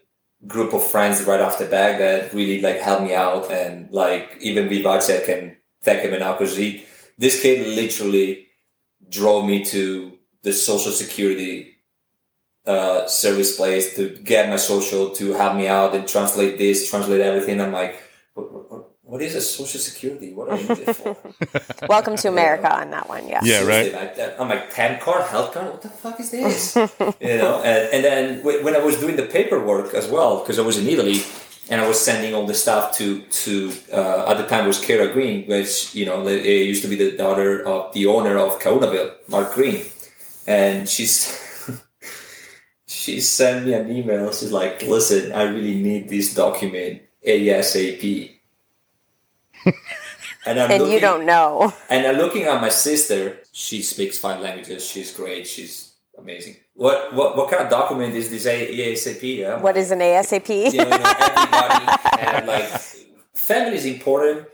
group 0.47 0.73
of 0.73 0.85
friends 0.85 1.23
right 1.23 1.39
off 1.39 1.57
the 1.57 1.65
bat 1.65 1.99
that 1.99 2.33
really 2.33 2.61
like 2.61 2.79
helped 2.79 3.03
me 3.03 3.15
out 3.15 3.49
and 3.51 3.89
like 3.91 4.37
even 4.41 4.67
Vivace 4.69 5.09
I 5.09 5.25
can 5.25 5.57
thank 5.81 6.01
him 6.01 6.13
enough 6.13 6.39
because 6.39 6.57
he, 6.57 6.85
this 7.17 7.41
kid 7.41 7.65
literally 7.75 8.47
drove 9.09 9.45
me 9.45 9.63
to 9.65 10.17
the 10.43 10.53
social 10.53 10.91
security 10.91 11.77
uh, 12.65 13.07
service 13.07 13.55
place 13.55 13.95
to 13.95 14.09
get 14.09 14.49
my 14.49 14.55
social 14.55 15.11
to 15.11 15.33
help 15.33 15.55
me 15.55 15.67
out 15.67 15.95
and 15.95 16.07
translate 16.07 16.57
this, 16.57 16.89
translate 16.89 17.21
everything. 17.21 17.61
I'm 17.61 17.71
like, 17.71 18.01
what, 18.33 18.71
what, 18.71 18.94
what 19.05 19.21
is 19.21 19.35
a 19.35 19.41
social 19.41 19.79
security? 19.79 20.33
What 20.33 20.49
are 20.49 20.59
you 20.59 20.75
there 20.75 20.93
for? 20.93 21.15
Welcome 21.87 22.15
to 22.17 22.27
America 22.27 22.73
on 22.75 22.89
that 22.89 23.07
one. 23.07 23.27
Yeah. 23.27 23.39
Yeah, 23.43 23.63
right. 23.63 23.93
Like, 23.93 24.39
I'm 24.39 24.49
like, 24.49 24.73
TAM 24.73 24.99
card, 24.99 25.25
health 25.27 25.53
card, 25.53 25.67
what 25.67 25.81
the 25.83 25.89
fuck 25.89 26.19
is 26.19 26.31
this? 26.31 26.75
you 27.21 27.37
know, 27.37 27.61
and, 27.63 27.93
and 27.93 28.03
then 28.03 28.43
when 28.43 28.75
I 28.75 28.79
was 28.79 28.99
doing 28.99 29.15
the 29.15 29.27
paperwork 29.27 29.93
as 29.93 30.07
well, 30.09 30.39
because 30.39 30.57
I 30.57 30.63
was 30.63 30.79
in 30.79 30.87
Italy 30.87 31.21
and 31.69 31.81
I 31.81 31.87
was 31.87 31.99
sending 31.99 32.33
all 32.33 32.47
the 32.47 32.55
stuff 32.55 32.97
to, 32.97 33.21
to 33.21 33.73
uh, 33.93 34.31
at 34.31 34.37
the 34.37 34.47
time 34.47 34.65
was 34.65 34.83
Kara 34.83 35.11
Green, 35.13 35.47
which, 35.47 35.93
you 35.93 36.05
know, 36.07 36.27
it 36.27 36.43
used 36.43 36.81
to 36.81 36.87
be 36.87 36.95
the 36.95 37.15
daughter 37.15 37.63
of 37.65 37.93
the 37.93 38.07
owner 38.07 38.37
of 38.37 38.59
Kaunaville, 38.59 39.13
Mark 39.27 39.53
Green. 39.53 39.85
And 40.47 40.89
she's, 40.89 41.39
she 42.87 43.19
sent 43.19 43.67
me 43.67 43.73
an 43.73 43.91
email. 43.95 44.31
She's 44.31 44.51
like, 44.51 44.81
listen, 44.81 45.31
I 45.31 45.43
really 45.43 45.75
need 45.75 46.09
this 46.09 46.33
document 46.33 47.03
ASAP. 47.25 48.34
And 50.45 50.59
And 50.59 50.91
you 50.91 50.99
don't 50.99 51.25
know. 51.25 51.73
and 51.89 52.05
I'm 52.05 52.17
looking 52.17 52.43
at 52.43 52.61
my 52.61 52.69
sister. 52.69 53.37
She 53.51 53.81
speaks 53.81 54.17
five 54.17 54.39
languages. 54.41 54.85
She's 54.85 55.11
great. 55.15 55.47
She's 55.47 55.93
amazing. 56.17 56.57
What 56.73 57.13
what 57.13 57.37
what 57.37 57.49
kind 57.49 57.63
of 57.63 57.69
document 57.69 58.15
is 58.15 58.29
this 58.29 58.45
ASAP? 58.45 59.37
Yeah? 59.37 59.59
What 59.61 59.77
is 59.77 59.91
an 59.91 59.99
ASAP? 59.99 60.49
you 60.73 60.77
know, 60.77 60.89
everybody 60.91 61.85
and 62.19 62.47
like 62.47 62.65
family 63.33 63.77
is 63.77 63.85
important. 63.85 64.47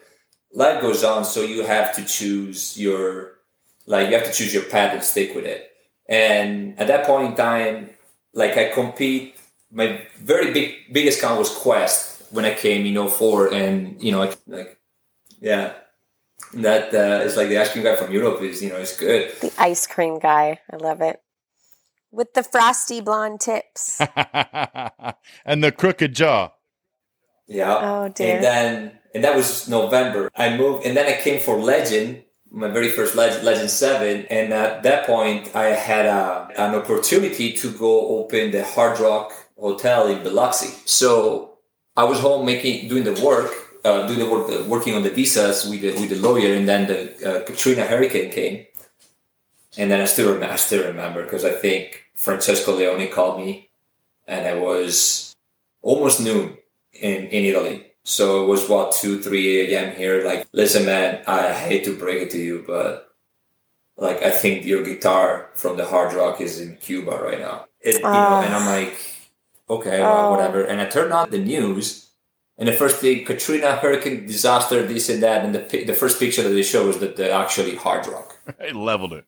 Life 0.54 0.82
goes 0.82 1.04
on, 1.04 1.24
so 1.24 1.42
you 1.42 1.64
have 1.64 1.96
to 1.96 2.04
choose 2.06 2.78
your 2.78 3.40
like 3.86 4.10
you 4.10 4.16
have 4.16 4.26
to 4.26 4.34
choose 4.34 4.54
your 4.54 4.64
path 4.64 4.94
and 4.94 5.04
stick 5.04 5.34
with 5.36 5.46
it. 5.46 5.72
And 6.08 6.78
at 6.80 6.88
that 6.88 7.06
point 7.06 7.30
in 7.30 7.36
time, 7.36 7.90
like 8.34 8.58
I 8.58 8.70
compete. 8.70 9.36
My 9.74 10.06
very 10.20 10.52
big 10.52 10.92
biggest 10.92 11.22
count 11.22 11.40
was 11.40 11.50
Quest 11.50 12.24
when 12.32 12.44
I 12.44 12.54
came 12.54 12.86
in 12.86 13.08
04 13.08 13.54
and 13.54 14.02
you 14.04 14.12
know 14.12 14.20
like, 14.20 14.38
like 14.46 14.78
yeah 15.42 15.74
that 16.54 16.94
uh, 16.94 17.24
is 17.24 17.38
like 17.38 17.50
the 17.50 17.58
ice 17.58 17.72
cream 17.72 17.84
guy 17.84 17.96
from 17.96 18.12
Europe 18.12 18.42
is 18.42 18.62
you 18.62 18.70
know 18.70 18.78
it's 18.78 18.98
good. 18.98 19.32
The 19.40 19.54
ice 19.58 19.88
cream 19.88 20.20
guy. 20.20 20.60
I 20.72 20.76
love 20.78 21.02
it. 21.02 21.22
With 22.12 22.34
the 22.34 22.44
frosty 22.44 23.00
blonde 23.00 23.40
tips. 23.40 24.02
and 25.46 25.64
the 25.64 25.72
crooked 25.72 26.14
jaw. 26.14 26.52
Yeah. 27.48 27.78
Oh, 27.82 28.10
dear. 28.10 28.36
And 28.36 28.44
then 28.44 29.00
and 29.14 29.24
that 29.24 29.36
was 29.36 29.70
November. 29.70 30.30
I 30.36 30.58
moved 30.58 30.86
and 30.86 30.96
then 30.96 31.08
I 31.08 31.22
came 31.22 31.40
for 31.40 31.58
Legend, 31.58 32.24
my 32.52 32.68
very 32.68 32.90
first 32.90 33.16
Legend, 33.16 33.46
Legend 33.46 33.70
Seven, 33.70 34.26
and 34.30 34.54
at 34.54 34.84
that 34.84 35.06
point 35.06 35.56
I 35.56 35.68
had 35.68 36.06
a, 36.06 36.50
an 36.58 36.76
opportunity 36.76 37.54
to 37.54 37.72
go 37.72 38.20
open 38.20 38.52
the 38.52 38.64
Hard 38.64 39.00
Rock 39.00 39.34
Hotel 39.58 40.08
in 40.08 40.24
Biloxi. 40.24 40.74
So 40.86 41.60
I 41.96 42.04
was 42.04 42.20
home 42.20 42.46
making 42.46 42.90
doing 42.90 43.04
the 43.04 43.22
work. 43.24 43.54
Uh, 43.84 44.06
doing 44.06 44.20
the 44.20 44.30
work, 44.30 44.48
uh, 44.48 44.64
working 44.66 44.94
on 44.94 45.02
the 45.02 45.10
visas 45.10 45.68
with 45.68 45.82
the, 45.82 45.92
with 45.94 46.10
the 46.12 46.16
lawyer, 46.18 46.54
and 46.54 46.70
then 46.70 46.86
the 46.86 47.02
uh, 47.26 47.44
Katrina 47.46 47.84
hurricane 47.84 48.30
came, 48.30 48.68
and 49.76 49.90
then 49.90 50.00
I 50.00 50.06
still 50.06 50.32
remember, 50.34 50.54
I 50.54 50.58
still 50.58 50.86
remember 50.86 51.24
because 51.24 51.44
I 51.44 51.50
think 51.52 52.06
Francesco 52.14 52.76
Leone 52.76 53.08
called 53.10 53.40
me, 53.40 53.72
and 54.28 54.46
I 54.46 54.54
was 54.54 55.36
almost 55.82 56.22
noon 56.22 56.60
in, 56.94 57.26
in 57.26 57.46
Italy. 57.46 57.88
So 58.04 58.44
it 58.44 58.48
was 58.48 58.70
what 58.70 58.94
two, 58.94 59.20
three 59.20 59.74
a.m. 59.74 59.96
here. 59.96 60.24
Like, 60.24 60.48
listen, 60.54 60.86
man, 60.86 61.24
I 61.26 61.52
hate 61.52 61.84
to 61.86 61.98
break 61.98 62.22
it 62.22 62.30
to 62.32 62.38
you, 62.38 62.64
but 62.68 63.10
like, 63.98 64.22
I 64.22 64.30
think 64.30 64.64
your 64.64 64.84
guitar 64.84 65.50
from 65.56 65.78
the 65.78 65.86
hard 65.86 66.14
rock 66.14 66.40
is 66.40 66.62
in 66.62 66.78
Cuba 66.78 67.18
right 67.18 67.40
now. 67.40 67.66
It, 67.80 67.96
you 67.96 68.02
know, 68.02 68.42
and 68.46 68.54
I'm 68.54 68.68
like, 68.68 68.94
okay, 69.70 70.02
well, 70.02 70.30
whatever. 70.30 70.62
And 70.62 70.80
I 70.80 70.86
turned 70.86 71.14
on 71.14 71.32
the 71.32 71.40
news, 71.40 72.11
and 72.62 72.68
the 72.68 72.74
first 72.74 72.98
thing, 72.98 73.26
Katrina 73.26 73.78
hurricane 73.78 74.28
disaster, 74.28 74.86
this 74.86 75.10
and 75.10 75.24
that, 75.24 75.44
and 75.44 75.56
the 75.56 75.84
the 75.84 75.96
first 75.96 76.20
picture 76.20 76.44
that 76.44 76.50
they 76.50 76.62
show 76.62 76.86
was 76.86 77.00
that 77.00 77.16
the 77.16 77.32
actually 77.32 77.76
hard 77.76 78.06
rock 78.06 78.38
He 78.62 78.72
leveled 78.72 79.14
it. 79.14 79.26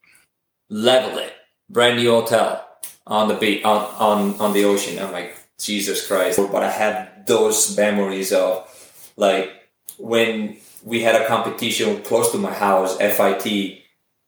level 0.69 1.17
it, 1.17 1.33
brand 1.67 1.97
new 1.97 2.11
hotel 2.11 2.63
on 3.07 3.29
the 3.29 3.33
beach, 3.33 3.65
on, 3.65 3.81
on, 3.97 4.39
on 4.39 4.53
the 4.53 4.63
ocean. 4.65 5.03
I'm 5.03 5.11
like, 5.11 5.35
Jesus 5.57 6.05
Christ. 6.07 6.37
But 6.51 6.61
I 6.61 6.69
had 6.69 7.25
those 7.25 7.75
memories 7.75 8.31
of 8.31 8.69
like 9.17 9.51
when 9.97 10.57
we 10.83 11.01
had 11.01 11.19
a 11.19 11.25
competition 11.25 12.03
close 12.03 12.31
to 12.33 12.37
my 12.37 12.53
house, 12.53 12.97
FIT, 12.97 13.79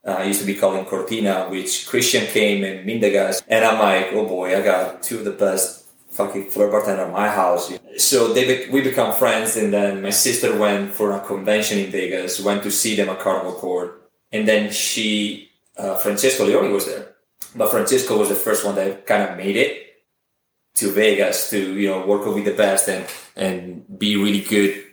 uh, 0.04 0.24
used 0.24 0.40
to 0.40 0.48
be 0.48 0.56
called 0.56 0.78
in 0.78 0.86
Cortina, 0.86 1.48
which 1.50 1.88
Christian 1.88 2.26
came 2.26 2.64
and 2.64 2.88
Mindaugas. 2.90 3.44
And 3.48 3.64
I'm 3.64 3.78
like, 3.78 4.14
oh 4.14 4.26
boy, 4.26 4.58
I 4.58 4.64
got 4.64 5.04
two 5.04 5.20
of 5.20 5.26
the 5.26 5.32
best 5.32 5.85
fucking 6.16 6.50
floor 6.52 6.70
bartender 6.70 7.04
at 7.04 7.12
my 7.12 7.30
house. 7.30 7.72
So 7.98 8.34
they 8.34 8.44
be- 8.48 8.72
we 8.72 8.82
become 8.82 9.14
friends, 9.14 9.56
and 9.56 9.74
then 9.74 10.02
my 10.02 10.12
sister 10.12 10.56
went 10.58 10.94
for 10.94 11.12
a 11.12 11.20
convention 11.20 11.78
in 11.80 11.92
Vegas, 11.92 12.40
went 12.40 12.64
to 12.64 12.72
see 12.72 12.96
them 12.96 13.10
at 13.10 13.20
Carnival 13.20 13.54
Court, 13.54 13.90
and 14.32 14.48
then 14.48 14.72
she, 14.72 15.50
uh, 15.78 15.96
Francesco 15.96 16.46
Leone 16.46 16.72
was 16.72 16.86
there, 16.86 17.16
but 17.56 17.72
Francesco 17.72 18.18
was 18.18 18.30
the 18.30 18.36
first 18.48 18.66
one 18.66 18.76
that 18.76 19.06
kind 19.06 19.24
of 19.24 19.38
made 19.38 19.56
it 19.56 19.86
to 20.76 20.92
Vegas 20.92 21.50
to 21.50 21.60
you 21.80 21.88
know 21.90 22.06
work 22.06 22.26
with 22.26 22.44
the 22.44 22.54
best 22.54 22.90
and 22.90 23.06
and 23.36 23.86
be 23.98 24.18
really 24.18 24.42
good 24.42 24.84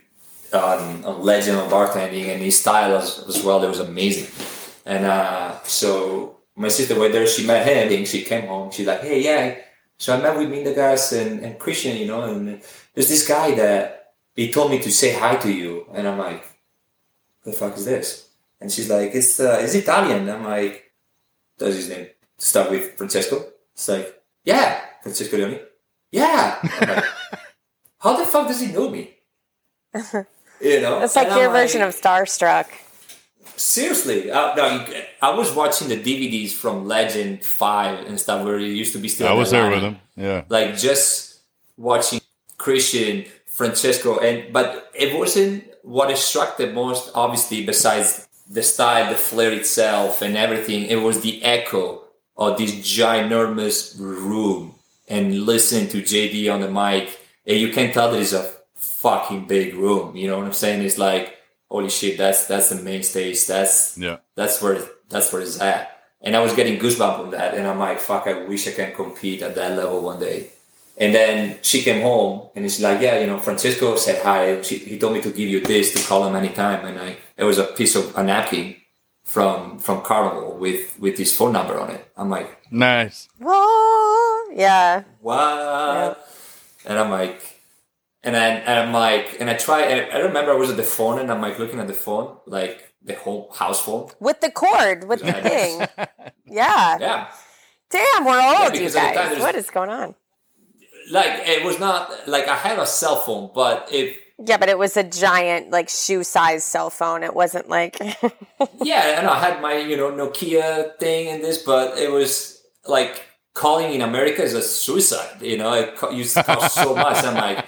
on, 0.53 1.03
on 1.03 1.21
legend 1.21 1.57
on 1.57 1.69
bartending 1.69 2.27
and 2.27 2.41
his 2.41 2.59
style 2.59 2.95
as, 2.95 3.23
as 3.27 3.43
well. 3.43 3.59
That 3.59 3.69
was 3.69 3.79
amazing. 3.79 4.27
And 4.85 5.05
uh, 5.05 5.61
so 5.63 6.37
my 6.55 6.67
sister 6.67 6.97
went 6.99 7.13
there. 7.13 7.25
She 7.27 7.45
met 7.45 7.65
him. 7.67 7.91
And 7.91 8.07
she 8.07 8.23
came 8.23 8.47
home. 8.47 8.71
She's 8.71 8.87
like, 8.87 9.01
"Hey, 9.01 9.23
yeah." 9.23 9.55
So 9.97 10.15
I 10.15 10.21
met 10.21 10.37
with 10.37 10.49
Mindaugas 10.49 11.13
and, 11.19 11.39
and 11.41 11.57
Christian, 11.59 11.97
you 11.97 12.07
know, 12.07 12.23
and 12.23 12.61
there's 12.93 13.09
this 13.09 13.27
guy 13.27 13.55
that 13.55 14.13
he 14.35 14.51
told 14.51 14.71
me 14.71 14.79
to 14.79 14.91
say 14.91 15.13
hi 15.13 15.35
to 15.37 15.51
you, 15.51 15.85
and 15.93 16.07
I'm 16.07 16.17
like, 16.17 16.43
"The 17.43 17.53
fuck 17.53 17.77
is 17.77 17.85
this?" 17.85 18.27
And 18.59 18.71
she's 18.71 18.89
like, 18.89 19.11
"It's 19.13 19.39
uh, 19.39 19.59
it's 19.61 19.75
Italian." 19.75 20.29
I'm 20.29 20.43
like, 20.43 20.91
"Does 21.57 21.75
his 21.75 21.89
name 21.89 22.07
start 22.37 22.71
with 22.71 22.97
Francesco?" 22.97 23.45
It's 23.73 23.87
like, 23.87 24.21
"Yeah, 24.43 24.81
Francesco 25.01 25.37
Leone." 25.37 25.59
Yeah. 26.11 26.59
I'm 26.61 26.89
like, 26.89 27.05
How 27.99 28.15
the 28.17 28.25
fuck 28.25 28.47
does 28.47 28.61
he 28.61 28.67
know 28.71 28.89
me? 28.89 29.15
You 30.61 30.81
know, 30.81 31.01
It's 31.01 31.15
like 31.15 31.25
And 31.25 31.33
I'm 31.33 31.39
your 31.41 31.49
version 31.49 31.81
of 31.81 31.95
Starstruck. 31.95 32.67
Seriously, 33.55 34.25
no, 34.25 34.85
you, 34.87 35.03
I 35.21 35.31
was 35.31 35.51
watching 35.53 35.87
the 35.87 35.97
DVDs 35.97 36.51
from 36.51 36.87
Legend 36.87 37.43
Five 37.43 38.05
and 38.07 38.19
stuff 38.19 38.43
where 38.45 38.59
it 38.59 38.67
used 38.67 38.93
to 38.93 38.99
be 38.99 39.07
still. 39.07 39.27
I 39.27 39.33
was 39.33 39.51
there 39.51 39.69
with 39.69 39.81
him. 39.81 39.97
Yeah. 40.15 40.43
Like 40.49 40.77
just 40.77 41.41
watching 41.77 42.21
Christian, 42.57 43.25
Francesco, 43.45 44.19
and 44.19 44.51
but 44.51 44.91
it 44.93 45.17
wasn't 45.17 45.65
what 45.83 46.15
struck 46.17 46.57
the 46.57 46.71
most. 46.71 47.11
Obviously, 47.13 47.65
besides 47.65 48.27
the 48.49 48.63
style, 48.63 49.09
the 49.09 49.17
flair 49.17 49.51
itself, 49.51 50.21
and 50.21 50.35
everything, 50.37 50.83
it 50.85 50.97
was 50.97 51.21
the 51.21 51.43
echo 51.43 52.03
of 52.35 52.57
this 52.57 52.73
ginormous 52.75 53.97
room 53.99 54.75
and 55.07 55.41
listening 55.41 55.87
to 55.89 56.01
JD 56.01 56.51
on 56.51 56.61
the 56.61 56.69
mic, 56.69 57.19
and 57.45 57.59
you 57.59 57.69
can 57.69 57.91
tell 57.91 58.11
that 58.11 58.19
it's 58.19 58.33
a 58.33 58.51
fucking 58.75 59.45
big 59.45 59.75
room. 59.75 60.15
You 60.15 60.27
know 60.27 60.37
what 60.37 60.45
I'm 60.47 60.53
saying? 60.53 60.81
It's 60.81 60.97
like 60.97 61.37
holy 61.73 61.89
shit, 61.89 62.13
that's 62.21 62.41
that's 62.51 62.69
the 62.69 62.79
main 62.89 63.01
stage. 63.11 63.39
That's 63.53 63.97
Yeah. 63.97 64.17
that's 64.39 64.61
where 64.61 64.77
that's 65.11 65.27
where 65.31 65.41
it's 65.41 65.59
at. 65.59 65.81
And 66.25 66.31
I 66.37 66.39
was 66.45 66.53
getting 66.59 66.79
goosebumps 66.83 67.19
on 67.25 67.29
that, 67.37 67.49
and 67.55 67.63
I'm 67.69 67.79
like, 67.87 67.99
fuck, 67.99 68.23
I 68.31 68.33
wish 68.51 68.63
I 68.67 68.71
can 68.79 68.93
compete 69.01 69.41
at 69.47 69.53
that 69.59 69.71
level 69.79 69.99
one 70.11 70.19
day. 70.19 70.39
And 71.03 71.09
then 71.17 71.57
she 71.69 71.81
came 71.87 72.01
home, 72.09 72.35
and 72.55 72.61
it's 72.65 72.79
like, 72.79 73.01
yeah, 73.01 73.15
you 73.21 73.27
know, 73.27 73.39
Francesco 73.39 73.95
said 74.05 74.17
hi. 74.23 74.61
She, 74.61 74.75
he 74.91 74.95
told 75.01 75.13
me 75.15 75.21
to 75.21 75.31
give 75.39 75.49
you 75.53 75.59
this 75.59 75.91
to 75.93 75.99
call 76.07 76.21
him 76.27 76.35
anytime, 76.43 76.85
and 76.85 76.97
I 77.07 77.09
it 77.41 77.43
was 77.49 77.57
a 77.57 77.65
piece 77.79 77.95
of 77.99 78.15
a 78.15 78.23
napkin 78.23 78.75
from 79.25 79.79
from 79.79 79.97
Carnival 80.09 80.49
with 80.63 80.81
with 81.03 81.17
his 81.17 81.31
phone 81.37 81.53
number 81.57 81.75
on 81.83 81.89
it. 81.97 82.03
I'm 82.15 82.29
like, 82.37 82.49
Nice. 82.71 83.27
Oh, 83.43 84.51
yeah. 84.55 85.03
what? 85.19 86.29
And 86.85 86.95
I'm 86.99 87.09
like, 87.11 87.52
and 88.23 88.33
then 88.35 88.61
and 88.61 88.79
I'm 88.79 88.93
like, 88.93 89.37
and 89.39 89.49
I 89.49 89.55
try, 89.55 89.81
and 89.81 90.11
I 90.11 90.19
remember 90.19 90.51
I 90.51 90.55
was 90.55 90.69
at 90.69 90.77
the 90.77 90.83
phone, 90.83 91.19
and 91.19 91.31
I'm 91.31 91.41
like 91.41 91.59
looking 91.59 91.79
at 91.79 91.87
the 91.87 91.93
phone, 91.93 92.37
like 92.45 92.93
the 93.03 93.15
whole 93.15 93.51
house 93.53 93.81
phone. 93.81 94.09
With 94.19 94.41
the 94.41 94.51
cord, 94.51 95.07
with 95.07 95.21
the 95.21 95.33
thing. 95.33 95.87
Yeah. 96.45 96.99
Yeah. 96.99 97.27
Damn, 97.89 98.25
we're 98.25 98.39
old, 98.39 98.73
you 98.73 98.81
because 98.81 98.95
at 98.95 99.13
the 99.13 99.19
time 99.19 99.33
guys. 99.33 99.41
What 99.41 99.55
is 99.55 99.71
going 99.71 99.89
on? 99.89 100.13
like 101.11 101.47
it 101.47 101.63
was 101.63 101.79
not 101.79 102.27
like 102.27 102.47
I 102.47 102.55
had 102.55 102.79
a 102.79 102.85
cell 102.85 103.17
phone, 103.17 103.49
but 103.53 103.89
it 103.91 104.17
Yeah, 104.37 104.57
but 104.57 104.69
it 104.69 104.77
was 104.77 104.97
a 104.97 105.03
giant, 105.03 105.71
like 105.71 105.89
shoe 105.89 106.23
size 106.23 106.63
cell 106.63 106.89
phone. 106.89 107.23
It 107.23 107.33
wasn't 107.33 107.69
like. 107.69 107.99
yeah, 108.81 109.19
and 109.19 109.27
I 109.27 109.39
had 109.39 109.61
my 109.61 109.77
you 109.77 109.97
know 109.97 110.11
Nokia 110.11 110.97
thing 110.99 111.27
and 111.29 111.43
this, 111.43 111.59
but 111.59 111.97
it 111.97 112.11
was 112.11 112.61
like 112.87 113.25
calling 113.53 113.93
in 113.93 114.01
America 114.01 114.43
is 114.43 114.53
a 114.53 114.61
suicide. 114.61 115.41
You 115.41 115.57
know, 115.57 115.73
it 115.73 116.13
used 116.13 116.35
to 116.37 116.43
cost 116.43 116.75
so 116.75 116.95
much. 116.95 117.23
I'm 117.23 117.35
like, 117.35 117.65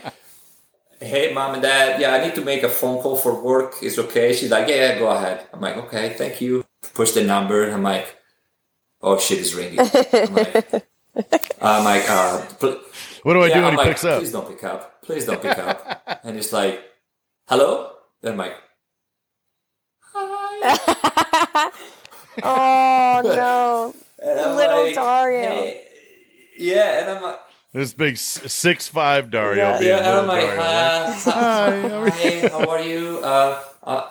hey, 0.99 1.34
mom 1.34 1.53
and 1.53 1.63
dad, 1.63 1.99
yeah, 2.01 2.13
I 2.13 2.25
need 2.25 2.36
to 2.36 2.41
make 2.43 2.63
a 2.63 2.69
phone 2.69 3.01
call 3.01 3.17
for 3.17 3.41
work. 3.41 3.75
It's 3.81 3.97
okay. 3.99 4.34
She's 4.34 4.51
like, 4.51 4.67
yeah, 4.67 4.75
yeah, 4.93 4.99
go 4.99 5.10
ahead. 5.10 5.47
I'm 5.53 5.62
like, 5.62 5.77
okay, 5.77 6.13
thank 6.13 6.41
you. 6.41 6.63
Push 6.93 7.12
the 7.12 7.23
number. 7.23 7.69
I'm 7.69 7.84
like, 7.84 8.15
oh 9.01 9.17
shit, 9.19 9.39
it's 9.39 9.53
ringing. 9.53 9.79
I'm 9.79 10.34
like, 10.36 10.88
I'm 11.62 11.84
like 11.84 12.10
uh, 12.10 12.45
pl- 12.60 12.79
What 13.23 13.34
do 13.34 13.41
I 13.41 13.47
do 13.47 13.55
Yeah, 13.55 13.55
when 13.58 13.65
I'm 13.65 13.71
he 13.71 13.77
like, 13.77 13.88
picks 13.89 14.05
up? 14.05 14.19
Please 14.19 14.31
don't 14.31 14.47
pick 14.47 14.63
up. 14.63 15.01
Please 15.03 15.25
don't 15.25 15.41
pick 15.41 15.58
up. 15.58 16.19
and 16.23 16.38
it's 16.38 16.51
like, 16.53 16.81
hello? 17.47 17.91
Then 18.21 18.34
I'm 18.34 18.38
like, 18.38 18.55
hi. 20.01 21.69
oh 22.43 23.21
no, 23.23 23.93
Little 24.55 24.84
like, 24.84 24.95
Dario. 24.95 25.49
"Hey." 25.49 25.81
Yeah, 26.58 27.01
and 27.01 27.10
I'm 27.17 27.23
like, 27.23 27.39
This 27.75 27.93
big 27.93 28.15
six 28.15 28.88
five 28.88 29.29
Dario 29.29 29.71
Yeah, 29.71 29.79
being 29.79 29.91
yeah, 29.91 29.97
and 29.97 30.07
I'm 30.07 30.27
little 30.27 30.47
like, 30.47 30.55
Dario. 30.55 30.61
uh, 30.61 31.11
Hi, 31.11 31.89
how 31.89 32.01
are 32.03 32.09
hi, 32.09 32.47
how 32.47 32.69
are 32.69 32.81
you? 32.81 33.19
Uh, 33.21 33.63
uh, 33.83 34.09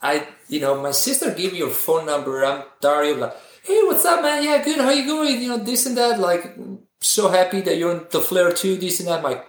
I, 0.00 0.28
you 0.48 0.60
know, 0.60 0.80
my 0.80 0.92
sister 0.92 1.34
gave 1.34 1.50
me 1.52 1.58
your 1.58 1.70
phone 1.70 2.06
number. 2.06 2.44
I'm 2.44 2.62
Dario. 2.80 3.16
Like, 3.16 3.34
hey, 3.64 3.82
what's 3.82 4.04
up, 4.04 4.22
man? 4.22 4.44
Yeah, 4.44 4.62
good. 4.62 4.78
How 4.78 4.90
you 4.90 5.06
going? 5.06 5.42
You 5.42 5.48
know, 5.48 5.58
this 5.58 5.86
and 5.86 5.96
that. 5.96 6.20
Like, 6.20 6.56
so 7.00 7.28
happy 7.28 7.62
that 7.62 7.76
you're 7.78 7.90
on 7.90 8.06
the 8.12 8.20
flair 8.20 8.52
too. 8.52 8.76
This 8.76 9.00
and 9.00 9.08
that. 9.08 9.18
I'm 9.18 9.24
like, 9.24 9.44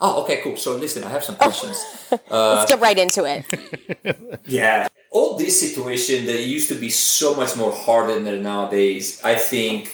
oh, 0.00 0.22
okay, 0.22 0.40
cool. 0.42 0.56
So 0.56 0.76
listen, 0.76 1.04
I 1.04 1.10
have 1.10 1.22
some 1.22 1.36
questions. 1.36 1.84
let's 2.30 2.70
get 2.70 2.80
right 2.80 2.96
into 2.98 3.24
it. 3.26 3.44
Yeah. 4.46 4.88
All 5.10 5.36
this 5.36 5.60
situation 5.60 6.24
that 6.24 6.40
used 6.44 6.70
to 6.70 6.74
be 6.76 6.88
so 6.88 7.34
much 7.34 7.58
more 7.58 7.72
harder 7.72 8.18
than 8.18 8.42
nowadays, 8.42 9.20
I 9.22 9.34
think 9.34 9.92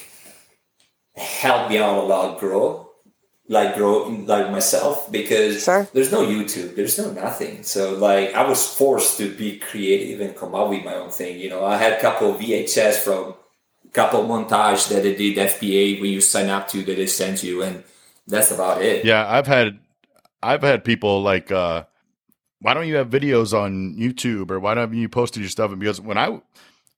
helped 1.17 1.69
me 1.69 1.79
out 1.79 1.97
a 1.97 2.07
lot 2.07 2.39
grow. 2.39 2.88
Like 3.51 3.75
grow 3.75 4.07
like 4.27 4.51
myself 4.51 5.11
because 5.11 5.63
Sure. 5.63 5.87
there's 5.91 6.11
no 6.11 6.21
YouTube, 6.23 6.75
there's 6.75 6.99
no 6.99 7.11
nothing. 7.11 7.63
So 7.63 7.93
like 7.95 8.35
I 8.35 8.47
was 8.47 8.65
forced 8.75 9.17
to 9.17 9.33
be 9.35 9.57
creative 9.57 10.21
and 10.21 10.35
come 10.35 10.53
up 10.53 10.69
with 10.69 10.85
my 10.85 10.93
own 10.93 11.09
thing. 11.09 11.39
You 11.39 11.49
know, 11.49 11.65
I 11.65 11.75
had 11.77 11.93
a 11.93 11.99
couple 11.99 12.29
of 12.29 12.39
VHS 12.39 12.97
from 13.03 13.33
couple 13.91 14.23
montage 14.23 14.87
that 14.89 15.01
they 15.01 15.15
did 15.15 15.35
FBA 15.35 15.99
when 15.99 16.11
you 16.11 16.21
sign 16.21 16.47
up 16.47 16.67
to 16.67 16.83
that 16.83 16.95
they 16.95 17.07
send 17.07 17.41
you 17.41 17.63
and 17.63 17.83
that's 18.27 18.51
about 18.51 18.83
it. 18.83 19.03
Yeah, 19.03 19.25
I've 19.27 19.47
had 19.47 19.79
I've 20.43 20.61
had 20.61 20.83
people 20.85 21.23
like, 21.23 21.51
uh, 21.51 21.85
why 22.61 22.75
don't 22.75 22.87
you 22.87 22.97
have 22.97 23.09
videos 23.09 23.51
on 23.51 23.95
YouTube 23.97 24.51
or 24.51 24.59
why 24.59 24.75
don't 24.75 24.93
you 24.93 25.09
posted 25.09 25.41
your 25.41 25.49
stuff? 25.49 25.71
And 25.71 25.79
because 25.79 25.99
when 25.99 26.19
I 26.19 26.39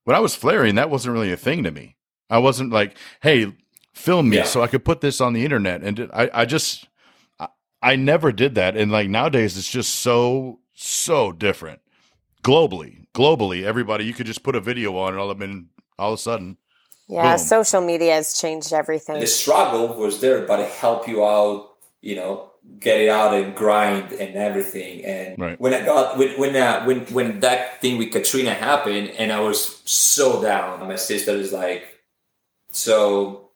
when 0.04 0.18
I 0.18 0.20
was 0.20 0.36
flaring, 0.36 0.76
that 0.76 0.90
wasn't 0.90 1.14
really 1.14 1.32
a 1.32 1.38
thing 1.38 1.64
to 1.64 1.72
me. 1.72 1.96
I 2.30 2.40
wasn't 2.40 2.74
like, 2.74 2.98
hey, 3.22 3.54
film 4.02 4.30
me 4.30 4.38
Yeah. 4.38 4.44
so 4.46 4.62
I 4.62 4.68
could 4.68 4.84
put 4.84 5.02
this 5.02 5.22
on 5.22 5.34
the 5.34 5.44
internet. 5.46 5.82
And 5.84 6.10
I, 6.14 6.30
I 6.34 6.46
just, 6.46 6.88
I, 7.40 7.48
I 7.82 7.96
never 7.96 8.32
did 8.32 8.56
that. 8.56 8.76
And 8.78 8.92
like 8.92 9.10
nowadays, 9.10 9.58
it's 9.58 9.72
just 9.72 9.96
so 9.96 10.60
so 10.74 11.32
different 11.32 11.80
globally. 12.44 13.06
Globally, 13.14 13.64
everybody, 13.64 14.06
you 14.06 14.14
could 14.14 14.26
just 14.26 14.42
put 14.44 14.56
a 14.56 14.62
video 14.62 14.98
on, 14.98 15.10
and 15.14 15.20
all 15.20 15.30
of 15.30 15.38
a 15.38 15.42
sudden, 15.44 15.70
all 16.00 16.14
of 16.14 16.20
a 16.20 16.22
sudden, 16.22 16.58
Yeah, 17.08 17.36
Boom. 17.36 17.46
social 17.46 17.82
media 17.82 18.14
has 18.16 18.40
changed 18.40 18.72
everything. 18.74 19.20
the 19.20 19.28
struggle 19.28 19.88
was 19.98 20.20
there, 20.22 20.46
but 20.48 20.60
it 20.62 20.72
helped 20.72 21.08
you 21.10 21.26
out, 21.26 21.72
you 22.02 22.16
know, 22.16 22.52
get 22.80 23.02
it 23.02 23.10
out 23.10 23.34
and 23.34 23.54
grind 23.54 24.14
and 24.14 24.36
everything. 24.36 25.04
And 25.06 25.38
Right. 25.38 25.60
when 25.60 25.74
I 25.74 25.84
got 25.86 26.18
when 26.18 26.30
when 26.40 26.56
uh, 26.56 26.84
when 26.86 27.00
when 27.18 27.42
that 27.42 27.82
thing 27.82 27.98
with 28.00 28.12
Katrina 28.12 28.54
happened, 28.54 29.10
and 29.20 29.32
I 29.32 29.42
was 29.42 29.82
so 29.86 30.42
down, 30.42 30.80
my 30.88 30.96
sister 30.96 31.32
is 31.36 31.52
like, 31.52 31.84
so 32.72 33.51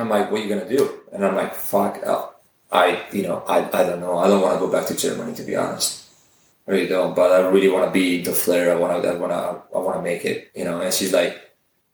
I'm 0.00 0.08
like, 0.08 0.30
what 0.30 0.40
are 0.40 0.44
you 0.44 0.48
gonna 0.48 0.68
do? 0.68 1.00
And 1.12 1.24
I'm 1.24 1.34
like, 1.36 1.54
fuck, 1.54 2.00
uh, 2.06 2.26
I 2.70 3.02
you 3.12 3.22
know 3.22 3.42
I 3.48 3.58
I 3.72 3.82
don't 3.84 4.00
know, 4.00 4.18
I 4.18 4.28
don't 4.28 4.42
want 4.42 4.54
to 4.54 4.60
go 4.66 4.70
back 4.70 4.86
to 4.88 4.96
Germany 4.96 5.34
to 5.36 5.42
be 5.42 5.56
honest. 5.56 6.04
I 6.66 6.72
really 6.72 6.86
don't, 6.88 7.16
but 7.16 7.32
I 7.32 7.48
really 7.48 7.68
want 7.68 7.86
to 7.86 7.90
be 7.90 8.22
the 8.22 8.32
flair. 8.32 8.70
I 8.70 8.76
want 8.76 9.02
to, 9.02 9.08
I 9.08 9.14
want 9.14 9.32
to, 9.32 9.62
I 9.74 9.78
want 9.80 9.96
to 9.96 10.02
make 10.02 10.24
it, 10.26 10.50
you 10.54 10.64
know. 10.64 10.80
And 10.82 10.92
she's 10.92 11.12
like, 11.14 11.32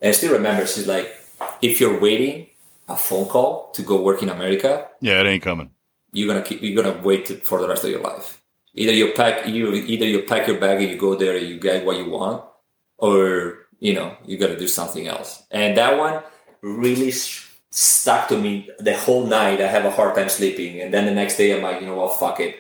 and 0.01 0.09
I 0.09 0.13
still 0.13 0.33
remember, 0.33 0.67
she's 0.67 0.89
like, 0.89 1.07
if 1.63 1.81
you're 1.81 2.01
waiting 2.01 2.49
a 2.89 2.97
phone 2.97 3.27
call 3.27 3.71
to 3.73 3.83
go 3.83 4.03
work 4.03 4.23
in 4.23 4.29
America, 4.31 4.89
yeah, 5.01 5.21
it 5.21 5.27
ain't 5.27 5.43
coming. 5.45 5.71
you're 6.13 6.27
gonna 6.29 6.43
keep, 6.43 6.61
you're 6.63 6.83
gonna 6.83 7.01
wait 7.03 7.29
for 7.47 7.61
the 7.61 7.69
rest 7.69 7.85
of 7.85 7.91
your 7.91 8.01
life. 8.01 8.43
Either 8.75 8.93
you 8.93 9.13
pack, 9.13 9.47
you 9.47 9.73
either 9.75 10.07
you 10.07 10.23
pack 10.23 10.49
your 10.49 10.59
bag 10.59 10.81
and 10.83 10.91
you 10.91 10.99
go 10.99 11.15
there 11.15 11.37
and 11.37 11.47
you 11.47 11.59
get 11.61 11.85
what 11.87 11.97
you 11.97 12.11
want, 12.11 12.43
or 12.99 13.59
you 13.79 13.95
know 13.95 14.17
you 14.27 14.37
got 14.39 14.49
to 14.49 14.59
do 14.59 14.67
something 14.67 15.07
else. 15.07 15.45
And 15.53 15.77
that 15.79 15.97
one 15.99 16.23
really 16.63 17.13
stuck 17.77 18.29
to 18.29 18.39
me 18.39 18.71
the 18.79 18.97
whole 18.97 19.27
night. 19.27 19.61
I 19.61 19.67
have 19.67 19.85
a 19.85 19.91
hard 19.91 20.15
time 20.15 20.29
sleeping, 20.29 20.81
and 20.81 20.95
then 20.95 21.07
the 21.07 21.11
next 21.11 21.37
day 21.37 21.55
I'm 21.55 21.63
like, 21.63 21.81
you 21.81 21.87
know 21.89 21.97
what, 21.97 22.19
fuck 22.21 22.39
it. 22.39 22.57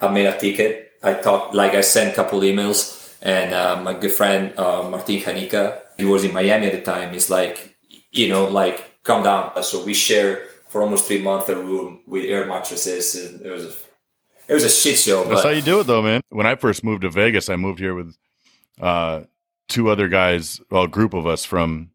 I 0.00 0.08
made 0.08 0.24
a 0.24 0.38
ticket. 0.38 0.92
I 1.02 1.12
talked, 1.14 1.54
like 1.54 1.74
I 1.74 1.82
sent 1.82 2.12
a 2.12 2.16
couple 2.16 2.40
emails, 2.40 3.14
and 3.20 3.52
uh, 3.52 3.80
my 3.82 3.92
good 3.92 4.12
friend 4.12 4.58
uh, 4.58 4.88
Martin 4.88 5.20
Hanika, 5.20 5.80
he 5.98 6.06
was 6.06 6.24
in 6.24 6.32
Miami 6.32 6.66
at 6.66 6.72
the 6.72 6.80
time. 6.80 7.12
He's 7.12 7.28
like, 7.28 7.76
you 8.12 8.28
know, 8.28 8.46
like 8.46 9.02
calm 9.02 9.22
down. 9.22 9.62
So 9.62 9.84
we 9.84 9.92
share 9.92 10.46
for 10.68 10.80
almost 10.80 11.06
three 11.06 11.20
months 11.20 11.50
a 11.50 11.56
room 11.56 12.00
with 12.06 12.24
air 12.24 12.46
mattresses, 12.46 13.14
and 13.14 13.44
it 13.44 13.50
was 13.50 13.64
a, 13.66 13.72
it 14.48 14.54
was 14.54 14.64
a 14.64 14.70
shit 14.70 14.96
show. 14.96 15.24
That's 15.24 15.42
but 15.42 15.48
how 15.48 15.50
you 15.50 15.62
do 15.62 15.80
it, 15.80 15.86
though, 15.86 16.00
man. 16.00 16.22
When 16.30 16.46
I 16.46 16.54
first 16.54 16.82
moved 16.82 17.02
to 17.02 17.10
Vegas, 17.10 17.50
I 17.50 17.56
moved 17.56 17.78
here 17.78 17.94
with 17.94 18.16
uh, 18.80 19.24
two 19.68 19.90
other 19.90 20.08
guys, 20.08 20.62
well, 20.70 20.84
a 20.84 20.88
group 20.88 21.12
of 21.12 21.26
us 21.26 21.44
from 21.44 21.90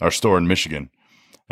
our 0.00 0.10
store 0.10 0.38
in 0.38 0.48
Michigan, 0.48 0.88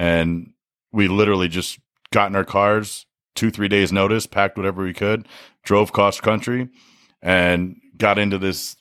and 0.01 0.55
we 0.93 1.09
literally 1.09 1.47
just 1.47 1.79
got 2.11 2.31
in 2.31 2.35
our 2.37 2.45
cars, 2.45 3.05
two 3.35 3.51
three 3.51 3.69
days 3.69 3.93
notice, 3.93 4.27
packed 4.27 4.57
whatever 4.57 4.83
we 4.83 4.95
could, 4.95 5.29
drove 5.63 5.93
cross 5.93 6.23
country, 6.23 6.71
and 7.21 7.77
got 7.99 8.19
into 8.19 8.39
this 8.39 8.77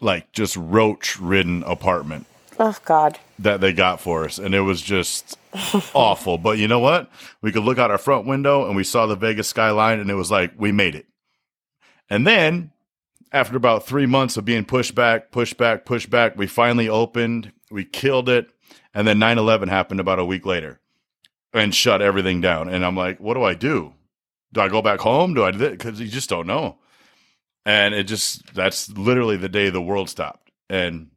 like 0.00 0.30
just 0.30 0.56
roach 0.56 1.18
ridden 1.18 1.64
apartment 1.64 2.26
oh 2.60 2.76
God. 2.84 3.18
that 3.40 3.60
they 3.60 3.72
got 3.72 4.00
for 4.00 4.24
us. 4.24 4.38
And 4.38 4.54
it 4.54 4.60
was 4.60 4.80
just 4.82 5.36
awful. 5.94 6.38
But 6.38 6.58
you 6.58 6.68
know 6.68 6.78
what? 6.78 7.10
We 7.42 7.50
could 7.50 7.64
look 7.64 7.78
out 7.78 7.90
our 7.90 7.98
front 7.98 8.24
window 8.24 8.66
and 8.68 8.76
we 8.76 8.84
saw 8.84 9.06
the 9.06 9.16
vegas 9.16 9.48
skyline 9.48 9.98
and 9.98 10.10
it 10.10 10.14
was 10.14 10.30
like 10.30 10.52
we 10.56 10.70
made 10.70 10.94
it. 10.94 11.06
And 12.08 12.24
then 12.24 12.70
after 13.32 13.56
about 13.56 13.84
three 13.84 14.06
months 14.06 14.36
of 14.36 14.44
being 14.44 14.64
pushed 14.64 14.94
back 14.94 15.32
pushed 15.32 15.56
back 15.56 15.84
pushed 15.84 16.08
back 16.08 16.36
we 16.36 16.46
finally 16.46 16.88
opened 16.88 17.52
we 17.72 17.84
killed 17.84 18.28
it 18.28 18.48
and 18.96 19.06
then 19.06 19.20
9-11 19.20 19.68
happened 19.68 20.00
about 20.00 20.18
a 20.18 20.24
week 20.24 20.44
later 20.44 20.80
and 21.52 21.74
shut 21.74 22.02
everything 22.02 22.40
down 22.40 22.68
and 22.68 22.84
i'm 22.84 22.96
like 22.96 23.20
what 23.20 23.34
do 23.34 23.44
i 23.44 23.54
do 23.54 23.94
do 24.52 24.60
i 24.60 24.68
go 24.68 24.82
back 24.82 25.00
home 25.00 25.34
do 25.34 25.44
i 25.44 25.52
do 25.52 25.70
because 25.70 26.00
you 26.00 26.08
just 26.08 26.28
don't 26.28 26.46
know 26.48 26.78
and 27.64 27.94
it 27.94 28.04
just 28.04 28.52
that's 28.54 28.88
literally 28.90 29.36
the 29.36 29.48
day 29.48 29.70
the 29.70 29.80
world 29.80 30.10
stopped 30.10 30.50
and 30.68 31.10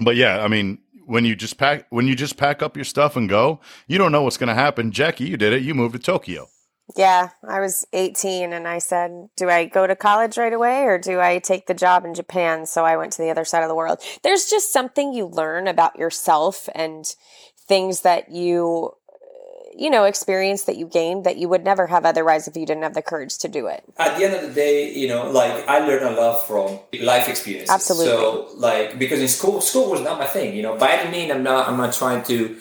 but 0.00 0.16
yeah, 0.16 0.42
I 0.42 0.48
mean, 0.48 0.78
when 1.06 1.24
you 1.24 1.34
just 1.34 1.58
pack 1.58 1.86
when 1.90 2.06
you 2.06 2.14
just 2.14 2.36
pack 2.36 2.62
up 2.62 2.76
your 2.76 2.84
stuff 2.84 3.16
and 3.16 3.28
go, 3.28 3.60
you 3.86 3.98
don't 3.98 4.12
know 4.12 4.22
what's 4.22 4.36
going 4.36 4.48
to 4.48 4.54
happen. 4.54 4.90
Jackie, 4.92 5.24
you 5.24 5.36
did 5.36 5.52
it. 5.52 5.62
You 5.62 5.74
moved 5.74 5.94
to 5.94 5.98
Tokyo. 6.00 6.48
Yeah, 6.96 7.30
I 7.48 7.60
was 7.60 7.86
18 7.92 8.52
and 8.52 8.68
I 8.68 8.78
said, 8.78 9.28
Do 9.36 9.48
I 9.48 9.64
go 9.64 9.86
to 9.86 9.96
college 9.96 10.36
right 10.36 10.52
away 10.52 10.82
or 10.82 10.98
do 10.98 11.20
I 11.20 11.38
take 11.38 11.66
the 11.66 11.74
job 11.74 12.04
in 12.04 12.14
Japan? 12.14 12.66
So 12.66 12.84
I 12.84 12.96
went 12.96 13.12
to 13.14 13.22
the 13.22 13.30
other 13.30 13.44
side 13.44 13.62
of 13.62 13.68
the 13.68 13.74
world. 13.74 14.00
There's 14.22 14.46
just 14.50 14.72
something 14.72 15.12
you 15.12 15.26
learn 15.26 15.68
about 15.68 15.98
yourself 15.98 16.68
and 16.74 17.06
things 17.66 18.02
that 18.02 18.30
you, 18.30 18.92
you 19.74 19.88
know, 19.88 20.04
experience 20.04 20.64
that 20.64 20.76
you 20.76 20.86
gained 20.86 21.24
that 21.24 21.38
you 21.38 21.48
would 21.48 21.64
never 21.64 21.86
have 21.86 22.04
otherwise 22.04 22.46
if 22.46 22.56
you 22.56 22.66
didn't 22.66 22.82
have 22.82 22.94
the 22.94 23.00
courage 23.00 23.38
to 23.38 23.48
do 23.48 23.68
it. 23.68 23.82
at 23.96 24.18
the 24.18 24.24
end 24.24 24.34
of 24.34 24.42
the 24.42 24.52
day, 24.52 24.92
you 24.92 25.08
know, 25.08 25.30
like 25.30 25.66
I 25.66 25.78
learned 25.86 26.04
a 26.04 26.20
lot 26.20 26.46
from 26.46 26.78
life 27.00 27.28
experiences. 27.28 27.70
Absolutely. 27.70 28.12
So, 28.12 28.48
like, 28.56 28.98
because 28.98 29.20
in 29.20 29.28
school, 29.28 29.60
school 29.62 29.90
was 29.90 30.02
not 30.02 30.18
my 30.18 30.26
thing. 30.26 30.54
You 30.54 30.62
know, 30.62 30.76
by 30.76 30.90
any 30.90 31.10
means, 31.10 31.32
I'm 31.32 31.42
not. 31.42 31.68
I'm 31.68 31.78
not 31.78 31.94
trying 31.94 32.22
to 32.24 32.58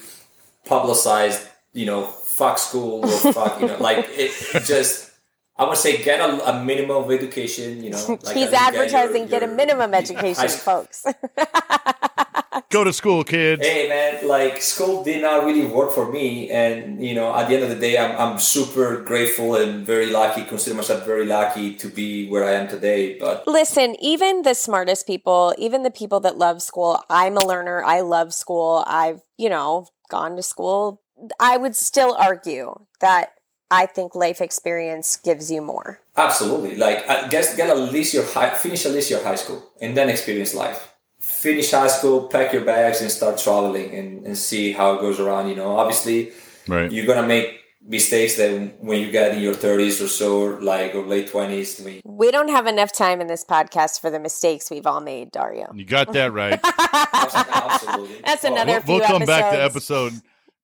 publicize. 0.66 1.48
You 1.74 1.86
know, 1.86 2.14
fuck 2.32 2.58
school 2.58 3.06
or 3.06 3.34
fuck. 3.34 3.60
You 3.62 3.67
know, 3.67 3.78
like 3.89 4.06
it, 4.12 4.32
it 4.56 4.63
just. 4.63 5.10
I 5.58 5.65
would 5.67 5.78
say 5.78 6.02
get 6.02 6.20
a, 6.20 6.50
a 6.58 6.63
minimum 6.63 7.04
of 7.04 7.12
education. 7.12 7.84
You 7.84 7.91
know, 7.91 8.17
like 8.24 8.36
He's 8.36 8.48
I 8.48 8.50
think 8.50 8.67
advertising 8.67 9.22
your- 9.30 9.39
get 9.39 9.44
a 9.44 9.48
minimum 9.48 9.91
high 9.91 10.00
education, 10.00 10.50
school- 10.50 10.88
folks. 10.88 11.06
Go 12.70 12.84
to 12.84 12.91
school, 12.94 13.24
kids. 13.24 13.65
Hey 13.65 13.88
man, 13.88 14.28
like 14.28 14.62
school 14.62 15.04
did 15.04 15.22
not 15.22 15.46
really 15.46 15.65
work 15.65 15.91
for 15.91 16.12
me, 16.12 16.50
and 16.50 17.04
you 17.04 17.13
know, 17.13 17.36
at 17.36 17.48
the 17.48 17.56
end 17.56 17.63
of 17.63 17.70
the 17.70 17.76
day, 17.76 17.98
I'm 17.98 18.15
I'm 18.17 18.39
super 18.39 19.02
grateful 19.02 19.56
and 19.56 19.86
very 19.86 20.08
lucky. 20.10 20.44
Consider 20.44 20.76
myself 20.76 21.06
very 21.06 21.26
lucky 21.26 21.76
to 21.76 21.88
be 21.88 22.28
where 22.30 22.44
I 22.46 22.54
am 22.54 22.67
today. 22.67 23.20
But 23.20 23.46
Listen, 23.48 23.96
even 24.02 24.41
the 24.44 24.54
smartest 24.56 25.06
people, 25.06 25.54
even 25.58 25.84
the 25.84 25.91
people 25.91 26.20
that 26.22 26.38
love 26.38 26.62
school, 26.62 27.04
I'm 27.10 27.36
a 27.38 27.46
learner. 27.46 27.84
I 27.84 28.02
love 28.02 28.34
school. 28.34 28.84
I've, 28.88 29.22
you 29.38 29.50
know, 29.50 29.88
gone 30.10 30.36
to 30.38 30.44
school. 30.44 31.01
I 31.40 31.58
would 31.58 31.76
still 31.76 32.16
argue 32.20 32.76
that 33.00 33.34
I 33.70 33.86
think 33.86 34.16
life 34.16 34.42
experience 34.42 35.18
gives 35.18 35.50
you 35.52 35.62
more. 35.62 36.02
Absolutely. 36.18 36.76
Like, 36.76 37.08
uh, 37.10 37.24
I 37.26 37.28
guess 37.30 37.56
get 37.56 37.70
at 37.70 37.78
least 37.78 38.14
your 38.14 38.26
high, 38.26 38.50
finish 38.56 38.86
at 38.86 38.92
least 38.92 39.10
your 39.10 39.24
high 39.24 39.36
school 39.36 39.64
and 39.82 39.96
then 39.96 40.10
experience 40.10 40.54
life. 40.54 40.94
Finish 41.20 41.72
high 41.72 41.88
school, 41.88 42.28
pack 42.28 42.52
your 42.52 42.66
bags 42.66 43.00
and 43.02 43.10
start 43.12 43.38
traveling 43.38 43.94
and, 43.96 44.26
and 44.26 44.38
see 44.38 44.72
how 44.74 44.94
it 44.96 45.02
goes 45.02 45.20
around. 45.20 45.48
You 45.50 45.56
know, 45.56 45.78
obviously 45.78 46.32
Right. 46.68 46.92
you're 46.92 47.06
going 47.06 47.22
to 47.22 47.28
make 47.28 47.60
mistakes 47.88 48.36
that 48.38 48.76
when 48.82 49.00
you 49.00 49.10
get 49.10 49.34
in 49.36 49.42
your 49.42 49.56
30s 49.56 50.04
or 50.04 50.08
so, 50.08 50.46
like, 50.62 50.94
or 50.94 51.04
late 51.06 51.32
20s, 51.32 51.84
when 51.84 52.02
We 52.04 52.30
don't 52.32 52.50
have 52.50 52.68
enough 52.68 52.92
time 52.94 53.22
in 53.22 53.28
this 53.28 53.44
podcast 53.46 54.02
for 54.02 54.10
the 54.12 54.20
mistakes 54.20 54.70
we've 54.70 54.86
all 54.86 55.02
made, 55.02 55.32
Dario. 55.32 55.72
You 55.74 55.86
got 55.86 56.12
that 56.14 56.32
right. 56.34 56.60
absolutely. 57.14 58.22
That's 58.26 58.44
Oh, 58.46 58.52
another 58.52 58.82
we'll, 58.86 58.98
we'll 59.00 59.08
few 59.08 59.08
come 59.08 59.26
back 59.26 59.52
to 59.54 59.64
episode 59.64 60.14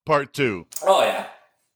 part 0.08 0.32
two. 0.40 0.66
Oh 0.82 1.02
yeah, 1.02 1.26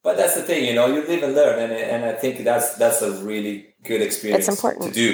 but 0.03 0.17
that's 0.17 0.35
the 0.39 0.43
thing, 0.49 0.61
you 0.69 0.75
know, 0.79 0.87
you 0.95 1.01
live 1.13 1.23
and 1.23 1.35
learn, 1.41 1.57
and 1.65 1.73
and 1.93 2.01
I 2.05 2.15
think 2.23 2.35
that's 2.51 2.69
that's 2.83 3.01
a 3.03 3.11
really 3.31 3.55
good 3.85 4.01
experience. 4.09 4.49
It's 4.49 4.57
important. 4.57 4.83
to 4.87 4.93
do. 5.03 5.09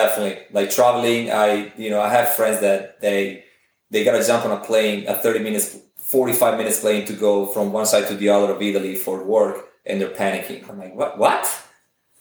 Definitely, 0.00 0.36
like 0.56 0.68
traveling. 0.78 1.30
I 1.30 1.72
you 1.82 1.88
know 1.92 2.00
I 2.08 2.10
have 2.18 2.28
friends 2.38 2.58
that 2.66 3.00
they 3.00 3.44
they 3.92 4.02
gotta 4.08 4.22
jump 4.30 4.44
on 4.46 4.52
a 4.60 4.60
plane, 4.70 4.98
a 5.06 5.14
thirty 5.24 5.38
minutes, 5.48 5.68
forty 6.12 6.32
five 6.42 6.54
minutes 6.60 6.80
plane 6.84 7.04
to 7.10 7.14
go 7.26 7.46
from 7.54 7.72
one 7.72 7.86
side 7.86 8.06
to 8.10 8.14
the 8.22 8.28
other 8.34 8.50
of 8.54 8.60
Italy 8.70 8.94
for 9.04 9.16
work, 9.36 9.56
and 9.86 9.94
they're 10.00 10.16
panicking. 10.22 10.68
I'm 10.68 10.78
like, 10.84 10.94
what? 11.00 11.12
What? 11.24 11.44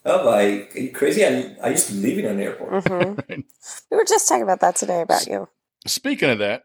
I'm 0.05 0.25
like, 0.25 0.75
are 0.75 0.79
you 0.85 0.91
crazy? 0.91 1.21
I, 1.25 1.55
I 1.63 1.69
used 1.75 1.87
to 1.89 1.95
live 1.95 2.17
in 2.19 2.25
an 2.25 2.39
airport. 2.39 2.71
Mhm. 2.85 3.43
We 3.89 3.97
were 3.97 4.05
just 4.15 4.27
talking 4.27 4.43
about 4.43 4.59
that 4.59 4.75
today 4.75 5.01
about 5.01 5.25
you. 5.27 5.47
Speaking 5.87 6.29
of 6.29 6.39
that, 6.39 6.59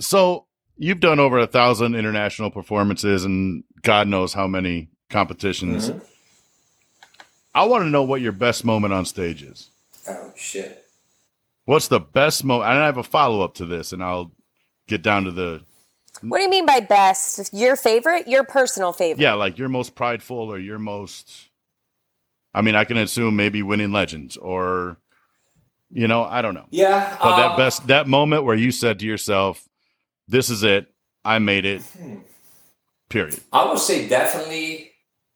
so 0.00 0.46
you've 0.76 1.00
done 1.00 1.18
over 1.20 1.38
a 1.38 1.46
thousand 1.46 1.94
international 1.94 2.50
performances 2.50 3.24
and 3.24 3.64
God 3.82 4.08
knows 4.08 4.32
how 4.34 4.46
many 4.46 4.88
competitions. 5.10 5.90
Mhm. 5.90 6.00
I 7.54 7.64
want 7.64 7.84
to 7.84 7.88
know 7.90 8.02
what 8.02 8.20
your 8.20 8.32
best 8.32 8.64
moment 8.64 8.92
on 8.92 9.04
stage 9.04 9.42
is. 9.42 9.70
Oh 10.08 10.32
shit. 10.36 10.84
What's 11.66 11.88
the 11.88 12.00
best 12.00 12.44
moment? 12.44 12.70
And 12.70 12.80
I 12.80 12.86
have 12.86 12.96
a 12.98 13.02
follow 13.02 13.40
up 13.42 13.54
to 13.54 13.64
this, 13.64 13.92
and 13.92 14.02
I'll 14.02 14.32
get 14.86 15.00
down 15.02 15.24
to 15.24 15.30
the 15.30 15.62
What 16.20 16.38
do 16.38 16.44
you 16.44 16.50
mean 16.50 16.66
by 16.66 16.80
best? 16.80 17.54
Your 17.54 17.76
favorite? 17.76 18.28
Your 18.28 18.44
personal 18.44 18.92
favorite? 18.92 19.22
yeah, 19.22 19.34
like 19.34 19.56
your 19.56 19.68
most 19.68 19.94
prideful 19.94 20.36
or 20.36 20.58
your 20.58 20.78
most. 20.78 21.48
I 22.52 22.60
mean, 22.62 22.74
I 22.74 22.84
can 22.84 22.96
assume 22.98 23.34
maybe 23.36 23.62
winning 23.62 23.92
legends 23.92 24.36
or, 24.36 24.98
you 25.90 26.06
know, 26.06 26.24
I 26.24 26.42
don't 26.42 26.54
know. 26.54 26.66
Yeah. 26.70 27.16
But 27.20 27.36
that 27.36 27.50
um, 27.52 27.56
best 27.56 27.86
that 27.86 28.06
moment 28.08 28.44
where 28.44 28.54
you 28.56 28.70
said 28.70 28.98
to 28.98 29.06
yourself, 29.06 29.66
"This 30.28 30.50
is 30.50 30.62
it. 30.62 30.86
I 31.24 31.38
made 31.38 31.64
it." 31.64 31.82
Period. 33.08 33.40
I 33.52 33.68
would 33.68 33.78
say 33.78 34.08
definitely 34.08 34.94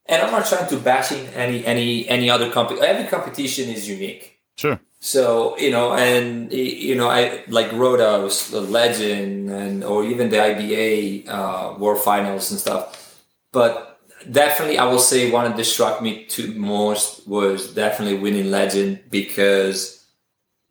and 0.09 0.23
I'm 0.23 0.33
not 0.33 0.47
trying 0.47 0.69
to 0.69 0.77
bashing 0.79 1.27
any 1.29 1.65
any 1.65 2.09
any 2.09 2.31
other 2.31 2.51
company. 2.51 2.81
Every 2.81 3.07
competition 3.09 3.69
is 3.69 3.89
unique. 3.89 4.41
Sure. 4.57 4.81
So 5.01 5.57
you 5.59 5.71
know, 5.71 5.93
and 5.93 6.53
you 6.53 6.95
know, 6.95 7.09
I 7.09 7.45
like 7.49 7.71
Roadhouse, 7.73 8.51
the 8.51 8.61
Legend, 8.61 9.51
and 9.51 9.85
or 9.85 10.05
even 10.05 10.31
the 10.31 10.39
IBA 10.39 11.29
uh, 11.29 11.75
World 11.79 12.03
Finals 12.03 12.51
and 12.51 12.59
stuff. 12.59 13.23
But 13.53 14.01
definitely, 14.31 14.79
I 14.79 14.87
will 14.87 14.99
say 14.99 15.31
one 15.31 15.55
that 15.55 15.65
struck 15.65 16.03
me 16.03 16.25
to 16.27 16.53
most 16.55 17.29
was 17.29 17.75
definitely 17.75 18.19
winning 18.19 18.51
Legend 18.51 19.01
because 19.11 20.05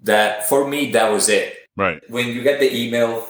that 0.02 0.50
for 0.50 0.68
me 0.68 0.92
that 0.92 1.12
was 1.12 1.30
it. 1.30 1.56
Right. 1.78 2.02
When 2.10 2.28
you 2.28 2.42
get 2.42 2.60
the 2.60 2.76
email 2.76 3.22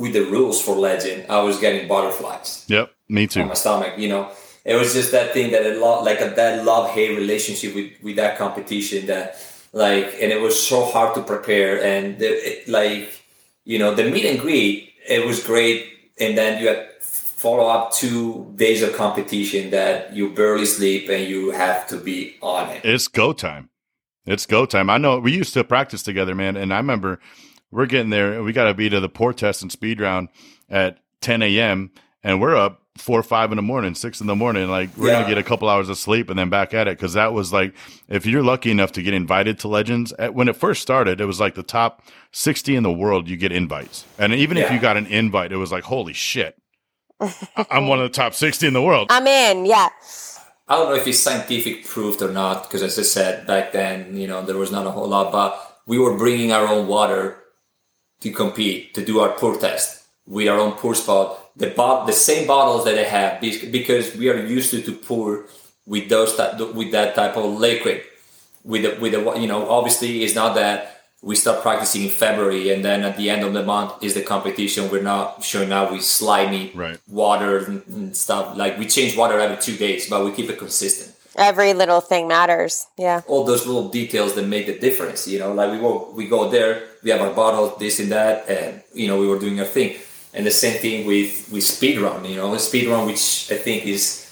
with 0.00 0.12
the 0.12 0.24
rules 0.24 0.60
for 0.60 0.74
Legend, 0.74 1.26
I 1.28 1.40
was 1.42 1.58
getting 1.60 1.86
butterflies 1.86 2.64
Yep. 2.68 2.92
Me 3.08 3.26
too. 3.26 3.44
my 3.44 3.54
stomach. 3.54 3.98
You 3.98 4.08
know, 4.08 4.30
it 4.64 4.76
was 4.76 4.92
just 4.92 5.10
that 5.12 5.32
thing 5.34 5.50
that 5.52 5.66
a 5.66 5.78
lot 5.78 6.04
like 6.04 6.20
a, 6.20 6.30
that 6.36 6.64
love 6.64 6.90
hate 6.90 7.16
relationship 7.16 7.74
with 7.74 7.90
with 8.02 8.16
that 8.16 8.38
competition 8.38 9.06
that 9.06 9.24
like, 9.72 10.06
and 10.20 10.32
it 10.32 10.40
was 10.40 10.54
so 10.60 10.84
hard 10.84 11.14
to 11.14 11.22
prepare 11.22 11.82
and 11.82 12.18
the, 12.18 12.26
it, 12.26 12.68
like 12.68 13.22
you 13.64 13.78
know 13.78 13.94
the 13.94 14.04
meet 14.10 14.26
and 14.26 14.40
greet 14.40 14.90
it 15.10 15.26
was 15.26 15.42
great, 15.42 15.86
and 16.20 16.36
then 16.36 16.60
you 16.60 16.68
had 16.68 16.88
follow 17.00 17.66
up 17.66 17.92
two 17.92 18.52
days 18.56 18.82
of 18.82 18.94
competition 18.94 19.70
that 19.70 20.14
you 20.14 20.30
barely 20.30 20.66
sleep 20.66 21.08
and 21.08 21.26
you 21.26 21.50
have 21.50 21.86
to 21.88 21.96
be 21.96 22.36
on 22.42 22.68
it. 22.68 22.84
It's 22.84 23.08
go 23.08 23.32
time. 23.32 23.70
It's 24.26 24.44
go 24.44 24.66
time. 24.66 24.90
I 24.90 24.98
know 24.98 25.18
we 25.18 25.32
used 25.32 25.54
to 25.54 25.64
practice 25.64 26.02
together, 26.02 26.34
man, 26.34 26.56
and 26.56 26.72
I 26.72 26.76
remember 26.76 27.18
we're 27.70 27.86
getting 27.86 28.10
there 28.10 28.32
and 28.34 28.44
we 28.44 28.52
got 28.52 28.64
to 28.64 28.74
be 28.74 28.88
to 28.88 29.00
the 29.00 29.08
pour 29.08 29.32
test 29.32 29.62
and 29.62 29.70
speed 29.70 30.00
round 30.00 30.28
at 30.68 30.98
10 31.20 31.42
a.m. 31.42 31.90
and 32.22 32.40
we're 32.40 32.56
up 32.56 32.82
four 32.98 33.18
or 33.20 33.22
five 33.22 33.50
in 33.52 33.56
the 33.56 33.62
morning, 33.62 33.94
six 33.94 34.20
in 34.20 34.26
the 34.26 34.34
morning. 34.36 34.68
Like 34.68 34.90
we're 34.96 35.08
Yeah. 35.08 35.20
gonna 35.22 35.28
get 35.28 35.38
a 35.38 35.42
couple 35.42 35.68
hours 35.68 35.88
of 35.88 35.96
sleep 35.96 36.28
and 36.28 36.38
then 36.38 36.50
back 36.50 36.74
at 36.74 36.86
it 36.88 36.98
because 36.98 37.14
that 37.14 37.32
was 37.32 37.52
like 37.52 37.72
if 38.08 38.26
you're 38.26 38.42
lucky 38.42 38.70
enough 38.70 38.92
to 38.92 39.02
get 39.02 39.14
invited 39.14 39.58
to 39.60 39.68
Legends 39.68 40.12
at, 40.18 40.34
when 40.34 40.48
it 40.48 40.56
first 40.56 40.82
started, 40.82 41.20
it 41.20 41.24
was 41.24 41.40
like 41.40 41.54
the 41.54 41.62
top 41.62 42.02
60 42.32 42.74
in 42.76 42.82
the 42.82 42.92
world. 42.92 43.28
You 43.28 43.36
get 43.36 43.52
invites, 43.52 44.04
and 44.18 44.34
even 44.34 44.56
if 44.58 44.70
you 44.70 44.78
got 44.78 44.96
an 44.96 45.06
invite, 45.06 45.52
it 45.52 45.56
was 45.56 45.72
like 45.72 45.84
holy 45.84 46.12
shit. 46.12 46.56
I- 47.20 47.66
I'm 47.70 47.86
one 47.86 48.00
of 48.00 48.04
the 48.04 48.14
top 48.14 48.34
60 48.34 48.66
in 48.66 48.72
the 48.74 48.82
world. 48.82 49.06
I'm 49.10 49.26
in. 49.26 49.66
Yeah. 49.66 49.88
I 50.68 50.76
don't 50.76 50.88
know 50.90 50.94
if 50.96 51.06
it's 51.06 51.18
scientific 51.18 51.84
proved 51.86 52.22
or 52.22 52.30
not, 52.32 52.62
because 52.64 52.82
as 52.82 52.98
I 52.98 53.02
said 53.02 53.46
back 53.46 53.72
then, 53.72 54.16
you 54.16 54.26
know, 54.26 54.44
there 54.44 54.56
was 54.56 54.70
not 54.70 54.86
a 54.86 54.90
whole 54.90 55.08
lot, 55.08 55.32
but 55.32 55.80
we 55.86 55.98
were 55.98 56.16
bringing 56.16 56.52
our 56.52 56.66
own 56.66 56.86
water 56.86 57.38
to 58.20 58.30
compete, 58.30 58.94
to 58.94 59.04
do 59.04 59.20
our 59.20 59.30
pour 59.30 59.56
test 59.56 60.04
with 60.26 60.48
our 60.48 60.58
own 60.58 60.72
pour 60.72 60.94
spout. 60.94 61.56
The 61.56 61.68
bot, 61.68 62.06
the 62.06 62.12
same 62.12 62.46
bottles 62.46 62.84
that 62.84 62.94
they 62.94 63.04
have, 63.04 63.40
because 63.40 64.14
we 64.16 64.28
are 64.30 64.38
used 64.38 64.70
to 64.70 64.80
to 64.82 64.92
pour 64.92 65.46
with 65.86 66.08
those 66.08 66.36
type, 66.36 66.58
with 66.74 66.92
that 66.92 67.14
type 67.14 67.36
of 67.36 67.58
liquid. 67.58 68.02
With 68.62 68.82
the, 68.82 69.00
with 69.00 69.12
the, 69.12 69.40
you 69.40 69.46
know, 69.48 69.68
obviously 69.68 70.22
it's 70.22 70.34
not 70.34 70.54
that 70.54 71.02
we 71.22 71.34
start 71.34 71.62
practicing 71.62 72.02
in 72.04 72.10
February 72.10 72.70
and 72.72 72.84
then 72.84 73.02
at 73.02 73.16
the 73.16 73.28
end 73.30 73.42
of 73.44 73.52
the 73.52 73.62
month 73.62 74.02
is 74.02 74.14
the 74.14 74.22
competition. 74.22 74.90
We're 74.90 75.02
not 75.02 75.42
showing 75.42 75.72
up 75.72 75.90
with 75.92 76.02
slimy 76.04 76.72
Right. 76.74 76.98
water 77.08 77.58
and, 77.58 77.82
and 77.88 78.16
stuff. 78.16 78.56
Like 78.56 78.78
we 78.78 78.86
change 78.86 79.16
water 79.16 79.38
every 79.40 79.56
two 79.56 79.76
days, 79.76 80.08
but 80.08 80.24
we 80.24 80.32
keep 80.32 80.48
it 80.50 80.58
consistent. 80.58 81.14
Every 81.36 81.72
little 81.74 82.00
thing 82.00 82.28
matters. 82.28 82.86
Yeah. 82.98 83.22
All 83.26 83.44
those 83.44 83.66
little 83.66 83.88
details 83.88 84.34
that 84.34 84.46
make 84.46 84.66
the 84.66 84.78
difference, 84.78 85.26
you 85.26 85.38
know. 85.38 85.52
Like 85.52 85.72
we 85.72 85.78
go, 85.78 86.10
we 86.14 86.26
go 86.28 86.48
there, 86.50 86.86
we 87.02 87.10
have 87.10 87.20
our 87.20 87.32
bottle, 87.32 87.76
this 87.78 88.00
and 88.00 88.10
that, 88.12 88.48
and 88.48 88.82
you 88.94 89.08
know, 89.08 89.18
we 89.18 89.26
were 89.26 89.38
doing 89.38 89.58
our 89.60 89.66
thing. 89.66 89.98
And 90.32 90.46
the 90.46 90.50
same 90.50 90.78
thing 90.80 91.06
with 91.06 91.50
with 91.52 91.64
speedrun, 91.64 92.28
you 92.28 92.36
know, 92.36 92.50
speedrun, 92.52 93.06
which 93.06 93.50
I 93.50 93.56
think 93.56 93.86
is 93.86 94.26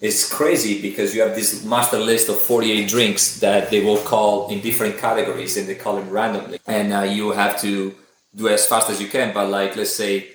is 0.00 0.28
crazy 0.28 0.82
because 0.82 1.14
you 1.14 1.22
have 1.22 1.34
this 1.34 1.64
master 1.64 1.98
list 1.98 2.28
of 2.28 2.36
48 2.42 2.88
drinks 2.88 3.38
that 3.38 3.70
they 3.70 3.84
will 3.84 3.98
call 3.98 4.50
in 4.50 4.60
different 4.60 4.98
categories 4.98 5.56
and 5.56 5.68
they 5.68 5.76
call 5.76 5.96
them 5.96 6.10
randomly, 6.10 6.58
and 6.66 6.92
uh, 6.92 7.02
you 7.02 7.30
have 7.32 7.60
to 7.60 7.94
do 8.34 8.48
as 8.48 8.66
fast 8.66 8.90
as 8.90 9.00
you 9.00 9.08
can. 9.08 9.32
But 9.32 9.48
like, 9.50 9.76
let's 9.76 9.94
say 9.94 10.32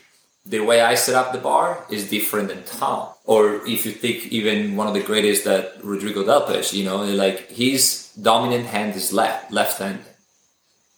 the 0.50 0.60
way 0.60 0.82
I 0.82 0.96
set 0.96 1.16
up 1.16 1.34
the 1.34 1.40
bar 1.40 1.86
is 1.90 2.10
different 2.10 2.48
than 2.48 2.64
Tom. 2.64 3.10
Or 3.26 3.66
if 3.68 3.86
you 3.86 3.92
think 3.92 4.28
even 4.28 4.76
one 4.76 4.88
of 4.88 4.94
the 4.94 5.02
greatest 5.02 5.44
that 5.44 5.84
Rodrigo 5.84 6.24
Delpech, 6.24 6.74
you 6.74 6.86
know, 6.86 7.04
like 7.04 7.50
his 7.50 8.14
dominant 8.22 8.68
hand 8.68 8.96
is 8.96 9.12
left, 9.12 9.52
left 9.52 9.80
hand. 9.80 10.00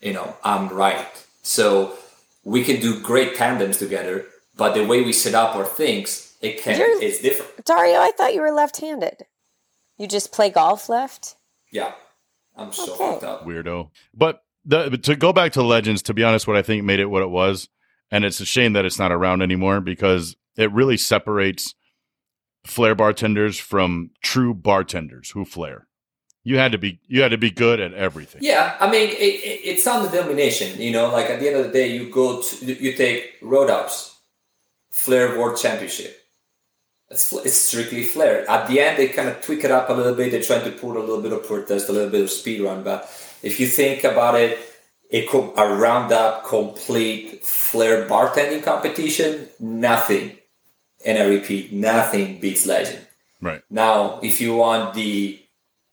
You 0.01 0.13
know, 0.13 0.35
I'm 0.43 0.69
right. 0.69 1.07
So 1.41 1.97
we 2.43 2.63
can 2.63 2.79
do 2.79 2.99
great 3.01 3.35
tandems 3.35 3.77
together, 3.77 4.25
but 4.55 4.73
the 4.73 4.85
way 4.85 5.01
we 5.01 5.11
set 5.13 5.35
up 5.35 5.55
our 5.55 5.65
things, 5.65 6.35
it 6.41 6.61
can 6.61 6.79
You're- 6.79 7.05
it's 7.05 7.21
different. 7.21 7.65
Dario, 7.65 7.99
I 7.99 8.11
thought 8.17 8.33
you 8.33 8.41
were 8.41 8.51
left 8.51 8.79
handed. 8.79 9.25
You 9.97 10.07
just 10.07 10.31
play 10.31 10.49
golf 10.49 10.87
left? 10.89 11.35
Yeah. 11.71 11.93
I'm 12.55 12.71
so 12.71 12.93
Okay. 12.93 12.97
fucked 12.97 13.23
up. 13.23 13.45
weirdo. 13.45 13.89
But 14.13 14.43
the, 14.65 14.89
but 14.89 15.03
to 15.03 15.15
go 15.15 15.33
back 15.33 15.51
to 15.53 15.63
Legends, 15.63 16.01
to 16.03 16.13
be 16.13 16.23
honest, 16.23 16.47
what 16.47 16.55
I 16.57 16.61
think 16.61 16.83
made 16.83 16.99
it 16.99 17.05
what 17.05 17.21
it 17.23 17.29
was, 17.29 17.67
and 18.11 18.23
it's 18.25 18.39
a 18.39 18.45
shame 18.45 18.73
that 18.73 18.85
it's 18.85 18.99
not 18.99 19.11
around 19.11 19.41
anymore 19.41 19.81
because 19.81 20.35
it 20.57 20.71
really 20.71 20.97
separates 20.97 21.75
flair 22.65 22.95
bartenders 22.95 23.57
from 23.59 24.11
true 24.21 24.53
bartenders 24.53 25.31
who 25.31 25.45
flair. 25.45 25.87
You 26.49 26.57
had 26.57 26.71
to 26.71 26.79
be 26.79 26.99
you 27.07 27.21
had 27.21 27.29
to 27.29 27.37
be 27.37 27.51
good 27.51 27.79
at 27.79 27.93
everything. 27.93 28.41
Yeah, 28.43 28.75
I 28.79 28.89
mean, 28.89 29.09
it, 29.09 29.35
it, 29.49 29.59
it's 29.71 29.85
on 29.85 30.01
the 30.03 30.09
domination. 30.09 30.81
You 30.81 30.89
know, 30.89 31.11
like 31.11 31.29
at 31.29 31.39
the 31.39 31.47
end 31.47 31.57
of 31.57 31.65
the 31.67 31.71
day, 31.71 31.93
you 31.95 32.09
go 32.09 32.41
to 32.41 32.65
you 32.65 32.93
take 32.93 33.35
Roadhouse, 33.43 34.17
Flair 34.89 35.37
World 35.37 35.59
Championship. 35.59 36.11
It's, 37.11 37.31
it's 37.33 37.55
strictly 37.55 38.03
Flair. 38.03 38.49
At 38.49 38.67
the 38.67 38.79
end, 38.79 38.97
they 38.97 39.09
kind 39.09 39.29
of 39.29 39.41
tweak 39.41 39.63
it 39.63 39.69
up 39.69 39.91
a 39.91 39.93
little 39.93 40.15
bit. 40.15 40.31
They're 40.31 40.41
trying 40.41 40.63
to 40.63 40.71
put 40.71 40.97
a 40.97 40.99
little 40.99 41.21
bit 41.21 41.33
of 41.33 41.47
pour 41.47 41.61
test, 41.61 41.87
a 41.87 41.91
little 41.91 42.09
bit 42.09 42.23
of 42.23 42.31
speed 42.31 42.61
run. 42.61 42.81
But 42.83 43.03
if 43.43 43.59
you 43.59 43.67
think 43.67 44.03
about 44.03 44.33
it, 44.33 44.57
a, 45.11 45.27
co- 45.27 45.53
a 45.55 45.75
round 45.75 46.11
up 46.11 46.47
complete 46.47 47.45
Flair 47.45 48.09
bartending 48.09 48.63
competition, 48.63 49.49
nothing. 49.59 50.35
And 51.05 51.19
I 51.19 51.25
repeat, 51.25 51.71
nothing 51.71 52.39
beats 52.39 52.65
Legend. 52.65 53.05
Right. 53.39 53.61
Now, 53.69 54.19
if 54.23 54.41
you 54.41 54.55
want 54.55 54.95
the 54.95 55.39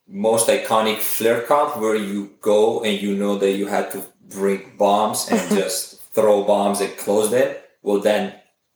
most 0.09 0.49
iconic 0.49 0.99
flair 0.99 1.43
comp 1.43 1.77
where 1.79 1.97
you 1.97 2.31
go 2.41 2.83
and 2.83 3.01
you 3.01 3.15
know 3.15 3.37
that 3.39 3.53
you 3.53 3.67
had 3.67 3.91
to 3.93 4.03
bring 4.29 4.73
bombs 4.79 5.29
and 5.31 5.41
just 5.57 6.01
throw 6.13 6.45
bombs 6.45 6.81
and 6.81 6.97
close 6.97 7.31
them, 7.31 7.57
well 7.83 8.01
then 8.01 8.35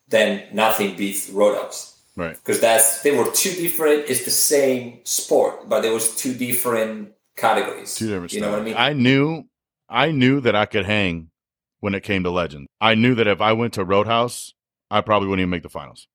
then 0.08 0.42
nothing 0.52 0.96
beats 0.96 1.30
Roadhouse. 1.30 1.98
Right. 2.16 2.34
Because 2.34 2.60
that's 2.60 3.02
they 3.02 3.16
were 3.16 3.30
two 3.32 3.52
different 3.52 4.04
it's 4.08 4.24
the 4.24 4.30
same 4.30 5.00
sport, 5.04 5.68
but 5.68 5.82
there 5.82 5.92
was 5.92 6.16
two 6.16 6.34
different 6.34 7.12
categories. 7.36 7.94
Two 7.94 8.08
different 8.08 8.32
you 8.32 8.40
know 8.40 8.50
what 8.50 8.60
I 8.60 8.64
mean? 8.64 8.74
I 8.76 8.92
knew 8.92 9.44
I 9.88 10.10
knew 10.10 10.40
that 10.40 10.54
I 10.54 10.66
could 10.66 10.84
hang 10.84 11.30
when 11.78 11.94
it 11.94 12.02
came 12.02 12.24
to 12.24 12.30
Legends. 12.30 12.68
I 12.80 12.94
knew 12.94 13.14
that 13.14 13.26
if 13.26 13.40
I 13.40 13.52
went 13.52 13.74
to 13.74 13.84
Roadhouse, 13.84 14.52
I 14.90 15.00
probably 15.00 15.28
wouldn't 15.28 15.42
even 15.42 15.50
make 15.50 15.62
the 15.62 15.68
finals. 15.68 16.08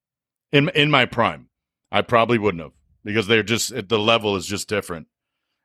In 0.52 0.68
in 0.70 0.90
my 0.90 1.06
prime, 1.06 1.48
I 1.90 2.02
probably 2.02 2.38
wouldn't 2.38 2.62
have 2.62 2.72
because 3.06 3.26
they're 3.26 3.42
just 3.42 3.88
the 3.88 3.98
level 3.98 4.36
is 4.36 4.44
just 4.46 4.68
different, 4.68 5.06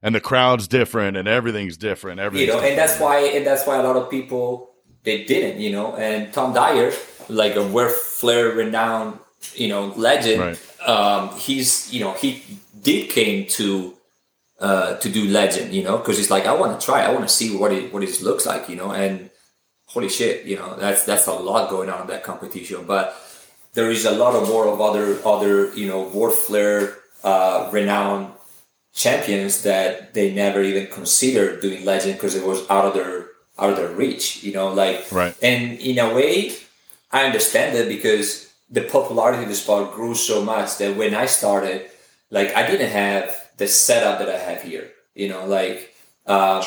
and 0.01 0.15
the 0.15 0.21
crowd's 0.21 0.67
different, 0.67 1.17
and 1.17 1.27
everything's 1.27 1.75
different. 1.75 2.21
you 2.39 2.47
know, 2.47 2.60
and 2.62 2.77
that's 2.77 2.99
why 2.99 3.19
and 3.36 3.45
that's 3.45 3.65
why 3.67 3.75
a 3.77 3.84
lot 3.84 3.97
of 3.97 4.10
people 4.10 4.69
they 5.04 5.25
didn't, 5.25 5.60
you 5.60 5.71
know. 5.71 5.95
And 5.95 6.32
Tom 6.32 6.54
Dyer, 6.54 6.93
like 7.27 7.56
a 7.56 7.67
world 7.67 7.91
Flair 7.91 8.49
renowned, 8.49 9.19
you 9.56 9.67
know, 9.67 9.88
legend, 9.97 10.39
Right. 10.39 10.88
um, 10.88 11.36
he's 11.38 11.91
you 11.91 11.99
know 11.99 12.13
he 12.13 12.43
did 12.82 13.10
came 13.10 13.47
to 13.58 13.93
uh, 14.60 14.95
to 14.97 15.10
do 15.10 15.25
legend, 15.25 15.73
you 15.73 15.84
know, 15.84 15.97
because 15.97 16.17
he's 16.17 16.30
like 16.32 16.45
I 16.45 16.54
want 16.54 16.80
to 16.80 16.86
try, 16.86 17.04
I 17.04 17.12
want 17.12 17.27
to 17.27 17.34
see 17.34 17.56
what 17.58 17.73
it 17.73 17.91
what 17.91 18.04
it 18.04 18.21
looks 18.21 18.45
like, 18.45 18.69
you 18.69 18.75
know, 18.75 18.91
and 18.91 19.32
holy 19.88 20.10
shit, 20.10 20.45
you 20.45 20.56
know, 20.56 20.77
that's 20.77 21.04
that's 21.04 21.25
a 21.27 21.34
lot 21.34 21.69
going 21.71 21.89
on 21.89 22.01
in 22.01 22.08
that 22.08 22.23
competition, 22.23 22.86
but 22.86 23.17
there 23.73 23.89
is 23.89 24.06
a 24.06 24.12
lot 24.12 24.36
of 24.36 24.47
more 24.47 24.67
of 24.67 24.80
other 24.80 25.17
other 25.25 25.73
you 25.73 25.88
know 25.88 26.04
World 26.04 26.36
Flair 26.38 27.01
uh, 27.24 27.70
renowned 27.72 28.32
champions 28.94 29.64
that 29.64 30.14
they 30.14 30.34
never 30.34 30.62
even 30.62 30.88
considered 30.88 31.62
doing 31.62 31.86
legend 31.86 32.14
because 32.16 32.36
it 32.36 32.46
was 32.46 32.70
out 32.70 32.86
of 32.86 32.94
their 32.94 33.28
out 33.58 33.70
of 33.72 33.78
their 33.78 33.92
reach 33.92 34.44
you 34.44 34.52
know 34.52 34.74
like 34.74 35.06
Right. 35.12 35.36
and 35.42 35.80
in 35.80 35.98
a 36.00 36.14
way 36.14 36.54
i 37.12 37.24
understand 37.26 37.76
that 37.78 37.88
because 37.88 38.52
the 38.70 38.82
popularity 38.82 39.44
of 39.44 39.50
the 39.50 39.56
sport 39.56 39.94
grew 39.94 40.14
so 40.14 40.44
much 40.44 40.78
that 40.80 40.98
when 40.98 41.13
i 41.15 41.26
started 41.26 41.90
like 42.32 42.54
i 42.54 42.67
didn't 42.67 42.92
have 42.92 43.50
the 43.58 43.67
setup 43.67 44.19
that 44.19 44.30
i 44.30 44.38
have 44.38 44.62
here 44.62 44.92
you 45.15 45.30
know 45.30 45.46
like 45.46 45.96
um, 46.28 46.62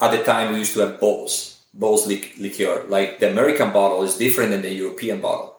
at 0.00 0.10
the 0.10 0.22
time 0.24 0.52
we 0.52 0.58
used 0.58 0.74
to 0.74 0.80
have 0.80 1.00
Bols 1.00 1.56
Bols 1.76 2.06
liqueur 2.38 2.84
like 2.88 3.18
the 3.18 3.30
american 3.30 3.72
bottle 3.72 4.02
is 4.02 4.16
different 4.18 4.50
than 4.50 4.60
the 4.62 4.72
european 4.72 5.20
bottle 5.22 5.56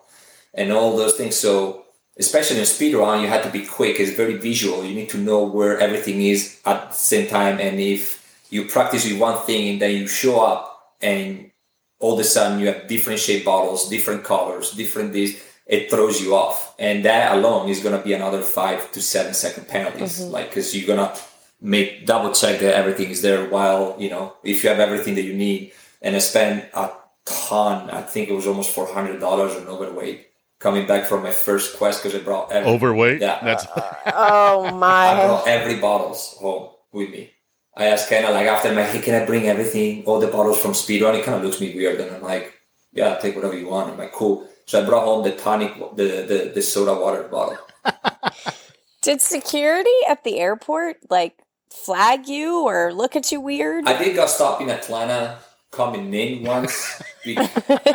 and 0.54 0.72
all 0.72 0.98
those 0.98 1.14
things. 1.16 1.36
So 1.36 1.86
especially 2.20 2.60
in 2.60 2.66
speed 2.66 2.96
run, 2.96 3.22
you 3.22 3.28
have 3.28 3.44
to 3.44 3.50
be 3.50 3.66
quick. 3.66 4.00
It's 4.00 4.12
very 4.12 4.38
visual. 4.38 4.84
You 4.84 4.96
need 4.96 5.10
to 5.10 5.18
know 5.18 5.44
where 5.44 5.80
everything 5.80 6.22
is 6.22 6.60
at 6.66 6.90
the 6.90 6.96
same 6.96 7.28
time. 7.28 7.60
And 7.60 7.80
if 7.80 8.44
you 8.50 8.66
practice 8.66 9.06
with 9.06 9.20
one 9.20 9.40
thing 9.46 9.70
and 9.70 9.82
then 9.82 9.96
you 9.96 10.08
show 10.08 10.42
up 10.42 10.96
and 11.02 11.52
all 12.00 12.14
of 12.14 12.20
a 12.20 12.24
sudden 12.24 12.60
you 12.60 12.68
have 12.68 12.88
different 12.88 13.20
shape 13.20 13.46
bottles, 13.46 13.90
different 13.90 14.24
colors, 14.24 14.72
different 14.72 15.14
this, 15.14 15.44
it 15.66 15.90
throws 15.90 16.22
you 16.22 16.34
off, 16.34 16.74
and 16.80 17.04
that 17.04 17.36
alone 17.36 17.68
is 17.68 17.84
gonna 17.84 18.02
be 18.02 18.14
another 18.14 18.42
five 18.42 18.90
to 18.94 19.02
seven 19.02 19.34
second 19.34 19.68
penalties, 19.68 20.22
mm-hmm. 20.22 20.32
like 20.32 20.50
because 20.50 20.74
you're 20.74 20.88
gonna 20.88 21.14
make 21.60 22.06
double 22.06 22.32
check 22.32 22.62
that 22.62 22.74
everything 22.74 23.10
is 23.10 23.22
there. 23.22 23.50
While 23.50 23.98
you 24.00 24.10
know 24.10 24.38
if 24.44 24.64
you 24.64 24.70
have 24.70 24.80
everything 24.80 25.16
that 25.16 25.24
you 25.24 25.34
need, 25.34 25.74
and 26.02 26.16
I 26.16 26.20
spent 26.20 26.70
a 26.74 26.92
ton. 27.26 27.90
I 27.90 28.02
think 28.02 28.30
it 28.30 28.34
was 28.34 28.48
almost 28.48 28.74
four 28.74 28.88
hundred 28.88 29.20
dollars 29.20 29.56
on 29.56 29.68
overweight 29.68 30.27
coming 30.60 30.88
back 30.88 31.06
from 31.06 31.24
my 31.24 31.32
first 31.32 31.78
quest 31.78 32.04
because 32.04 32.20
I 32.20 32.24
brought 32.24 32.52
every, 32.52 32.70
Overweight. 32.70 33.22
Yeah. 33.22 33.40
That's 33.44 33.66
Oh 34.08 34.72
my. 34.76 35.10
I 35.10 35.26
brought 35.26 35.48
every 35.48 35.80
bottles 35.80 36.36
home 36.40 36.70
with 36.92 37.10
me. 37.10 37.32
I 37.76 37.86
asked 37.86 38.10
Kenna 38.10 38.32
like 38.32 38.48
after 38.48 38.74
my 38.74 38.84
hey, 38.84 39.02
can 39.02 39.22
I 39.22 39.26
bring 39.26 39.46
everything, 39.46 40.04
all 40.06 40.20
the 40.20 40.28
bottles 40.28 40.60
from 40.60 40.72
Speedrun? 40.72 41.16
He 41.16 41.22
kind 41.22 41.38
of 41.38 41.44
looks 41.44 41.62
me 41.62 41.76
weird, 41.76 42.00
and 42.00 42.16
I'm 42.16 42.24
like, 42.24 42.54
yeah, 42.92 43.16
take 43.18 43.36
whatever 43.36 43.56
you 43.56 43.68
want. 43.68 43.92
I'm 43.92 43.98
like, 43.98 44.14
cool. 44.14 44.50
So 44.66 44.82
I 44.82 44.86
brought 44.86 45.06
home 45.06 45.24
the 45.24 45.36
tonic, 45.36 45.76
the 45.96 46.26
the, 46.28 46.52
the 46.56 46.62
soda 46.62 47.00
water 47.00 47.24
bottle. 47.24 47.58
Did 49.02 49.22
security 49.22 49.90
at 50.10 50.24
the 50.24 50.40
airport 50.40 50.98
like 51.10 51.38
flag 51.70 52.28
you 52.28 52.64
or 52.64 52.92
look 52.94 53.16
at 53.16 53.32
you 53.32 53.40
weird? 53.40 53.88
I 53.88 53.98
did 53.98 54.16
got 54.16 54.30
stopped 54.30 54.62
in 54.62 54.70
Atlanta 54.70 55.40
coming 55.78 56.12
in 56.14 56.44
once 56.44 57.02
be- 57.24 57.38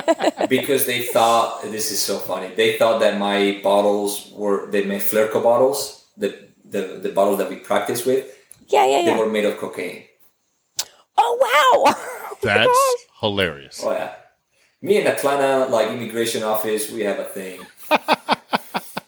because 0.48 0.86
they 0.86 1.02
thought 1.02 1.62
this 1.62 1.90
is 1.90 2.00
so 2.00 2.18
funny. 2.18 2.54
They 2.54 2.78
thought 2.78 3.00
that 3.00 3.18
my 3.18 3.60
bottles 3.62 4.30
were 4.32 4.70
they 4.70 4.84
made 4.84 5.02
Flairco 5.02 5.42
bottles, 5.42 6.06
the 6.16 6.28
the 6.64 6.82
the 7.02 7.10
bottles 7.10 7.38
that 7.38 7.50
we 7.50 7.56
practice 7.56 8.06
with. 8.06 8.24
yeah, 8.68 8.86
yeah, 8.86 9.00
yeah. 9.00 9.06
They 9.12 9.18
were 9.20 9.28
made 9.28 9.44
of 9.44 9.58
cocaine. 9.58 10.04
Oh 11.18 11.32
wow. 11.44 11.94
that's 12.42 12.78
hilarious. 13.20 13.82
Oh 13.84 13.92
yeah. 13.92 14.14
Me 14.80 14.96
in 15.00 15.06
Atlanta, 15.06 15.66
like 15.70 15.88
immigration 15.88 16.42
office, 16.42 16.90
we 16.90 17.02
have 17.02 17.18
a 17.18 17.24
thing. 17.24 17.66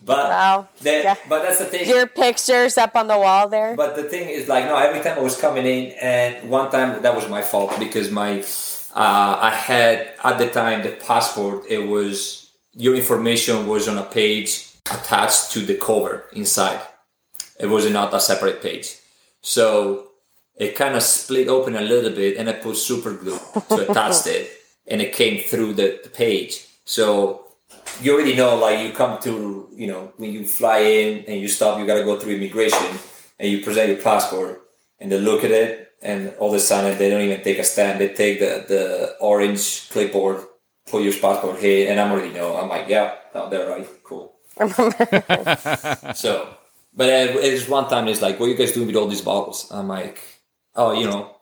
but 0.05 0.29
Wow. 0.29 0.69
that, 0.83 1.05
Yeah. 1.05 1.15
but 1.29 1.43
that's 1.43 1.59
the 1.59 1.65
thing. 1.67 1.89
Your 1.89 2.07
pictures 2.07 2.77
up 2.79 2.95
on 2.97 3.07
the 3.09 3.19
wall 3.19 3.49
there. 3.49 3.75
But 3.77 3.97
the 3.97 4.05
thing 4.05 4.29
is, 4.29 4.49
like, 4.49 4.65
no, 4.67 4.77
every 4.77 5.01
time 5.05 5.17
I 5.19 5.23
was 5.23 5.37
coming 5.37 5.67
in, 5.67 5.93
and 6.01 6.51
one 6.51 6.71
time 6.71 7.03
that 7.03 7.15
was 7.15 7.29
my 7.29 7.43
fault 7.43 7.71
because 7.79 8.11
my, 8.11 8.41
uh, 8.95 9.39
I 9.41 9.51
had 9.51 9.97
at 10.23 10.39
the 10.39 10.49
time 10.49 10.83
the 10.83 10.91
passport. 10.91 11.65
It 11.69 11.83
was 11.95 12.51
your 12.77 12.95
information 12.95 13.67
was 13.67 13.89
on 13.89 13.99
a 13.99 14.03
page 14.21 14.67
attached 14.91 15.53
to 15.53 15.61
the 15.61 15.75
cover 15.75 16.25
inside. 16.33 16.81
It 17.59 17.67
was 17.67 17.89
not 17.91 18.13
a 18.15 18.21
separate 18.21 18.61
page, 18.63 18.97
so 19.41 20.09
it 20.57 20.75
kind 20.77 20.95
of 20.97 21.03
split 21.03 21.49
open 21.49 21.75
a 21.77 21.81
little 21.81 22.11
bit, 22.11 22.37
and 22.37 22.49
I 22.49 22.53
put 22.53 22.77
super 22.77 23.13
glue 23.13 23.39
to 23.71 23.91
attach 23.91 24.27
it, 24.27 24.51
and 24.87 25.01
it 25.01 25.13
came 25.13 25.43
through 25.43 25.75
the, 25.75 26.01
the 26.03 26.11
page. 26.11 26.67
So 26.85 27.44
you 28.01 28.15
already 28.15 28.35
know, 28.35 28.57
like 28.57 28.81
you 28.81 28.93
come 28.93 29.21
to, 29.23 29.69
you 29.73 29.87
know, 29.87 30.13
when 30.17 30.33
you 30.33 30.47
fly 30.47 30.79
in 30.79 31.25
and 31.27 31.41
you 31.41 31.49
stop, 31.49 31.79
you 31.79 31.87
got 31.87 31.99
to 31.99 32.05
go 32.05 32.19
through 32.19 32.35
immigration 32.35 32.99
and 33.39 33.51
you 33.51 33.63
present 33.63 33.89
your 33.89 34.01
passport 34.01 34.63
and 35.01 35.11
they 35.11 35.19
look 35.19 35.45
at 35.45 35.51
it 35.51 35.93
and 36.03 36.35
all 36.39 36.51
of 36.51 36.55
a 36.55 36.61
sudden 36.61 36.97
they 36.99 37.11
don't 37.11 37.23
even 37.23 37.43
take 37.43 37.59
a 37.59 37.65
stand. 37.65 38.01
They 38.01 38.09
take 38.09 38.41
the, 38.41 38.65
the 38.69 39.17
orange 39.21 39.89
clipboard, 39.91 40.45
put 40.87 41.03
your 41.03 41.15
passport 41.15 41.59
here, 41.59 41.91
and 41.91 41.99
I'm 41.99 42.13
already 42.13 42.33
know. 42.33 42.57
I'm 42.57 42.69
like, 42.69 42.89
yeah, 42.89 43.15
oh, 43.35 43.49
they're 43.49 43.69
right, 43.69 43.89
cool. 44.05 44.37
so, 46.15 46.57
but 46.95 47.09
uh, 47.09 47.39
it's 47.41 47.69
one 47.69 47.89
time 47.89 48.07
it's 48.07 48.23
like, 48.23 48.39
what 48.39 48.47
are 48.47 48.51
you 48.51 48.57
guys 48.57 48.73
doing 48.73 48.87
with 48.87 48.97
all 48.97 49.09
these 49.09 49.23
bottles? 49.23 49.67
I'm 49.71 49.89
like, 49.89 50.21
oh, 50.77 50.93
you 50.93 51.07
know, 51.07 51.35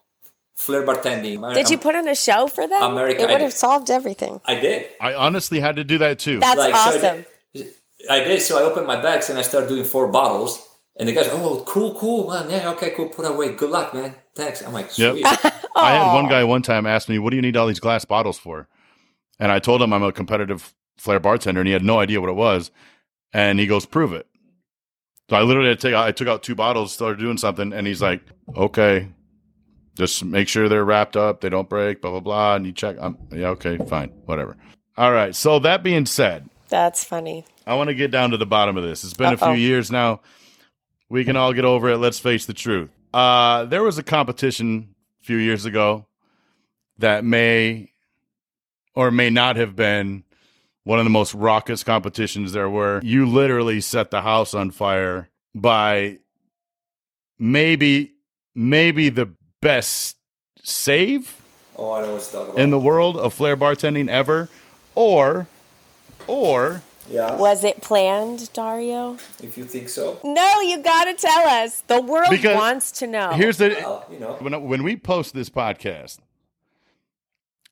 flair 0.57 0.85
bartending. 0.87 1.55
Did 1.55 1.71
you 1.71 1.79
put 1.79 1.95
on 1.95 2.07
a 2.09 2.15
show 2.15 2.47
for 2.47 2.67
that? 2.67 2.83
America, 2.91 3.23
it 3.23 3.29
would 3.31 3.41
have 3.41 3.53
solved 3.53 3.91
everything. 3.91 4.41
I 4.45 4.55
did. 4.57 4.87
I 5.01 5.15
honestly 5.15 5.61
had 5.61 5.77
to 5.77 5.85
do 5.85 5.99
that 5.99 6.19
too. 6.19 6.39
That's 6.41 6.59
Like, 6.59 6.75
so 6.75 6.81
I 6.81 6.89
awesome. 6.89 7.01
did- 7.55 7.69
I 8.11 8.19
did. 8.25 8.43
So 8.43 8.59
I 8.59 8.63
opened 8.63 8.87
my 8.87 9.01
bags 9.01 9.31
and 9.31 9.39
I 9.39 9.43
started 9.43 9.69
doing 9.69 9.85
four 9.85 10.09
bottles. 10.09 10.69
And 10.97 11.09
the 11.09 11.13
guys, 11.13 11.29
oh, 11.31 11.63
cool, 11.67 11.95
cool, 11.95 12.29
man. 12.29 12.51
Yeah, 12.51 12.71
okay, 12.73 12.91
cool. 12.91 13.09
Put 13.09 13.25
away. 13.25 13.53
Good 13.55 13.71
luck, 13.71 13.95
man. 13.95 14.15
Thanks. 14.35 14.61
I'm 14.63 14.73
like, 14.73 14.97
Yep. 14.99 15.17
I 15.77 15.93
had 15.95 16.13
one 16.15 16.29
guy 16.29 16.45
one 16.45 16.63
time 16.63 16.85
ask 16.87 17.09
me, 17.09 17.19
"What 17.19 17.31
do 17.31 17.37
you 17.37 17.43
need 17.43 17.57
all 17.57 17.67
these 17.67 17.81
glass 17.81 18.05
bottles 18.05 18.39
for?" 18.39 18.69
And 19.39 19.51
I 19.51 19.59
told 19.59 19.81
him 19.81 19.93
I'm 19.93 20.03
a 20.03 20.13
competitive 20.13 20.75
flair 20.99 21.19
bartender, 21.21 21.61
and 21.61 21.67
he 21.67 21.73
had 21.73 21.83
no 21.85 21.99
idea 22.01 22.21
what 22.21 22.29
it 22.29 22.35
was. 22.37 22.71
And 23.33 23.59
he 23.59 23.67
goes, 23.67 23.87
"Prove 23.87 24.13
it." 24.13 24.27
So 25.31 25.37
I 25.37 25.43
literally 25.43 25.71
had 25.71 25.81
to 25.81 25.89
take 25.89 25.95
I 25.97 26.13
took 26.13 26.29
out 26.29 26.43
two 26.43 26.55
bottles, 26.55 26.93
started 26.93 27.19
doing 27.21 27.39
something, 27.39 27.73
and 27.73 27.87
he's 27.87 28.03
like, 28.03 28.21
"Okay, 28.55 29.09
just 29.97 30.25
make 30.25 30.49
sure 30.49 30.69
they're 30.69 30.85
wrapped 30.85 31.17
up, 31.17 31.41
they 31.41 31.49
don't 31.49 31.69
break, 31.69 32.01
blah 32.03 32.11
blah 32.11 32.21
blah." 32.21 32.55
And 32.57 32.67
you 32.67 32.73
check, 32.73 32.97
I'm, 33.01 33.17
yeah, 33.31 33.49
okay, 33.51 33.79
fine, 33.89 34.11
whatever. 34.27 34.57
All 34.97 35.13
right. 35.13 35.35
So 35.35 35.59
that 35.61 35.83
being 35.83 36.07
said, 36.07 36.49
That's 36.69 37.03
funny. 37.05 37.45
I 37.67 37.75
want 37.75 37.89
to 37.89 37.95
get 37.95 38.11
down 38.11 38.31
to 38.31 38.37
the 38.37 38.47
bottom 38.47 38.77
of 38.77 38.83
this. 38.83 39.05
It's 39.05 39.15
been 39.15 39.33
a 39.33 39.37
Uh-oh. 39.37 39.55
few 39.55 39.63
years 39.63 39.91
now. 39.91 40.21
We 41.09 41.25
can 41.25 41.37
all 41.37 41.53
get 41.53 41.65
over 41.65 41.91
it. 41.91 41.99
Let's 41.99 42.19
face 42.19 42.47
the 42.47 42.55
truth. 42.55 42.91
Uh, 43.15 43.65
there 43.67 43.83
was 43.83 43.99
a 43.99 44.03
competition 44.03 44.95
a 45.21 45.25
few 45.25 45.37
years 45.37 45.65
ago 45.67 46.07
that 46.99 47.25
may 47.25 47.91
or 48.95 49.11
may 49.11 49.31
not 49.31 49.57
have 49.57 49.77
been 49.77 50.25
one 50.85 50.99
of 50.99 51.05
the 51.05 51.11
most 51.11 51.35
raucous 51.35 51.85
competitions 51.85 52.53
there 52.53 52.69
were. 52.69 53.01
You 53.03 53.27
literally 53.27 53.81
set 53.81 54.11
the 54.11 54.23
house 54.23 54.55
on 54.55 54.71
fire 54.71 55.29
by 55.55 56.19
maybe 57.39 58.13
maybe 58.55 59.09
the 59.09 59.33
best 59.63 60.17
save 60.63 61.41
oh, 61.79 61.93
I 61.93 62.03
know 62.03 62.13
what 62.15 62.31
about. 62.35 62.59
in 62.59 62.69
the 62.71 62.79
world 62.79 63.17
of 63.17 63.33
flair 63.33 63.57
bartending 63.57 64.09
ever 64.11 64.51
or 64.95 65.47
or 66.27 66.83
yeah, 67.11 67.35
Was 67.37 67.65
it 67.65 67.81
planned, 67.83 68.53
Dario? 68.53 69.15
if 69.43 69.59
you 69.59 69.65
think 69.65 69.89
so. 69.89 70.21
No, 70.23 70.61
you 70.61 70.81
got 70.83 71.05
to 71.07 71.15
tell 71.15 71.49
us. 71.49 71.81
The 71.89 72.01
world 72.01 72.31
Because 72.31 72.55
wants 72.57 72.93
to 72.93 73.07
know. 73.09 73.33
here's 73.33 73.57
the 73.57 73.71
Well, 73.71 74.07
you 74.11 74.21
know. 74.21 74.35
when 74.41 74.53
when 74.69 74.83
we 74.85 74.97
post 74.97 75.35
this 75.35 75.51
podcast, 75.51 76.19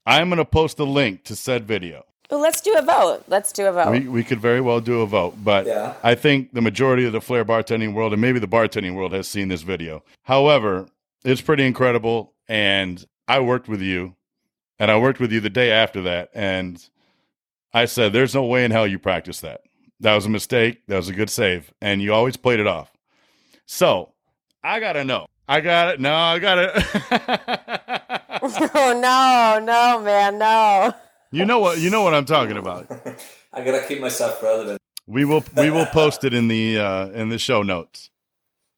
I'm 0.06 0.28
going 0.30 0.38
to 0.38 0.44
post 0.44 0.78
a 0.80 0.84
link 0.84 1.22
to 1.24 1.36
said 1.36 1.64
video. 1.66 2.04
Well, 2.28 2.40
let's 2.40 2.60
do 2.60 2.74
a 2.76 2.82
vote. 2.82 3.22
Let's 3.28 3.52
do 3.52 3.66
a 3.66 3.72
vote. 3.72 3.92
We 3.92 4.08
we 4.08 4.24
could 4.24 4.40
very 4.40 4.60
well 4.60 4.80
do 4.80 5.00
a 5.00 5.06
vote, 5.06 5.36
but 5.44 5.66
Yeah. 5.66 5.94
I 6.02 6.14
think 6.16 6.52
the 6.52 6.60
majority 6.60 7.04
of 7.06 7.12
the 7.12 7.20
flair 7.20 7.44
bartending 7.44 7.94
world 7.94 8.12
and 8.12 8.20
maybe 8.20 8.40
the 8.40 8.48
bartending 8.48 8.94
world 8.94 9.12
has 9.12 9.28
seen 9.28 9.46
this 9.48 9.62
video. 9.62 10.02
However, 10.24 10.86
it's 11.24 11.40
pretty 11.40 11.66
incredible, 11.66 12.34
and 12.48 13.04
I 13.28 13.40
worked 13.40 13.68
with 13.68 13.80
you, 13.80 14.16
and 14.78 14.90
I 14.90 14.98
worked 14.98 15.20
with 15.20 15.32
you 15.32 15.40
the 15.40 15.50
day 15.50 15.70
after 15.70 16.02
that, 16.02 16.30
and 16.34 16.82
I 17.72 17.84
said, 17.84 18.12
"There's 18.12 18.34
no 18.34 18.44
way 18.44 18.64
in 18.64 18.70
hell 18.70 18.86
you 18.86 18.98
practice 18.98 19.40
that. 19.40 19.62
That 20.00 20.14
was 20.14 20.26
a 20.26 20.30
mistake. 20.30 20.86
That 20.88 20.96
was 20.96 21.08
a 21.08 21.12
good 21.14 21.30
save, 21.30 21.72
and 21.80 22.02
you 22.02 22.12
always 22.12 22.36
played 22.36 22.60
it 22.60 22.66
off." 22.66 22.92
So 23.66 24.12
I 24.62 24.80
gotta 24.80 25.04
know. 25.04 25.26
I 25.48 25.60
got 25.60 25.94
it. 25.94 26.00
No, 26.00 26.14
I 26.14 26.38
got 26.38 26.58
it. 26.58 26.70
oh 28.74 28.98
no, 29.00 29.64
no, 29.64 30.00
man, 30.00 30.38
no. 30.38 30.92
you 31.30 31.44
know 31.44 31.58
what? 31.58 31.78
You 31.78 31.90
know 31.90 32.02
what 32.02 32.14
I'm 32.14 32.24
talking 32.24 32.56
about. 32.56 32.86
I 33.52 33.64
gotta 33.64 33.84
keep 33.86 34.00
myself 34.00 34.42
relevant. 34.42 34.80
We 35.06 35.24
will 35.24 35.44
we 35.56 35.70
will 35.70 35.86
post 35.86 36.24
it 36.24 36.34
in 36.34 36.48
the 36.48 36.78
uh, 36.78 37.08
in 37.08 37.30
the 37.30 37.38
show 37.38 37.62
notes. 37.62 38.10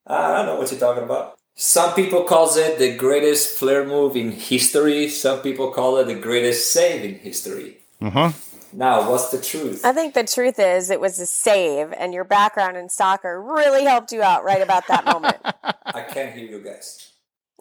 I 0.06 0.34
don't 0.34 0.46
know 0.46 0.56
what 0.56 0.70
you're 0.70 0.80
talking 0.80 1.04
about. 1.04 1.38
Some 1.54 1.94
people 1.94 2.24
calls 2.24 2.56
it 2.56 2.78
the 2.78 2.96
greatest 2.96 3.56
flair 3.58 3.84
move 3.86 4.16
in 4.16 4.32
history. 4.32 5.08
Some 5.08 5.40
people 5.40 5.70
call 5.70 5.98
it 5.98 6.06
the 6.06 6.14
greatest 6.14 6.72
save 6.72 7.04
in 7.04 7.16
history. 7.16 7.78
Uh 8.00 8.10
huh. 8.10 8.32
Now, 8.72 9.10
what's 9.10 9.28
the 9.30 9.40
truth? 9.40 9.84
I 9.84 9.92
think 9.92 10.14
the 10.14 10.24
truth 10.24 10.58
is 10.58 10.88
it 10.90 10.98
was 11.00 11.18
a 11.20 11.26
save, 11.26 11.92
and 11.92 12.14
your 12.14 12.24
background 12.24 12.78
in 12.78 12.88
soccer 12.88 13.40
really 13.40 13.84
helped 13.84 14.12
you 14.12 14.22
out 14.22 14.44
right 14.44 14.62
about 14.62 14.86
that 14.88 15.04
moment. 15.04 15.36
I 15.84 16.02
can't 16.02 16.34
hear 16.34 16.46
you 16.48 16.58
guys. 16.60 17.12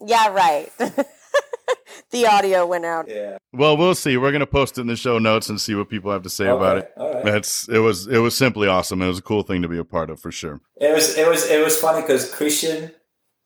yeah, 0.05 0.29
right. 0.29 0.71
the 2.11 2.25
audio 2.27 2.65
went 2.65 2.85
out. 2.85 3.09
Yeah. 3.09 3.37
Well, 3.51 3.75
we'll 3.75 3.93
see. 3.93 4.15
We're 4.15 4.31
gonna 4.31 4.45
post 4.47 4.77
it 4.77 4.81
in 4.81 4.87
the 4.87 4.95
show 4.95 5.19
notes 5.19 5.49
and 5.49 5.59
see 5.59 5.75
what 5.75 5.89
people 5.89 6.11
have 6.13 6.23
to 6.23 6.29
say 6.29 6.47
about 6.47 6.77
it. 6.77 6.91
all 6.95 7.13
right. 7.13 7.25
That's 7.25 7.67
it 7.67 7.79
was 7.79 8.07
it 8.07 8.19
was 8.19 8.35
simply 8.35 8.69
awesome. 8.69 9.01
It 9.01 9.07
was 9.07 9.19
a 9.19 9.23
cool 9.23 9.43
thing 9.43 9.61
to 9.63 9.67
be 9.67 9.77
a 9.77 9.83
part 9.83 10.09
of 10.09 10.21
for 10.21 10.31
sure. 10.31 10.61
It 10.77 10.93
was 10.93 11.17
it 11.17 11.27
was 11.27 11.45
it 11.49 11.61
was 11.61 11.77
funny 11.77 12.01
because 12.01 12.31
Christian, 12.33 12.91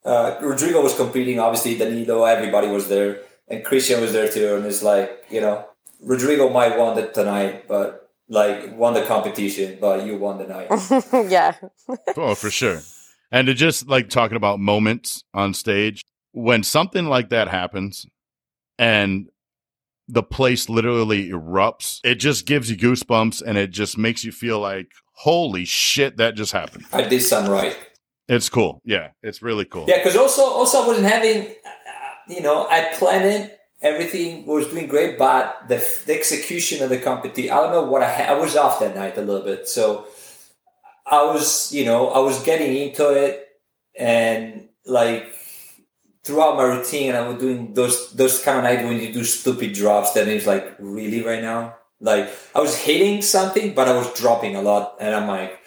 uh, 0.06 0.38
Rodrigo 0.42 0.82
was 0.82 0.96
competing. 0.96 1.40
Obviously, 1.40 1.78
Danilo, 1.78 2.24
everybody 2.24 2.68
was 2.68 2.88
there, 2.88 3.22
and 3.48 3.64
Christian 3.64 4.02
was 4.02 4.14
there 4.14 4.30
too. 4.32 4.56
And 4.56 4.66
it's 4.66 4.84
like 4.84 5.26
you 5.30 5.42
know, 5.42 5.66
Rodrigo 6.02 6.50
might 6.50 6.78
won 6.78 6.98
it 6.98 7.14
tonight, 7.14 7.68
but 7.68 8.10
like 8.30 8.76
won 8.78 8.94
the 8.94 9.04
competition, 9.04 9.78
but 9.80 10.06
you 10.06 10.18
won 10.18 10.38
the 10.38 10.48
night. 10.48 11.30
yeah. 11.32 11.56
Oh, 12.16 12.36
for 12.36 12.50
sure. 12.50 12.82
And 13.32 13.48
to 13.48 13.54
just 13.54 13.88
like 13.88 14.10
talking 14.10 14.38
about 14.38 14.60
moments 14.60 15.24
on 15.34 15.54
stage 15.54 16.04
when 16.36 16.64
something 16.64 17.06
like 17.06 17.30
that 17.30 17.48
happens 17.48 18.06
and 18.78 19.30
the 20.08 20.22
place 20.22 20.70
literally 20.70 21.30
erupts, 21.30 22.02
it 22.04 22.16
just 22.16 22.46
gives 22.46 22.70
you 22.70 22.78
goosebumps 22.78 23.42
and 23.42 23.58
it 23.58 23.72
just 23.72 23.98
makes 23.98 24.24
you 24.24 24.32
feel 24.32 24.60
like, 24.60 24.92
holy 25.14 25.64
shit, 25.66 26.18
that 26.18 26.36
just 26.36 26.52
happened. 26.52 26.86
I 26.92 27.04
did 27.04 27.22
some 27.22 27.50
right. 27.50 27.76
It's 28.28 28.50
cool. 28.50 28.82
Yeah, 28.86 29.10
it's 29.22 29.42
really 29.42 29.66
cool. 29.66 29.86
Yeah, 29.88 29.98
because 29.98 30.16
also 30.16 30.42
also 30.44 30.84
I 30.84 30.88
wasn't 30.88 31.08
having, 31.08 31.54
you 32.28 32.42
know, 32.42 32.68
I 32.70 32.92
planned 32.94 33.26
it 33.26 33.56
everything 33.86 34.46
was 34.46 34.68
doing 34.68 34.88
great, 34.88 35.18
but 35.18 35.68
the, 35.68 35.78
the 36.06 36.16
execution 36.16 36.84
of 36.84 36.90
the 36.90 36.98
competition, 36.98 37.52
I 37.52 37.62
don't 37.62 37.72
know 37.72 37.84
what 37.84 38.02
I. 38.02 38.26
I 38.26 38.34
was 38.34 38.56
off 38.56 38.80
that 38.80 38.96
night 38.96 39.18
a 39.18 39.22
little 39.22 39.46
bit. 39.46 39.70
So 39.70 40.08
I 41.06 41.24
was, 41.24 41.72
you 41.72 41.86
know, 41.86 42.10
I 42.10 42.20
was 42.20 42.42
getting 42.44 42.76
into 42.76 43.10
it 43.12 43.48
and 43.98 44.70
like 44.86 45.32
throughout 46.24 46.58
my 46.58 46.64
routine, 46.64 47.14
I 47.14 47.28
was 47.28 47.40
doing 47.40 47.74
those, 47.74 48.12
those 48.14 48.44
kind 48.44 48.58
of 48.58 48.64
nights 48.64 48.84
when 48.84 49.00
you 49.00 49.14
do 49.14 49.24
stupid 49.24 49.74
drops 49.74 50.14
that 50.14 50.28
is 50.28 50.48
like, 50.48 50.76
really 50.80 51.24
right 51.24 51.42
now? 51.42 51.76
Like 52.02 52.30
I 52.56 52.60
was 52.60 52.76
hitting 52.76 53.22
something, 53.22 53.76
but 53.76 53.88
I 53.88 53.96
was 53.96 54.12
dropping 54.20 54.56
a 54.56 54.62
lot. 54.62 54.96
And 55.00 55.14
I'm 55.14 55.28
like, 55.28 55.60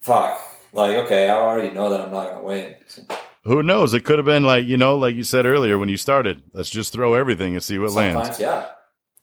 fuck. 0.00 0.40
Like, 0.78 0.96
okay, 1.04 1.28
I 1.28 1.36
already 1.36 1.70
know 1.74 1.90
that 1.90 2.00
I'm 2.00 2.10
not 2.12 2.28
going 2.30 2.38
to 2.38 2.44
win. 2.44 2.74
So, 2.86 3.02
Who 3.44 3.62
knows? 3.62 3.94
It 3.94 4.04
could 4.04 4.18
have 4.18 4.26
been 4.26 4.44
like, 4.44 4.66
you 4.66 4.76
know, 4.76 4.96
like 4.96 5.14
you 5.14 5.24
said 5.24 5.44
earlier 5.46 5.78
when 5.78 5.88
you 5.88 5.96
started, 5.96 6.42
let's 6.52 6.70
just 6.70 6.92
throw 6.92 7.14
everything 7.14 7.54
and 7.54 7.62
see 7.62 7.78
what 7.78 7.92
lands. 7.92 8.38
yeah. 8.40 8.66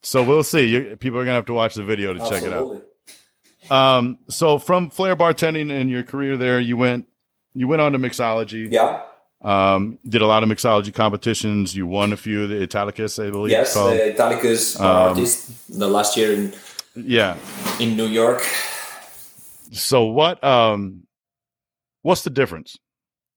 So 0.01 0.22
we'll 0.24 0.43
see. 0.43 0.66
You, 0.66 0.95
people 0.97 1.18
are 1.20 1.24
going 1.24 1.34
to 1.34 1.41
have 1.41 1.45
to 1.47 1.53
watch 1.53 1.74
the 1.76 1.84
video 1.84 2.14
to 2.14 2.20
check 2.30 2.43
it 2.43 2.53
out. 2.53 2.62
Absolutely. 2.62 2.82
Um, 3.72 4.20
so 4.30 4.60
from 4.60 4.91
Flair 4.91 5.16
bartending 5.16 5.72
and 5.72 5.89
your 5.89 6.03
career 6.03 6.38
there, 6.38 6.60
you 6.60 6.78
went 6.78 7.08
you 7.56 7.68
went 7.68 7.82
on 7.82 7.93
to 7.93 7.97
mixology. 7.97 8.72
Yeah. 8.72 9.01
Um, 9.41 9.97
did 10.08 10.22
a 10.22 10.28
lot 10.28 10.43
of 10.43 10.49
mixology 10.49 10.93
competitions. 10.93 11.76
You 11.76 11.88
won 11.88 12.14
a 12.14 12.18
few 12.18 12.43
of 12.43 12.49
the 12.49 12.62
Italicus, 12.62 13.18
I 13.18 13.32
believe. 13.32 13.51
Yes, 13.51 13.74
the 13.74 14.14
Italicus 14.14 14.80
Um, 14.80 14.86
artist 14.86 15.80
the 15.80 15.88
last 15.88 16.16
year 16.18 16.34
in, 16.34 16.53
yeah. 16.95 17.38
in 17.80 17.95
New 17.97 18.06
York. 18.08 18.43
So 19.72 20.06
what 20.06 20.43
um 20.43 21.05
what's 22.06 22.22
the 22.22 22.30
difference 22.30 22.78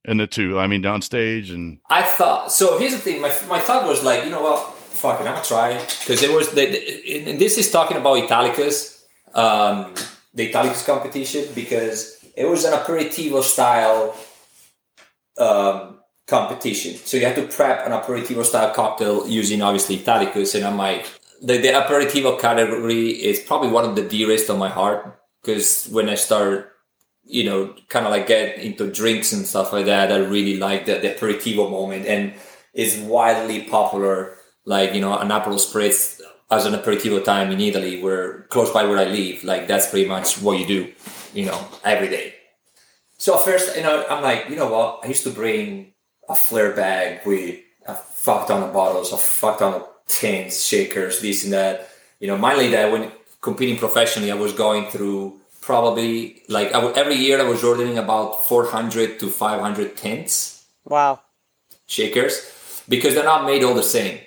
in 0.05 0.19
the 0.19 0.27
two? 0.27 0.59
I 0.59 0.67
mean, 0.67 0.85
on 0.85 1.01
stage 1.01 1.51
and 1.51 1.79
I 1.89 2.03
thought 2.03 2.53
so. 2.53 2.79
Here's 2.79 2.93
the 2.93 2.99
thing. 2.99 3.21
My, 3.21 3.33
my 3.49 3.59
thought 3.59 3.89
was 3.89 4.05
like, 4.05 4.25
you 4.25 4.31
know 4.31 4.43
what? 4.43 4.75
Fuck 4.75 5.21
it, 5.21 5.27
I'm 5.27 5.35
gonna 5.35 5.45
try 5.45 5.73
because 5.79 6.23
it 6.23 6.31
was 6.31 6.51
the, 6.51 6.67
the 6.67 7.31
and 7.31 7.41
this 7.41 7.57
is 7.57 7.71
talking 7.71 7.97
about 7.97 8.19
Italicus, 8.19 9.05
um, 9.35 9.95
the 10.35 10.51
Italicus 10.51 10.85
competition 10.85 11.47
because 11.55 12.19
it 12.37 12.45
was 12.45 12.65
an 12.65 12.75
aperitivo 12.75 13.43
style 13.43 14.15
um, 15.39 16.01
competition. 16.27 16.95
So 16.95 17.17
you 17.17 17.25
have 17.25 17.37
to 17.37 17.47
prep 17.47 17.87
an 17.87 17.93
aperitivo 17.93 18.45
style 18.45 18.75
cocktail 18.75 19.27
using 19.27 19.63
obviously 19.63 19.97
Italicus, 19.97 20.55
and 20.55 20.65
I'm 20.65 20.77
like, 20.77 21.07
the, 21.41 21.57
the 21.59 21.69
aperitivo 21.69 22.39
category 22.39 23.11
is 23.11 23.41
probably 23.41 23.71
one 23.71 23.85
of 23.89 23.97
the 23.97 24.03
dearest 24.03 24.51
on 24.51 24.59
my 24.59 24.69
heart 24.69 25.21
because 25.41 25.87
when 25.91 26.09
I 26.09 26.17
started 26.17 26.67
you 27.29 27.45
know, 27.45 27.75
kind 27.89 28.07
of 28.07 28.13
like 28.13 28.27
get 28.27 28.59
into 28.59 28.91
drinks 28.91 29.33
and 29.33 29.47
stuff 29.47 29.73
like 29.73 29.87
that. 29.87 30.11
I 30.11 30.17
really 30.17 30.57
like 30.57 30.87
the, 30.87 30.99
the 30.99 31.11
aperitivo 31.11 31.71
moment 31.71 32.07
and 32.07 32.35
is 32.73 32.99
widely 32.99 33.63
popular. 33.65 34.35
Like, 34.65 34.95
you 34.95 35.01
know, 35.01 35.17
an 35.17 35.29
Aperol 35.29 35.61
Spritz 35.61 36.21
as 36.51 36.65
an 36.65 36.75
aperitivo 36.75 37.23
time 37.23 37.51
in 37.51 37.61
Italy, 37.61 38.03
where 38.03 38.43
close 38.45 38.71
by 38.73 38.85
where 38.85 38.99
I 38.99 39.05
live, 39.05 39.45
like 39.45 39.69
that's 39.69 39.89
pretty 39.91 40.09
much 40.09 40.41
what 40.41 40.59
you 40.59 40.67
do, 40.67 40.93
you 41.35 41.45
know, 41.45 41.69
every 41.85 42.09
day. 42.09 42.35
So 43.19 43.37
first, 43.37 43.77
you 43.77 43.83
know, 43.83 44.07
I'm 44.09 44.23
like, 44.23 44.49
you 44.49 44.57
know 44.57 44.71
what? 44.73 45.01
I 45.05 45.09
used 45.09 45.25
to 45.25 45.31
bring 45.31 45.93
a 46.29 46.35
flair 46.35 46.73
bag 46.73 47.27
with 47.27 47.61
a 47.87 47.95
fuck 47.95 48.49
ton 48.49 48.63
of 48.63 48.73
bottles, 48.73 49.13
a 49.13 49.19
fuck 49.19 49.59
ton 49.59 49.75
of 49.75 49.89
tins, 50.07 50.65
shakers, 50.65 51.21
this 51.21 51.45
and 51.45 51.53
that. 51.53 51.91
You 52.21 52.29
know, 52.29 52.39
mainly 52.39 52.69
that 52.71 52.91
when 52.93 53.13
competing 53.41 53.77
professionally, 53.77 54.31
I 54.31 54.35
was 54.35 54.53
going 54.53 54.91
through 54.91 55.41
probably 55.69 56.43
like 56.49 56.73
I 56.73 56.79
would, 56.83 56.97
every 56.97 57.17
year 57.17 57.39
I 57.39 57.45
was 57.45 57.63
ordering 57.63 57.99
about 57.99 58.49
400 58.49 59.21
to 59.21 59.29
500 59.29 59.97
tins 59.99 60.65
Wow. 60.87 61.21
shakers 61.87 62.35
because 62.89 63.13
they're 63.15 63.31
not 63.35 63.45
made 63.45 63.63
all 63.63 63.75
the 63.75 63.83
same. 63.99 64.19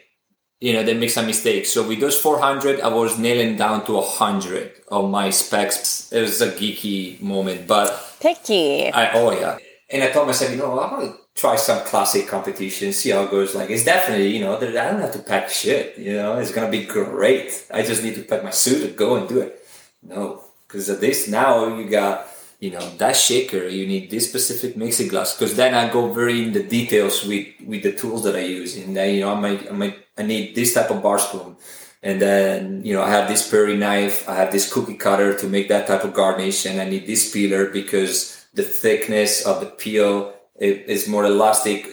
You 0.59 0.73
know, 0.73 0.83
they 0.83 0.93
make 0.93 1.09
some 1.09 1.25
mistakes. 1.25 1.71
So 1.73 1.81
with 1.87 1.99
those 1.99 2.21
400, 2.21 2.81
I 2.81 2.89
was 2.89 3.17
nailing 3.17 3.57
down 3.57 3.83
to 3.85 3.93
100 3.93 4.85
of 4.89 5.09
my 5.09 5.31
specs. 5.31 6.11
It 6.13 6.21
was 6.21 6.39
a 6.41 6.51
geeky 6.51 7.19
moment, 7.19 7.65
but 7.65 7.87
Picky. 8.21 8.93
I, 8.93 9.03
oh 9.17 9.31
yeah. 9.31 9.57
And 9.89 10.03
I 10.03 10.11
told 10.11 10.27
myself, 10.27 10.51
you 10.51 10.57
know, 10.57 10.79
I'm 10.79 10.91
gonna 10.91 11.15
try 11.33 11.55
some 11.55 11.83
classic 11.85 12.27
competition, 12.27 12.93
see 12.93 13.09
how 13.09 13.23
it 13.23 13.31
goes. 13.31 13.55
Like 13.55 13.71
it's 13.71 13.83
definitely, 13.83 14.29
you 14.37 14.41
know, 14.45 14.57
I 14.57 14.59
don't 14.91 15.01
have 15.01 15.13
to 15.13 15.25
pack 15.33 15.49
shit. 15.49 15.97
You 15.97 16.13
know, 16.21 16.37
it's 16.37 16.51
gonna 16.53 16.69
be 16.69 16.85
great. 16.85 17.65
I 17.73 17.81
just 17.81 18.03
need 18.03 18.13
to 18.19 18.21
pack 18.29 18.43
my 18.43 18.51
suit 18.51 18.81
and 18.87 18.95
go 18.95 19.15
and 19.15 19.27
do 19.27 19.41
it. 19.41 19.57
No, 20.03 20.43
because 20.71 20.89
at 20.89 21.01
this 21.01 21.27
now 21.27 21.67
you 21.75 21.89
got, 21.89 22.27
you 22.59 22.71
know, 22.71 22.89
that 22.97 23.17
shaker. 23.17 23.67
You 23.67 23.85
need 23.85 24.09
this 24.09 24.29
specific 24.29 24.77
mixing 24.77 25.09
glass. 25.09 25.35
Because 25.35 25.55
then 25.57 25.73
I 25.73 25.91
go 25.91 26.13
very 26.13 26.43
in 26.43 26.53
the 26.53 26.63
details 26.63 27.25
with 27.25 27.47
with 27.65 27.83
the 27.83 27.91
tools 27.91 28.23
that 28.23 28.35
I 28.35 28.45
use. 28.47 28.77
And 28.77 28.95
then 28.95 29.15
you 29.15 29.21
know, 29.21 29.33
I 29.33 29.39
might 29.39 29.69
I 29.69 29.73
might 29.73 29.97
I 30.17 30.23
need 30.23 30.55
this 30.55 30.73
type 30.73 30.89
of 30.89 31.03
bar 31.03 31.19
spoon. 31.19 31.57
And 32.03 32.19
then, 32.19 32.83
you 32.83 32.95
know, 32.95 33.03
I 33.03 33.09
have 33.09 33.27
this 33.27 33.47
paring 33.47 33.77
knife, 33.77 34.27
I 34.27 34.35
have 34.35 34.51
this 34.51 34.71
cookie 34.71 34.95
cutter 34.95 35.37
to 35.37 35.47
make 35.47 35.67
that 35.69 35.85
type 35.85 36.03
of 36.03 36.15
garnish, 36.15 36.65
and 36.65 36.81
I 36.81 36.89
need 36.89 37.05
this 37.05 37.31
peeler 37.31 37.69
because 37.69 38.43
the 38.55 38.63
thickness 38.63 39.45
of 39.45 39.59
the 39.59 39.67
peel 39.67 40.33
is 40.57 41.07
more 41.07 41.25
elastic. 41.25 41.85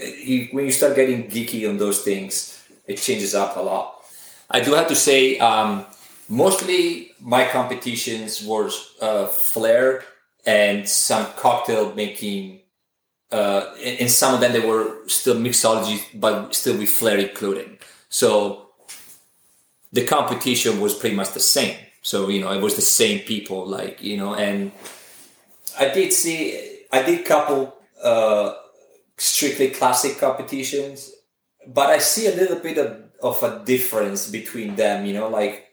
When 0.53 0.65
you 0.65 0.73
start 0.73 0.97
getting 0.97 1.29
geeky 1.29 1.69
on 1.69 1.77
those 1.77 2.01
things, 2.03 2.65
it 2.87 2.97
changes 2.97 3.35
up 3.35 3.57
a 3.57 3.61
lot. 3.61 4.03
I 4.49 4.61
do 4.61 4.73
have 4.73 4.89
to 4.89 4.97
say, 4.97 5.39
um, 5.41 5.85
mostly 6.29 7.13
my 7.21 7.45
competitions 7.47 8.45
were 8.45 8.71
uh, 9.01 9.27
flair 9.27 10.05
and 10.47 10.89
some 10.89 11.27
cocktail 11.37 11.95
making. 11.95 12.61
Uh, 13.31 13.75
and, 13.85 14.11
some 14.11 14.33
of 14.33 14.41
them 14.41 14.53
they 14.53 14.67
were 14.67 15.07
still 15.07 15.37
mixology, 15.37 16.03
but 16.15 16.55
still 16.55 16.79
with 16.79 16.89
flair 16.89 17.19
included. 17.19 17.79
So 18.09 18.71
the 19.93 20.05
competition 20.05 20.81
was 20.81 20.95
pretty 20.95 21.15
much 21.15 21.33
the 21.33 21.41
same. 21.41 21.77
So 22.01 22.29
you 22.29 22.41
know, 22.41 22.53
it 22.53 22.63
was 22.63 22.77
the 22.77 22.83
same 22.83 23.21
people, 23.21 23.67
like 23.67 24.03
you 24.03 24.17
know, 24.17 24.35
and 24.35 24.73
I 25.79 25.89
did 25.91 26.13
see, 26.13 26.85
I 26.91 27.03
did 27.03 27.25
couple 27.25 27.77
uh, 28.03 28.55
strictly 29.17 29.71
classic 29.71 30.19
competitions, 30.19 31.13
but 31.67 31.91
I 31.91 31.99
see 31.99 32.27
a 32.27 32.35
little 32.35 32.59
bit 32.59 32.79
of, 32.79 33.03
of 33.23 33.43
a 33.43 33.65
difference 33.65 34.31
between 34.31 34.77
them. 34.77 35.07
You 35.07 35.15
know, 35.15 35.29
like, 35.29 35.68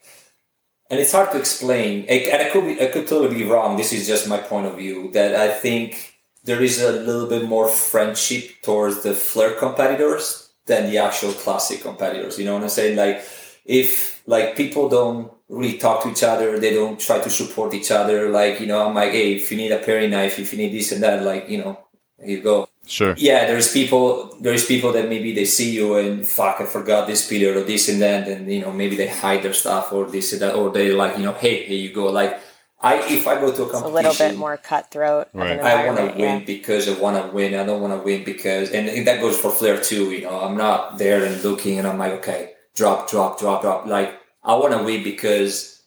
and 0.89 0.99
it's 0.99 1.11
hard 1.11 1.31
to 1.31 1.38
explain. 1.38 2.05
And 2.07 2.41
I 2.41 2.49
could 2.49 2.65
be, 2.65 2.81
I 2.81 2.88
could 2.88 3.07
totally 3.07 3.36
be 3.36 3.45
wrong. 3.45 3.77
This 3.77 3.93
is 3.93 4.07
just 4.07 4.27
my 4.27 4.38
point 4.38 4.67
of 4.67 4.77
view. 4.77 5.11
That 5.11 5.36
I 5.36 5.49
think 5.49 6.15
there 6.43 6.61
is 6.61 6.81
a 6.81 6.91
little 6.91 7.27
bit 7.27 7.47
more 7.47 7.67
friendship 7.67 8.61
towards 8.61 9.01
the 9.03 9.13
flair 9.13 9.51
competitors 9.51 10.49
than 10.65 10.89
the 10.89 10.97
actual 10.97 11.33
classic 11.33 11.81
competitors. 11.81 12.38
You 12.38 12.45
know 12.45 12.53
what 12.53 12.63
I'm 12.63 12.69
saying? 12.69 12.97
Like, 12.97 13.23
if 13.65 14.21
like 14.27 14.55
people 14.55 14.89
don't 14.89 15.31
really 15.49 15.77
talk 15.77 16.03
to 16.03 16.09
each 16.09 16.23
other, 16.23 16.59
they 16.59 16.73
don't 16.73 16.99
try 16.99 17.19
to 17.19 17.29
support 17.29 17.73
each 17.73 17.91
other. 17.91 18.29
Like, 18.29 18.59
you 18.59 18.67
know, 18.67 18.88
I'm 18.88 18.95
like, 18.95 19.11
hey, 19.11 19.36
if 19.36 19.51
you 19.51 19.57
need 19.57 19.71
a 19.71 19.79
paring 19.79 20.11
knife, 20.11 20.39
if 20.39 20.53
you 20.53 20.59
need 20.59 20.73
this 20.73 20.91
and 20.91 21.03
that, 21.03 21.23
like, 21.23 21.49
you 21.49 21.59
know, 21.59 21.79
here 22.19 22.38
you 22.38 22.41
go. 22.41 22.69
Sure. 22.86 23.15
Yeah, 23.17 23.45
there's 23.45 23.71
people. 23.71 24.36
There's 24.39 24.65
people 24.65 24.91
that 24.93 25.09
maybe 25.09 25.33
they 25.33 25.45
see 25.45 25.71
you 25.71 25.97
and 25.97 26.25
fuck, 26.25 26.61
I 26.61 26.65
forgot 26.65 27.07
this 27.07 27.27
period 27.27 27.57
or 27.57 27.63
this 27.63 27.89
and 27.89 28.01
that, 28.01 28.27
and 28.27 28.51
you 28.51 28.61
know 28.61 28.71
maybe 28.71 28.95
they 28.95 29.07
hide 29.07 29.43
their 29.43 29.53
stuff 29.53 29.91
or 29.91 30.05
this 30.05 30.33
and 30.33 30.41
that, 30.41 30.55
or 30.55 30.71
they 30.71 30.91
like 30.91 31.17
you 31.17 31.23
know, 31.23 31.33
hey, 31.33 31.65
here 31.65 31.77
you 31.77 31.93
go. 31.93 32.11
Like 32.11 32.39
I, 32.86 33.01
if 33.11 33.25
I 33.25 33.36
go 33.39 33.51
to 33.51 33.63
a 33.63 33.65
It's 33.65 33.81
a 33.81 33.88
little 33.88 34.13
bit 34.13 34.38
more 34.38 34.57
cutthroat. 34.57 35.29
Right. 35.33 35.59
I 35.59 35.88
want 35.88 35.97
to 35.97 36.05
win 36.05 36.39
yeah. 36.39 36.45
because 36.45 36.88
I 36.88 36.93
want 36.99 37.17
to 37.17 37.31
win. 37.31 37.55
I 37.55 37.65
don't 37.65 37.81
want 37.81 37.93
to 37.93 38.05
win 38.05 38.23
because, 38.23 38.69
and 38.71 39.07
that 39.07 39.21
goes 39.21 39.39
for 39.39 39.49
Flair 39.49 39.81
too. 39.81 40.11
You 40.11 40.21
know, 40.21 40.39
I'm 40.41 40.55
not 40.55 40.99
there 40.99 41.25
and 41.25 41.41
looking, 41.43 41.79
and 41.79 41.88
I'm 41.88 41.97
like, 41.97 42.13
okay, 42.13 42.51
drop, 42.75 43.09
drop, 43.09 43.39
drop, 43.39 43.61
drop. 43.61 43.86
Like 43.88 44.19
I 44.43 44.55
want 44.55 44.73
to 44.73 44.83
win 44.83 45.03
because 45.03 45.81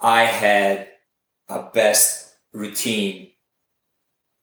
I 0.00 0.22
had 0.22 0.88
a 1.48 1.62
best 1.62 2.32
routine 2.52 3.25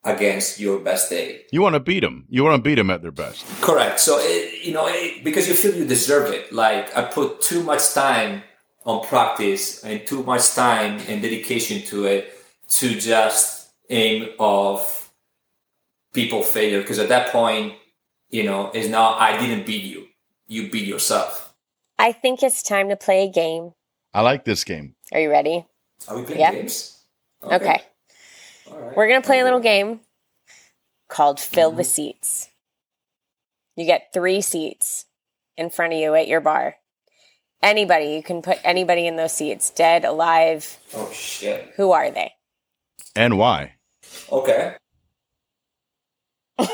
against 0.04 0.60
your 0.60 0.78
best 0.80 1.10
day. 1.10 1.44
You 1.50 1.62
want 1.62 1.74
to 1.74 1.80
beat 1.80 2.00
them. 2.00 2.26
You 2.28 2.44
want 2.44 2.56
to 2.56 2.62
beat 2.62 2.74
them 2.76 2.90
at 2.90 3.02
their 3.02 3.10
best. 3.10 3.44
Correct. 3.60 3.98
So 4.00 4.18
it, 4.20 4.64
you 4.64 4.72
know, 4.72 4.86
it, 4.86 5.24
because 5.24 5.48
you 5.48 5.54
feel 5.54 5.74
you 5.74 5.86
deserve 5.86 6.30
it. 6.32 6.52
Like 6.52 6.96
I 6.96 7.02
put 7.04 7.40
too 7.40 7.62
much 7.62 7.92
time 7.94 8.42
on 8.84 9.06
practice 9.06 9.82
and 9.82 10.06
too 10.06 10.22
much 10.22 10.54
time 10.54 11.00
and 11.08 11.22
dedication 11.22 11.82
to 11.86 12.04
it 12.04 12.32
to 12.68 12.98
just 12.98 13.70
aim 13.90 14.28
of 14.38 15.10
people 16.12 16.42
failure. 16.42 16.80
Because 16.80 16.98
at 16.98 17.08
that 17.08 17.30
point, 17.30 17.74
you 18.30 18.42
know, 18.44 18.70
it's 18.74 18.88
not 18.88 19.20
I 19.20 19.38
didn't 19.38 19.64
beat 19.66 19.84
you. 19.84 20.06
You 20.48 20.70
beat 20.70 20.86
yourself. 20.86 21.54
I 21.98 22.12
think 22.12 22.42
it's 22.42 22.62
time 22.62 22.88
to 22.90 22.96
play 22.96 23.24
a 23.24 23.30
game. 23.30 23.72
I 24.12 24.20
like 24.20 24.44
this 24.44 24.64
game. 24.64 24.94
Are 25.12 25.20
you 25.20 25.30
ready? 25.30 25.64
Are 26.08 26.16
we 26.16 26.24
playing 26.24 26.40
Yep. 26.40 26.52
games? 26.52 27.00
Okay. 27.42 27.66
All 27.66 27.93
right. 28.70 28.96
We're 28.96 29.08
going 29.08 29.20
to 29.20 29.26
play 29.26 29.40
a 29.40 29.44
little 29.44 29.60
game 29.60 30.00
called 31.08 31.40
Fill 31.40 31.70
Mm-hmm. 31.70 31.78
the 31.78 31.84
Seats. 31.84 32.48
You 33.76 33.84
get 33.86 34.12
three 34.12 34.40
seats 34.40 35.06
in 35.56 35.68
front 35.70 35.92
of 35.92 35.98
you 35.98 36.14
at 36.14 36.28
your 36.28 36.40
bar. 36.40 36.76
Anybody, 37.62 38.06
you 38.14 38.22
can 38.22 38.42
put 38.42 38.58
anybody 38.62 39.06
in 39.06 39.16
those 39.16 39.32
seats, 39.32 39.70
dead, 39.70 40.04
alive. 40.04 40.78
Oh 40.94 41.10
shit. 41.12 41.72
Who 41.76 41.92
are 41.92 42.10
they? 42.10 42.32
And 43.16 43.38
why? 43.38 43.74
Okay. 44.30 44.76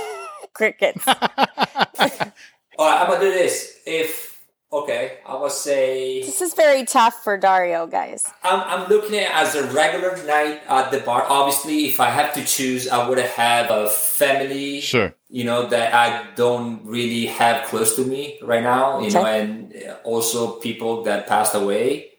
Crickets. 0.52 1.06
All 1.06 1.14
right, 1.16 2.32
I'm 2.78 3.06
gonna 3.08 3.20
do 3.20 3.30
this. 3.32 3.78
If 3.86 4.29
Okay, 4.72 5.18
I 5.26 5.34
would 5.34 5.50
say 5.50 6.22
This 6.22 6.40
is 6.40 6.54
very 6.54 6.84
tough 6.84 7.24
for 7.24 7.36
Dario, 7.36 7.88
guys. 7.88 8.30
I'm, 8.44 8.60
I'm 8.60 8.88
looking 8.88 9.16
at 9.18 9.22
it 9.22 9.34
as 9.34 9.54
a 9.56 9.64
regular 9.72 10.16
night 10.26 10.60
at 10.68 10.92
the 10.92 11.00
bar. 11.00 11.26
Obviously, 11.28 11.86
if 11.88 11.98
I 11.98 12.06
had 12.10 12.32
to 12.34 12.44
choose, 12.44 12.86
I 12.88 13.08
would 13.08 13.18
have 13.18 13.68
a 13.70 13.88
family, 13.90 14.80
Sure. 14.80 15.12
you 15.28 15.42
know, 15.42 15.66
that 15.66 15.92
I 15.92 16.32
don't 16.36 16.84
really 16.86 17.26
have 17.26 17.66
close 17.66 17.96
to 17.96 18.04
me 18.04 18.38
right 18.42 18.62
now, 18.62 19.00
you 19.00 19.10
know, 19.10 19.26
and 19.26 19.74
also 20.04 20.52
people 20.60 21.02
that 21.02 21.26
passed 21.26 21.56
away. 21.56 22.12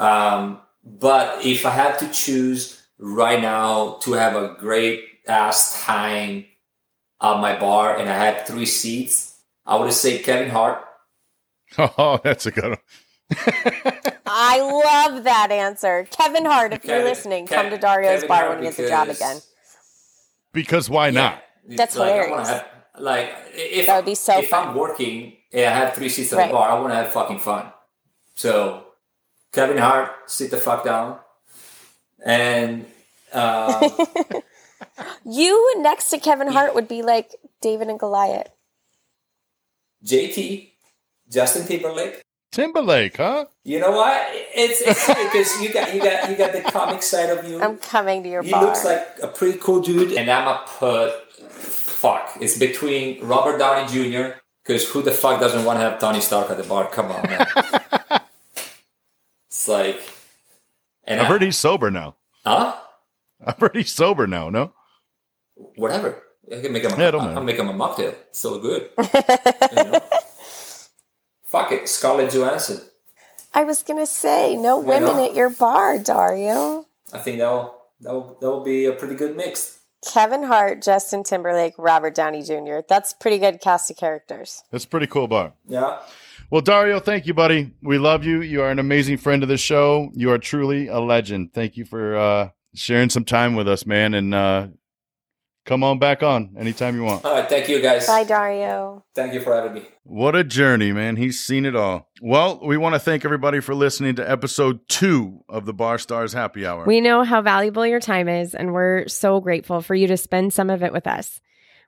Um, 0.00 0.58
but 0.84 1.46
if 1.46 1.64
I 1.64 1.70
had 1.70 1.98
to 2.00 2.08
choose 2.10 2.82
right 2.98 3.40
now 3.40 3.98
to 4.02 4.14
have 4.14 4.34
a 4.34 4.56
great 4.58 5.04
ass 5.28 5.84
time 5.84 6.46
at 7.20 7.38
my 7.40 7.56
bar 7.56 7.96
and 7.96 8.10
I 8.10 8.14
had 8.16 8.44
three 8.44 8.66
seats, 8.66 9.38
I 9.64 9.76
would 9.76 9.92
say 9.92 10.18
Kevin 10.18 10.50
Hart. 10.50 10.84
Oh, 11.98 12.20
that's 12.22 12.46
a 12.46 12.50
good 12.50 12.64
one. 12.70 12.78
I 14.26 14.60
love 14.60 15.24
that 15.24 15.50
answer. 15.50 16.06
Kevin 16.10 16.44
Hart, 16.44 16.72
if 16.72 16.84
you're 16.84 17.02
listening, 17.04 17.46
Kev- 17.46 17.54
come 17.54 17.70
to 17.70 17.78
Dario's 17.78 18.14
Kevin 18.22 18.28
bar 18.28 18.38
Hart 18.38 18.50
when 18.50 18.58
he 18.58 18.64
gets 18.64 18.78
a 18.78 18.88
job 18.88 19.08
again. 19.08 19.38
Because 20.52 20.90
why 20.90 21.10
not? 21.10 21.42
Yeah. 21.66 21.76
That's 21.76 21.96
like, 21.96 22.12
hilarious. 22.12 22.48
have- 22.48 22.66
like 22.98 23.32
if 23.54 23.86
That 23.86 23.96
would 23.96 24.04
be 24.04 24.14
so 24.14 24.38
if 24.40 24.50
fun. 24.50 24.68
I'm 24.68 24.74
working 24.76 25.34
and 25.52 25.64
I 25.74 25.78
have 25.78 25.94
three 25.94 26.08
seats 26.10 26.32
at 26.32 26.36
Right. 26.38 26.48
the 26.48 26.52
bar, 26.54 26.70
I 26.70 26.78
want 26.78 26.92
to 26.92 26.96
have 26.96 27.10
fucking 27.12 27.38
fun. 27.38 27.72
So 28.34 28.84
Kevin 29.52 29.78
Hart, 29.78 30.10
sit 30.26 30.50
the 30.50 30.58
fuck 30.58 30.84
down, 30.84 31.18
and 32.24 32.84
uh, 33.32 33.88
You 35.24 35.80
next 35.80 36.10
to 36.10 36.18
Kevin 36.18 36.48
Hart 36.48 36.74
would 36.74 36.86
be 36.88 37.00
like 37.02 37.30
David 37.62 37.88
and 37.88 37.98
Goliath. 37.98 38.48
JT, 40.04 40.71
Justin 41.32 41.66
Timberlake. 41.66 42.22
Timberlake, 42.52 43.16
huh? 43.16 43.46
You 43.64 43.80
know 43.80 43.92
what? 43.92 44.20
It's 44.54 44.80
it's 44.82 45.06
because 45.24 45.60
you 45.62 45.72
got 45.72 45.94
you 45.94 46.02
got 46.02 46.28
you 46.30 46.36
got 46.36 46.52
the 46.52 46.60
comic 46.60 47.02
side 47.02 47.30
of 47.30 47.48
you. 47.48 47.60
I'm 47.62 47.78
coming 47.78 48.22
to 48.22 48.28
your 48.28 48.42
he 48.42 48.50
bar. 48.50 48.64
looks 48.66 48.84
like 48.84 49.06
a 49.22 49.28
pretty 49.28 49.58
cool 49.58 49.80
dude, 49.80 50.12
and 50.12 50.30
I'm 50.30 50.46
a 50.46 50.62
put. 50.66 51.12
Fuck, 51.50 52.36
it's 52.40 52.58
between 52.58 53.24
Robert 53.24 53.58
Downey 53.58 53.86
Jr. 53.88 54.34
Because 54.64 54.88
who 54.88 55.02
the 55.02 55.12
fuck 55.12 55.40
doesn't 55.40 55.64
want 55.64 55.78
to 55.78 55.80
have 55.80 55.98
Tony 55.98 56.20
Stark 56.20 56.50
at 56.50 56.56
the 56.56 56.62
bar? 56.64 56.86
Come 56.88 57.10
on, 57.10 57.22
man. 57.22 57.46
it's 59.48 59.68
like, 59.68 60.00
and 61.04 61.20
I've 61.20 61.26
I- 61.26 61.28
heard 61.30 61.42
he's 61.42 61.56
sober 61.56 61.90
now. 61.90 62.16
huh? 62.44 62.76
I've 63.44 63.58
heard 63.58 63.74
he's 63.76 63.90
sober 63.92 64.26
now, 64.26 64.50
no? 64.50 64.72
Whatever. 65.76 66.22
I 66.52 66.60
can 66.60 66.72
make 66.72 66.82
him. 66.84 66.92
Yeah, 66.98 67.08
A, 67.08 67.12
don't 67.12 67.36
I'll 67.36 67.42
make 67.42 67.56
him 67.56 67.68
a 67.68 67.72
mocktail. 67.72 68.14
It's 68.28 68.38
still 68.40 68.58
good. 68.60 68.90
You 68.98 69.84
know? 69.84 70.00
Fuck 71.52 71.70
it, 71.70 71.86
Scarlett 71.86 72.32
Johansson. 72.32 72.80
I 73.52 73.64
was 73.64 73.82
gonna 73.82 74.06
say, 74.06 74.56
no 74.56 74.78
women 74.78 75.16
know. 75.16 75.28
at 75.28 75.34
your 75.34 75.50
bar, 75.50 75.98
Dario. 75.98 76.86
I 77.12 77.18
think 77.18 77.40
that'll 77.40 77.76
that'll 78.00 78.38
that'll 78.40 78.64
be 78.64 78.86
a 78.86 78.92
pretty 78.92 79.14
good 79.14 79.36
mix. 79.36 79.80
Kevin 80.10 80.44
Hart, 80.44 80.80
Justin 80.80 81.22
Timberlake, 81.22 81.74
Robert 81.76 82.14
Downey 82.14 82.42
Jr. 82.42 82.78
That's 82.88 83.12
pretty 83.12 83.36
good 83.36 83.60
cast 83.60 83.90
of 83.90 83.98
characters. 83.98 84.62
That's 84.70 84.86
a 84.86 84.88
pretty 84.88 85.06
cool 85.06 85.28
bar. 85.28 85.52
Yeah. 85.68 85.98
Well, 86.48 86.62
Dario, 86.62 87.00
thank 87.00 87.26
you, 87.26 87.34
buddy. 87.34 87.74
We 87.82 87.98
love 87.98 88.24
you. 88.24 88.40
You 88.40 88.62
are 88.62 88.70
an 88.70 88.78
amazing 88.78 89.18
friend 89.18 89.42
of 89.42 89.50
the 89.50 89.58
show. 89.58 90.10
You 90.14 90.30
are 90.30 90.38
truly 90.38 90.88
a 90.88 91.00
legend. 91.00 91.52
Thank 91.52 91.76
you 91.76 91.84
for 91.84 92.16
uh, 92.16 92.48
sharing 92.74 93.10
some 93.10 93.26
time 93.26 93.56
with 93.56 93.68
us, 93.68 93.84
man. 93.84 94.14
And 94.14 94.34
uh, 94.34 94.68
come 95.64 95.84
on 95.84 95.98
back 95.98 96.22
on 96.22 96.54
anytime 96.58 96.96
you 96.96 97.04
want. 97.04 97.24
All 97.24 97.34
right. 97.34 97.48
Thank 97.48 97.68
you, 97.68 97.80
guys. 97.80 98.06
Bye, 98.06 98.24
Dario. 98.24 99.04
Thank 99.14 99.34
you 99.34 99.40
for 99.40 99.54
having 99.54 99.74
me. 99.74 99.88
What 100.04 100.34
a 100.34 100.44
journey, 100.44 100.92
man. 100.92 101.16
He's 101.16 101.38
seen 101.38 101.64
it 101.64 101.76
all. 101.76 102.08
Well, 102.20 102.60
we 102.62 102.76
want 102.76 102.94
to 102.94 102.98
thank 102.98 103.24
everybody 103.24 103.60
for 103.60 103.74
listening 103.74 104.16
to 104.16 104.30
episode 104.30 104.80
two 104.88 105.44
of 105.48 105.64
the 105.64 105.72
Bar 105.72 105.98
Stars 105.98 106.32
Happy 106.32 106.66
Hour. 106.66 106.84
We 106.84 107.00
know 107.00 107.22
how 107.22 107.42
valuable 107.42 107.86
your 107.86 108.00
time 108.00 108.28
is, 108.28 108.54
and 108.54 108.72
we're 108.72 109.06
so 109.08 109.40
grateful 109.40 109.80
for 109.80 109.94
you 109.94 110.08
to 110.08 110.16
spend 110.16 110.52
some 110.52 110.70
of 110.70 110.82
it 110.82 110.92
with 110.92 111.06
us. 111.06 111.40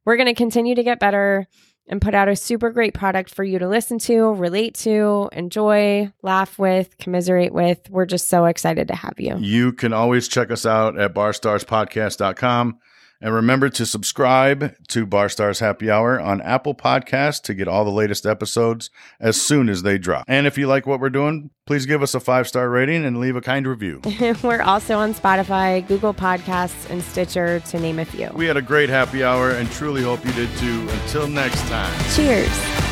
We're 0.04 0.16
going 0.16 0.26
to 0.26 0.34
continue 0.34 0.74
to 0.74 0.82
get 0.82 1.00
better 1.00 1.46
and 1.88 2.00
put 2.00 2.14
out 2.14 2.28
a 2.28 2.36
super 2.36 2.70
great 2.70 2.94
product 2.94 3.34
for 3.34 3.44
you 3.44 3.58
to 3.58 3.68
listen 3.68 3.98
to, 3.98 4.32
relate 4.32 4.74
to, 4.74 5.28
enjoy, 5.32 6.10
laugh 6.22 6.58
with, 6.58 6.96
commiserate 6.98 7.52
with. 7.52 7.90
We're 7.90 8.06
just 8.06 8.28
so 8.28 8.46
excited 8.46 8.88
to 8.88 8.94
have 8.94 9.14
you. 9.18 9.36
You 9.38 9.72
can 9.72 9.92
always 9.92 10.28
check 10.28 10.50
us 10.50 10.64
out 10.64 10.98
at 10.98 11.14
barstarspodcast.com. 11.14 12.78
And 13.24 13.32
remember 13.32 13.70
to 13.70 13.86
subscribe 13.86 14.74
to 14.88 15.06
Bar 15.06 15.30
Stars 15.30 15.60
Happy 15.60 15.90
Hour 15.90 16.20
on 16.20 16.42
Apple 16.42 16.74
Podcasts 16.74 17.40
to 17.44 17.54
get 17.54 17.66
all 17.66 17.82
the 17.86 17.90
latest 17.90 18.26
episodes 18.26 18.90
as 19.18 19.40
soon 19.40 19.70
as 19.70 19.82
they 19.82 19.96
drop. 19.96 20.26
And 20.28 20.46
if 20.46 20.58
you 20.58 20.66
like 20.66 20.86
what 20.86 21.00
we're 21.00 21.08
doing, 21.08 21.48
please 21.64 21.86
give 21.86 22.02
us 22.02 22.14
a 22.14 22.20
five 22.20 22.46
star 22.46 22.68
rating 22.68 23.02
and 23.02 23.18
leave 23.18 23.34
a 23.34 23.40
kind 23.40 23.66
review. 23.66 24.02
we're 24.42 24.60
also 24.60 24.98
on 24.98 25.14
Spotify, 25.14 25.88
Google 25.88 26.12
Podcasts, 26.12 26.90
and 26.90 27.02
Stitcher, 27.02 27.60
to 27.60 27.80
name 27.80 27.98
a 27.98 28.04
few. 28.04 28.28
We 28.34 28.44
had 28.44 28.58
a 28.58 28.62
great 28.62 28.90
happy 28.90 29.24
hour 29.24 29.52
and 29.52 29.70
truly 29.70 30.02
hope 30.02 30.22
you 30.26 30.32
did 30.34 30.54
too. 30.58 30.86
Until 30.90 31.26
next 31.26 31.62
time. 31.70 31.98
Cheers. 32.14 32.83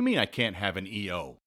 You 0.00 0.04
mean 0.04 0.18
I 0.18 0.24
can't 0.24 0.56
have 0.56 0.78
an 0.78 0.86
EO? 0.86 1.39